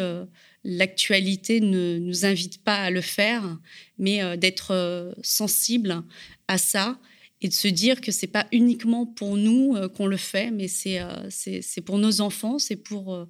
l'actualité 0.65 1.61
ne 1.61 1.99
nous 1.99 2.27
invite 2.27 2.63
pas 2.63 2.83
à 2.83 2.91
le 2.91 3.01
faire, 3.01 3.57
mais 3.97 4.37
d'être 4.37 5.15
sensible 5.23 6.03
à 6.49 6.59
ça 6.59 6.99
et 7.43 7.49
de 7.49 7.53
se 7.53 7.69
dire 7.69 8.01
que 8.01 8.13
c'est 8.13 8.27
pas 8.27 8.47
uniquement 8.51 9.07
pour 9.07 9.37
nous 9.37 9.77
euh, 9.77 9.89
qu'on 9.89 10.07
le 10.07 10.17
fait, 10.17 10.51
mais 10.51 10.69
c'est 10.69 11.01
c'est 11.31 11.81
pour 11.81 11.99
nos 11.99 12.21
enfants, 12.21 12.59
c'est 12.59 12.77
pour 12.77 13.27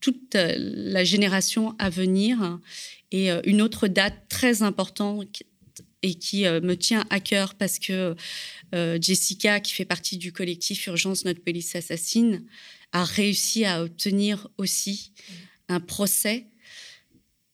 toute 0.00 0.34
la 0.34 1.04
génération 1.04 1.74
à 1.78 1.90
venir. 1.90 2.58
Et 3.12 3.30
une 3.44 3.62
autre 3.62 3.86
date 3.86 4.28
très 4.28 4.62
importante 4.62 5.42
et 6.02 6.14
qui 6.14 6.44
me 6.44 6.74
tient 6.74 7.04
à 7.10 7.20
cœur 7.20 7.54
parce 7.54 7.78
que 7.78 8.16
Jessica, 8.72 9.60
qui 9.60 9.72
fait 9.72 9.84
partie 9.84 10.16
du 10.16 10.32
collectif 10.32 10.86
Urgence 10.86 11.24
Notre 11.24 11.42
Police 11.42 11.76
Assassine, 11.76 12.44
a 12.92 13.04
réussi 13.04 13.64
à 13.64 13.82
obtenir 13.82 14.48
aussi 14.56 15.12
un 15.68 15.80
procès. 15.80 16.46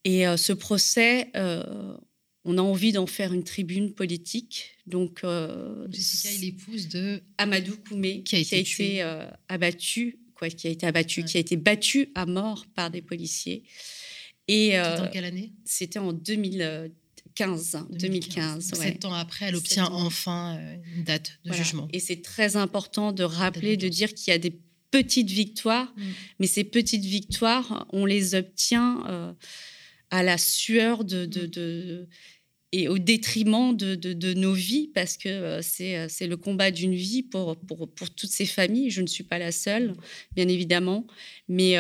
Et 0.05 0.27
euh, 0.27 0.37
ce 0.37 0.53
procès, 0.53 1.31
euh, 1.37 1.97
on 2.45 2.59
a 2.59 2.63
envie 2.63 2.93
d'en 2.93 3.07
faire 3.07 3.33
une 3.33 3.45
tribune 3.45 3.95
politique. 3.95 4.77
Donc, 4.91 5.21
euh, 5.25 5.87
Jessica 5.91 6.31
est 6.31 6.39
l'épouse 6.39 6.89
de 6.89 7.23
Amadou 7.39 7.77
Koumé, 7.89 8.23
qui 8.23 8.37
a 8.37 8.39
été, 8.39 9.03
abattu, 9.49 10.19
quoi, 10.35 10.49
qui 10.49 10.67
a 10.67 10.71
été 10.71 10.87
abattu, 10.87 11.25
qui 11.25 11.37
a 11.37 11.41
été 11.41 11.57
battu 11.57 12.11
à 12.15 12.27
mort 12.27 12.67
par 12.75 12.91
des 12.91 13.03
policiers. 13.03 13.65
Et 14.49 14.79
en 14.81 15.09
quelle 15.13 15.25
année? 15.25 15.53
C'était 15.65 15.99
en 15.99 16.13
2015. 16.13 17.87
2015, 17.91 18.75
Sept 18.75 19.05
ans 19.07 19.15
après, 19.15 19.47
elle 19.47 19.57
obtient 19.57 19.87
enfin 19.87 20.61
une 20.97 21.05
date 21.05 21.39
de 21.45 21.53
jugement. 21.53 21.89
Et 21.93 22.01
c'est 22.01 22.21
très 22.21 22.57
important 22.57 23.13
de 23.13 23.23
rappeler, 23.23 23.77
de 23.77 23.89
dire 23.89 24.13
qu'il 24.13 24.31
y 24.31 24.35
a 24.35 24.39
des 24.39 24.59
petites 24.91 25.31
victoires, 25.31 25.93
mm. 25.97 26.03
mais 26.41 26.47
ces 26.47 26.65
petites 26.65 27.05
victoires, 27.05 27.87
on 27.93 28.05
les 28.05 28.35
obtient 28.35 29.05
euh, 29.09 29.33
à 30.11 30.23
la 30.23 30.39
sueur 30.39 31.05
de, 31.05 31.27
de, 31.27 32.09
et 32.73 32.89
au 32.89 32.99
détriment 32.99 33.77
de, 33.77 33.95
de, 33.95 34.35
nos 34.35 34.53
vies, 34.53 34.89
parce 34.95 35.17
que 35.17 35.29
euh, 35.29 35.61
euh, 35.81 36.07
c'est 36.09 36.27
le 36.27 36.37
combat 36.37 36.71
d'une 36.71 36.95
vie 36.95 37.23
pour, 37.23 37.57
pour, 37.57 37.93
pour, 37.93 38.11
toutes 38.11 38.31
ces 38.31 38.47
familles. 38.47 38.91
Je 38.91 39.03
ne 39.03 39.07
suis 39.07 39.25
pas 39.25 39.39
la 39.39 39.53
seule, 39.53 39.95
bien 40.33 40.49
évidemment, 40.49 41.07
mais 41.49 41.77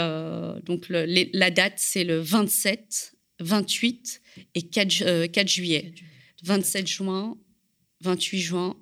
donc 0.64 0.86
la 0.88 1.50
date, 1.50 1.74
c'est 1.76 2.04
le 2.04 2.18
27, 2.18 3.14
28 3.40 4.20
et 4.54 4.62
4, 4.62 5.26
4 5.26 5.48
juillet. 5.48 5.94
27 6.42 6.86
juin, 6.86 7.36
28 8.00 8.40
juin 8.40 8.76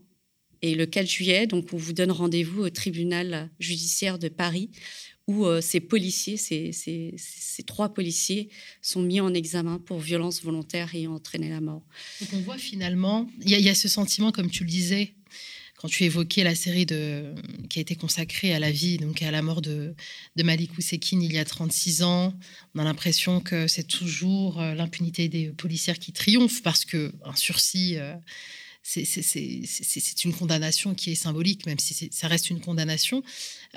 et 0.63 0.75
le 0.75 0.87
4 0.87 1.07
juillet, 1.07 1.47
donc, 1.47 1.73
on 1.73 1.77
vous 1.77 1.93
donne 1.93 2.11
rendez-vous 2.11 2.63
au 2.63 2.71
tribunal 2.71 3.51
judiciaire 3.61 4.19
de 4.19 4.29
Paris 4.29 4.71
où 5.29 5.45
euh, 5.45 5.61
ces 5.61 5.79
policiers, 5.79 6.39
ces, 6.39 7.63
trois 7.67 7.91
policiers, 7.91 8.49
sont 8.83 9.03
mis 9.03 9.21
en 9.21 9.33
examen 9.35 9.79
pour 9.79 10.01
violence 10.01 10.43
volontaire 10.43 10.95
et 10.95 11.07
entraîné 11.07 11.51
la 11.51 11.61
mort. 11.61 11.83
Donc 12.21 12.31
on 12.33 12.41
voit 12.41 12.57
finalement, 12.57 13.31
il 13.43 13.51
y, 13.51 13.69
a 13.69 13.75
ce 13.75 13.89
sentiment, 13.89 14.33
comme 14.33 14.51
tu 14.51 14.65
le 14.65 14.71
disais, 14.71 15.13
quand 15.77 15.87
tu 15.87 16.05
évoquais 16.05 16.45
la 16.45 16.55
série 16.55 16.87
de, 16.87 17.35
qui 17.69 17.79
a 17.79 17.83
été 17.83 17.95
consacrée 17.95 18.55
à 18.55 18.59
la 18.59 18.71
vie, 18.73 18.97
donc 18.97 19.23
à 19.23 19.31
la 19.31 19.43
mort 19.43 19.61
de, 19.61 19.95
de 20.35 20.43
Malik 20.43 20.77
Ousekine 20.79 21.23
il 21.23 21.33
y 21.33 21.39
a 21.39 21.45
36 21.45 22.03
ans, 22.03 22.35
on 22.75 22.81
a 22.81 22.85
l'impression 22.85 23.41
que 23.41 23.69
c'est 23.69 23.87
toujours 23.87 24.61
euh, 24.61 24.75
l'impunité 24.75 25.29
des 25.29 25.51
policières 25.51 25.99
qui 25.99 26.13
triomphe 26.13 26.63
parce 26.63 26.85
que 26.85 27.13
un 27.23 27.37
sursis... 27.37 27.97
Euh, 27.99 28.15
c'est 28.83 30.25
une 30.25 30.33
condamnation 30.33 30.95
qui 30.95 31.13
est 31.13 31.15
symbolique, 31.15 31.67
même 31.67 31.79
si 31.79 32.09
ça 32.11 32.29
reste 32.29 32.51
une 32.51 32.61
condamnation. 32.61 33.23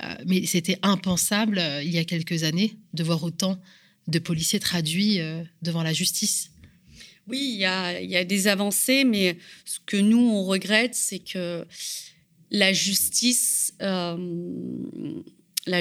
Euh, 0.01 0.15
mais 0.25 0.45
c'était 0.45 0.79
impensable 0.83 1.59
euh, 1.59 1.83
il 1.83 1.91
y 1.91 1.97
a 1.97 2.05
quelques 2.05 2.43
années 2.43 2.77
de 2.93 3.03
voir 3.03 3.23
autant 3.23 3.59
de 4.07 4.19
policiers 4.19 4.59
traduits 4.59 5.19
euh, 5.19 5.43
devant 5.61 5.83
la 5.83 5.93
justice. 5.93 6.51
Oui, 7.27 7.39
il 7.53 7.59
y, 7.59 7.65
a, 7.65 8.23
des 8.25 8.47
avancées, 8.47 9.03
mais 9.03 9.37
ce 9.63 9.79
que 9.85 9.97
nous, 9.97 10.17
on 10.17 10.43
regrette, 10.43 10.95
c'est 10.95 11.19
que 11.19 11.65
la 12.49 12.73
justice, 12.73 13.73
la 13.79 14.17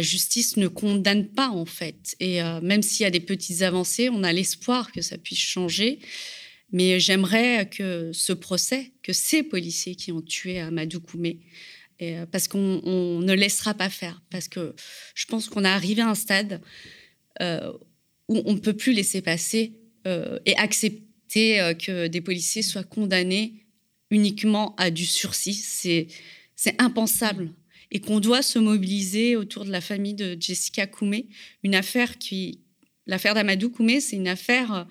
justice 0.02 0.58
ne 0.58 0.68
condamne 0.68 1.26
pas, 1.26 1.48
en 1.48 1.64
fait. 1.64 2.14
Et 2.20 2.40
même 2.62 2.82
s'il 2.82 3.04
y 3.04 3.06
a 3.06 3.10
des 3.10 3.20
petites 3.20 3.62
avancées, 3.62 4.10
on 4.10 4.22
a 4.22 4.32
l'espoir 4.32 4.92
que 4.92 5.00
ça 5.00 5.16
puisse 5.18 5.40
changer. 5.40 5.98
Mais 6.72 7.00
j'aimerais 7.00 7.68
que 7.68 8.12
ce 8.12 8.32
procès, 8.32 8.92
que 9.02 9.12
ces 9.12 9.42
policiers 9.42 9.96
qui 9.96 10.12
ont 10.12 10.22
tué 10.22 10.60
Amadou 10.60 11.00
Koumé, 11.00 11.40
euh, 12.02 12.24
parce 12.24 12.48
qu'on 12.48 12.58
ne 13.20 13.32
laissera 13.34 13.74
pas 13.74 13.90
faire, 13.90 14.22
parce 14.30 14.48
que 14.48 14.74
je 15.14 15.26
pense 15.26 15.48
qu'on 15.48 15.64
est 15.64 15.68
arrivé 15.68 16.00
à 16.00 16.08
un 16.08 16.14
stade 16.14 16.62
euh, 17.42 17.72
où 18.28 18.42
on 18.46 18.54
ne 18.54 18.58
peut 18.58 18.72
plus 18.72 18.92
laisser 18.92 19.20
passer 19.20 19.74
euh, 20.06 20.38
et 20.46 20.56
accepter 20.56 21.74
que 21.78 22.08
des 22.08 22.20
policiers 22.20 22.62
soient 22.62 22.84
condamnés 22.84 23.66
uniquement 24.10 24.74
à 24.76 24.90
du 24.90 25.06
sursis. 25.06 25.54
C'est 26.56 26.80
impensable. 26.80 27.52
Et 27.92 28.00
qu'on 28.00 28.18
doit 28.18 28.42
se 28.42 28.58
mobiliser 28.58 29.36
autour 29.36 29.64
de 29.64 29.70
la 29.70 29.80
famille 29.80 30.14
de 30.14 30.36
Jessica 30.40 30.86
Koumé, 30.86 31.28
une 31.62 31.74
affaire 31.74 32.18
qui. 32.18 32.60
L'affaire 33.06 33.34
d'Amadou 33.34 33.70
Koumé, 33.70 34.00
c'est 34.00 34.16
une 34.16 34.28
affaire. 34.28 34.86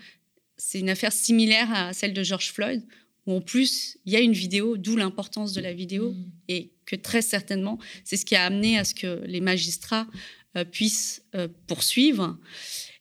C'est 0.60 0.80
une 0.80 0.90
affaire 0.90 1.12
similaire 1.12 1.74
à 1.74 1.94
celle 1.94 2.14
de 2.14 2.22
George 2.22 2.52
Floyd, 2.52 2.84
où 3.26 3.34
en 3.34 3.42
plus, 3.42 3.98
il 4.06 4.14
y 4.14 4.16
a 4.16 4.20
une 4.20 4.34
vidéo, 4.34 4.78
d'où 4.78 4.96
l'importance 4.96 5.54
de 5.54 5.62
la 5.62 5.74
vidéo, 5.74 6.12
mm. 6.12 6.32
et 6.50 6.72
que 6.86 6.96
très 6.96 7.22
certainement, 7.22 7.80
c'est 8.04 8.18
ce 8.18 8.26
qui 8.26 8.36
a 8.36 8.46
amené 8.46 8.78
à 8.78 8.84
ce 8.84 8.94
que 8.94 9.24
les 9.26 9.42
magistrats 9.42 10.08
euh, 10.56 10.66
puissent 10.66 11.24
euh, 11.34 11.48
poursuivre. 11.66 12.38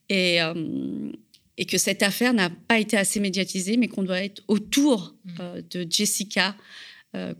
Et, 0.09 0.41
euh, 0.41 1.13
et 1.59 1.67
que 1.67 1.77
cette 1.77 2.03
affaire 2.03 2.33
n'a 2.33 2.49
pas 2.49 2.79
été 2.79 2.97
assez 2.97 3.21
médiatisée, 3.21 3.77
mais 3.77 3.89
qu'on 3.89 4.05
doit 4.05 4.23
être 4.23 4.43
autour 4.49 5.15
mm. 5.25 5.61
de 5.71 5.87
Jessica 5.91 6.57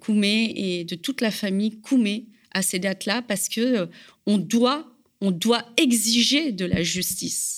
Koumé 0.01 0.53
et 0.57 0.85
de 0.85 0.95
toute 0.97 1.21
la 1.21 1.31
famille 1.31 1.79
Koumé 1.81 2.27
à 2.53 2.63
ces 2.63 2.79
dates-là, 2.79 3.23
parce 3.23 3.49
que 3.49 3.61
euh, 3.61 3.87
on 4.27 4.39
doit, 4.39 4.91
on 5.21 5.31
doit 5.31 5.65
exiger 5.77 6.53
de 6.53 6.65
la 6.65 6.83
justice 6.83 7.58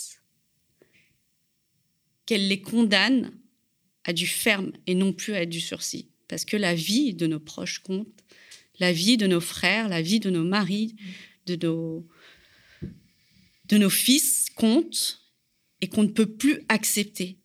qu'elle 2.31 2.47
les 2.47 2.62
condamne 2.62 3.33
à 4.05 4.12
du 4.12 4.28
ferme 4.28 4.70
et 4.87 4.95
non 4.95 5.12
plus 5.12 5.35
à 5.35 5.47
du 5.47 5.61
sursis, 5.61 6.12
parce 6.28 6.45
que 6.45 6.57
la 6.57 6.76
vie 6.76 7.12
de 7.12 7.26
nos 7.26 7.41
proches 7.41 7.81
compte, 7.81 8.07
la 8.78 8.93
vie 8.93 9.16
de 9.16 9.26
nos 9.26 9.41
frères, 9.41 9.89
la 9.89 10.01
vie 10.01 10.20
de 10.20 10.31
nos 10.31 10.45
maris, 10.45 10.95
de 11.47 11.57
nos, 11.57 12.07
de 13.64 13.78
nos 13.78 13.91
fils 13.91 14.47
compte 14.55 15.24
et 15.81 15.89
qu'on 15.89 16.05
ne 16.05 16.09
peut 16.09 16.37
plus 16.37 16.61
accepter. 16.68 17.41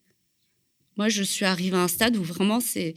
Moi, 0.96 1.08
je 1.08 1.24
suis 1.24 1.44
arrivée 1.44 1.76
à 1.76 1.82
un 1.82 1.88
stade 1.88 2.16
où 2.16 2.22
vraiment 2.22 2.60
c'est. 2.60 2.94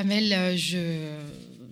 Amel, 0.00 0.32
euh, 0.32 0.56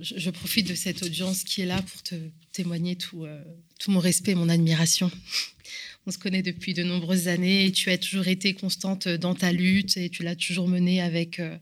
je, 0.03 0.29
profite 0.29 0.69
de 0.69 0.75
cette 0.75 1.03
audience 1.03 1.45
qui 1.45 1.63
est 1.63 1.67
là 1.67 1.81
pour 1.81 2.03
te 2.03 2.15
témoigner 2.53 2.95
tout, 2.95 3.25
euh, 3.25 3.43
mon 3.87 4.01
respect 4.01 4.33
et 4.33 4.35
mon 4.35 4.51
admiration. 4.51 5.11
On 6.07 6.11
se 6.11 6.19
connaît 6.19 6.43
depuis 6.43 6.75
de 6.75 6.83
nombreuses 6.83 7.29
années 7.29 7.65
et 7.65 7.73
tu 7.73 7.91
as 7.91 7.97
toujours 7.97 8.29
été 8.29 8.53
constante 8.53 9.09
dans 9.09 9.35
ta 9.35 9.51
lutte 9.51 9.97
et 9.97 10.11
tu 10.11 10.25
l'as 10.25 10.37
toujours 10.37 10.69
menée 10.69 11.01
avec, 11.01 11.41
euh, 11.41 11.57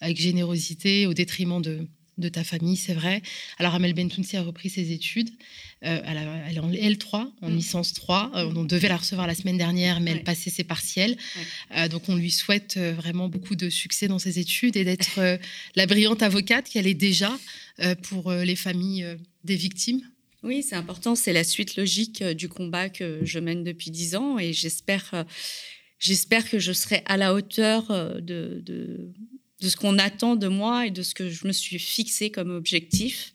avec 0.00 0.18
générosité 0.18 1.06
au 1.06 1.12
détriment 1.12 1.60
de, 1.60 1.86
de 2.18 2.28
ta 2.28 2.44
famille, 2.44 2.76
c'est 2.76 2.94
vrai. 2.94 3.22
Alors, 3.58 3.74
Amel 3.74 3.92
Bentounsi 3.92 4.36
a 4.36 4.42
repris 4.42 4.70
ses 4.70 4.92
études. 4.92 5.30
Euh, 5.84 6.00
elle, 6.04 6.56
est 6.56 6.60
en 6.60 6.70
L3, 6.70 7.30
en 7.42 7.50
mm. 7.50 7.54
licence 7.54 7.92
3. 7.92 8.32
Euh, 8.34 8.52
on 8.56 8.64
devait 8.64 8.88
la 8.88 8.96
recevoir 8.96 9.26
la 9.26 9.34
semaine 9.34 9.58
dernière, 9.58 10.00
mais 10.00 10.12
elle 10.12 10.24
passait 10.24 10.50
ses 10.50 10.64
partiels. 10.64 11.16
Euh, 11.76 11.88
donc, 11.88 12.08
on 12.08 12.16
lui 12.16 12.30
souhaite 12.30 12.78
vraiment 12.78 13.28
beaucoup 13.28 13.54
de 13.54 13.68
succès 13.68 14.08
dans 14.08 14.18
ses 14.18 14.38
études 14.38 14.76
et 14.76 14.84
d'être 14.84 15.38
la 15.74 15.86
brillante 15.86 16.22
avocate 16.22 16.68
qu'elle 16.68 16.86
est 16.86 16.94
déjà 16.94 17.36
pour 18.02 18.32
les 18.32 18.56
familles 18.56 19.06
des 19.44 19.56
victimes. 19.56 20.00
Oui, 20.42 20.62
c'est 20.62 20.76
important. 20.76 21.14
C'est 21.14 21.32
la 21.32 21.44
suite 21.44 21.76
logique 21.76 22.22
du 22.22 22.48
combat 22.48 22.88
que 22.88 23.20
je 23.22 23.38
mène 23.38 23.64
depuis 23.64 23.90
dix 23.90 24.16
ans 24.16 24.38
et 24.38 24.52
j'espère, 24.52 25.26
j'espère 25.98 26.48
que 26.48 26.58
je 26.58 26.72
serai 26.72 27.02
à 27.06 27.16
la 27.16 27.34
hauteur 27.34 27.88
de, 28.22 28.62
de 28.64 29.12
ce 29.68 29.76
qu'on 29.76 29.98
attend 29.98 30.36
de 30.36 30.48
moi 30.48 30.86
et 30.86 30.90
de 30.90 31.02
ce 31.02 31.14
que 31.14 31.28
je 31.28 31.46
me 31.46 31.52
suis 31.52 31.78
fixé 31.78 32.30
comme 32.30 32.50
objectif, 32.50 33.32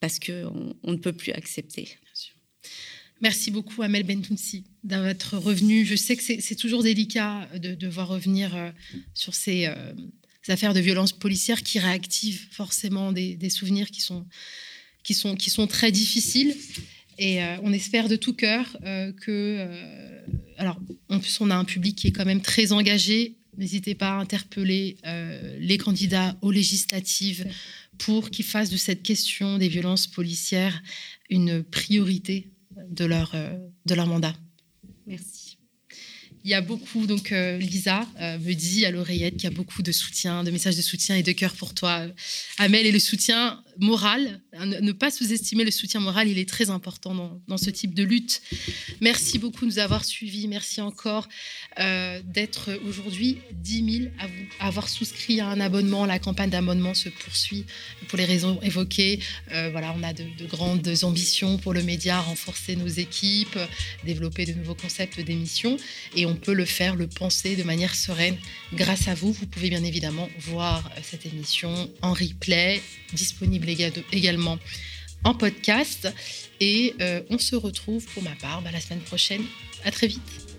parce 0.00 0.18
qu'on 0.18 0.74
on 0.82 0.92
ne 0.92 0.98
peut 0.98 1.12
plus 1.12 1.32
accepter. 1.32 1.96
Merci 3.20 3.50
beaucoup, 3.50 3.80
Amel 3.82 4.02
Bentounsi, 4.02 4.64
d'être 4.82 5.38
revenu. 5.38 5.86
Je 5.86 5.94
sais 5.94 6.14
que 6.14 6.22
c'est 6.22 6.56
toujours 6.56 6.82
délicat 6.82 7.48
de 7.56 7.74
devoir 7.74 8.08
revenir 8.08 8.54
euh, 8.54 8.70
sur 9.14 9.34
ces, 9.34 9.66
euh, 9.66 9.92
affaires 10.48 10.74
de 10.74 10.80
violence 10.80 11.12
policière 11.12 11.62
qui 11.62 11.78
réactivent 11.78 12.48
forcément 12.50 13.12
des, 13.12 13.50
souvenirs 13.50 13.90
qui 13.90 14.02
sont, 14.02 14.26
qui, 15.04 15.14
sont, 15.14 15.36
qui 15.36 15.48
sont 15.48 15.66
très 15.66 15.90
difficiles. 15.90 16.54
Et 17.16 17.42
euh, 17.42 17.56
on 17.62 17.72
espère 17.72 18.08
de 18.08 18.16
tout 18.16 18.34
cœur 18.34 18.76
que. 19.22 19.66
alors, 20.58 20.78
en 21.08 21.18
plus, 21.18 21.40
on 21.40 21.50
a 21.50 21.56
un 21.56 21.64
public 21.64 21.96
qui 21.96 22.08
est 22.08 22.12
quand 22.12 22.26
même 22.26 22.42
très 22.42 22.72
engagé 22.72 23.36
N'hésitez 23.56 23.94
pas 23.94 24.10
à 24.10 24.14
interpeller 24.14 24.96
euh, 25.06 25.56
les 25.60 25.78
candidats 25.78 26.36
aux 26.42 26.50
législatives 26.50 27.46
pour 27.98 28.30
qu'ils 28.30 28.44
fassent 28.44 28.70
de 28.70 28.76
cette 28.76 29.02
question 29.02 29.58
des 29.58 29.68
violences 29.68 30.06
policières 30.06 30.82
une 31.30 31.62
priorité 31.62 32.50
de 32.90 33.04
leur, 33.04 33.32
euh, 33.34 33.56
de 33.86 33.94
leur 33.94 34.06
mandat. 34.06 34.34
Merci. 35.06 35.58
Il 36.44 36.50
y 36.50 36.54
a 36.54 36.60
beaucoup, 36.60 37.06
donc 37.06 37.32
euh, 37.32 37.56
Lisa 37.56 38.06
me 38.20 38.52
dit 38.52 38.84
à 38.84 38.90
l'oreillette 38.90 39.34
qu'il 39.34 39.44
y 39.44 39.52
a 39.52 39.56
beaucoup 39.56 39.82
de 39.82 39.92
soutien, 39.92 40.44
de 40.44 40.50
messages 40.50 40.76
de 40.76 40.82
soutien 40.82 41.16
et 41.16 41.22
de 41.22 41.32
cœur 41.32 41.54
pour 41.54 41.72
toi, 41.72 42.06
Amel. 42.58 42.84
Et 42.84 42.92
le 42.92 42.98
soutien 42.98 43.63
moral, 43.80 44.40
ne 44.60 44.92
pas 44.92 45.10
sous-estimer 45.10 45.64
le 45.64 45.70
soutien 45.70 46.00
moral, 46.00 46.28
il 46.28 46.38
est 46.38 46.48
très 46.48 46.70
important 46.70 47.40
dans, 47.46 47.58
ce 47.58 47.70
type 47.70 47.94
de 47.94 48.02
lutte. 48.02 48.42
Merci 49.00 49.38
beaucoup 49.38 49.62
de 49.62 49.66
nous 49.66 49.78
avoir 49.78 50.04
suivis. 50.04 50.48
Merci 50.48 50.80
encore 50.80 51.28
euh, 51.78 52.20
d'être 52.24 52.70
aujourd'hui 52.86 53.38
10 53.52 53.98
000 53.98 54.10
à, 54.58 54.66
avoir 54.66 54.88
souscrit 54.88 55.40
à 55.40 55.48
un 55.48 55.60
abonnement. 55.60 56.06
La 56.06 56.18
campagne 56.18 56.50
d'abonnement 56.50 56.94
se 56.94 57.08
poursuit 57.08 57.64
pour 58.08 58.18
les 58.18 58.24
raisons 58.24 58.60
évoquées. 58.62 59.20
Euh, 59.52 59.70
voilà, 59.70 59.94
on 59.96 60.02
a 60.02 60.12
de, 60.12 60.24
grandes 60.46 60.88
ambitions 61.02 61.58
pour 61.58 61.72
le 61.72 61.82
média, 61.82 62.20
renforcer 62.20 62.76
nos 62.76 62.86
équipes, 62.86 63.58
développer 64.04 64.44
de 64.46 64.52
nouveaux 64.52 64.74
concepts 64.74 65.20
d'émissions. 65.20 65.76
Et 66.14 66.26
on 66.26 66.36
peut 66.36 66.54
le 66.54 66.64
faire, 66.64 66.96
le 66.96 67.06
penser 67.06 67.56
de 67.56 67.62
manière 67.62 67.94
sereine 67.94 68.36
grâce 68.72 69.08
à 69.08 69.14
vous. 69.14 69.32
Vous 69.32 69.46
pouvez 69.46 69.70
bien 69.70 69.84
évidemment 69.84 70.28
voir 70.38 70.90
euh, 70.96 71.00
cette 71.02 71.26
émission 71.26 71.90
en 72.02 72.12
replay, 72.12 72.82
également 74.12 74.58
en 75.24 75.34
podcast. 75.34 76.12
Et 76.60 76.94
euh, 77.00 77.22
on 77.30 77.38
se 77.38 77.56
retrouve 77.56 78.04
pour 78.14 78.22
ma 78.22 78.34
part 78.36 78.62
bah, 78.62 78.70
la 78.72 78.80
semaine 78.80 79.00
prochaine. 79.00 79.42
À 79.84 79.90
très 79.90 80.06
vite. 80.06 80.53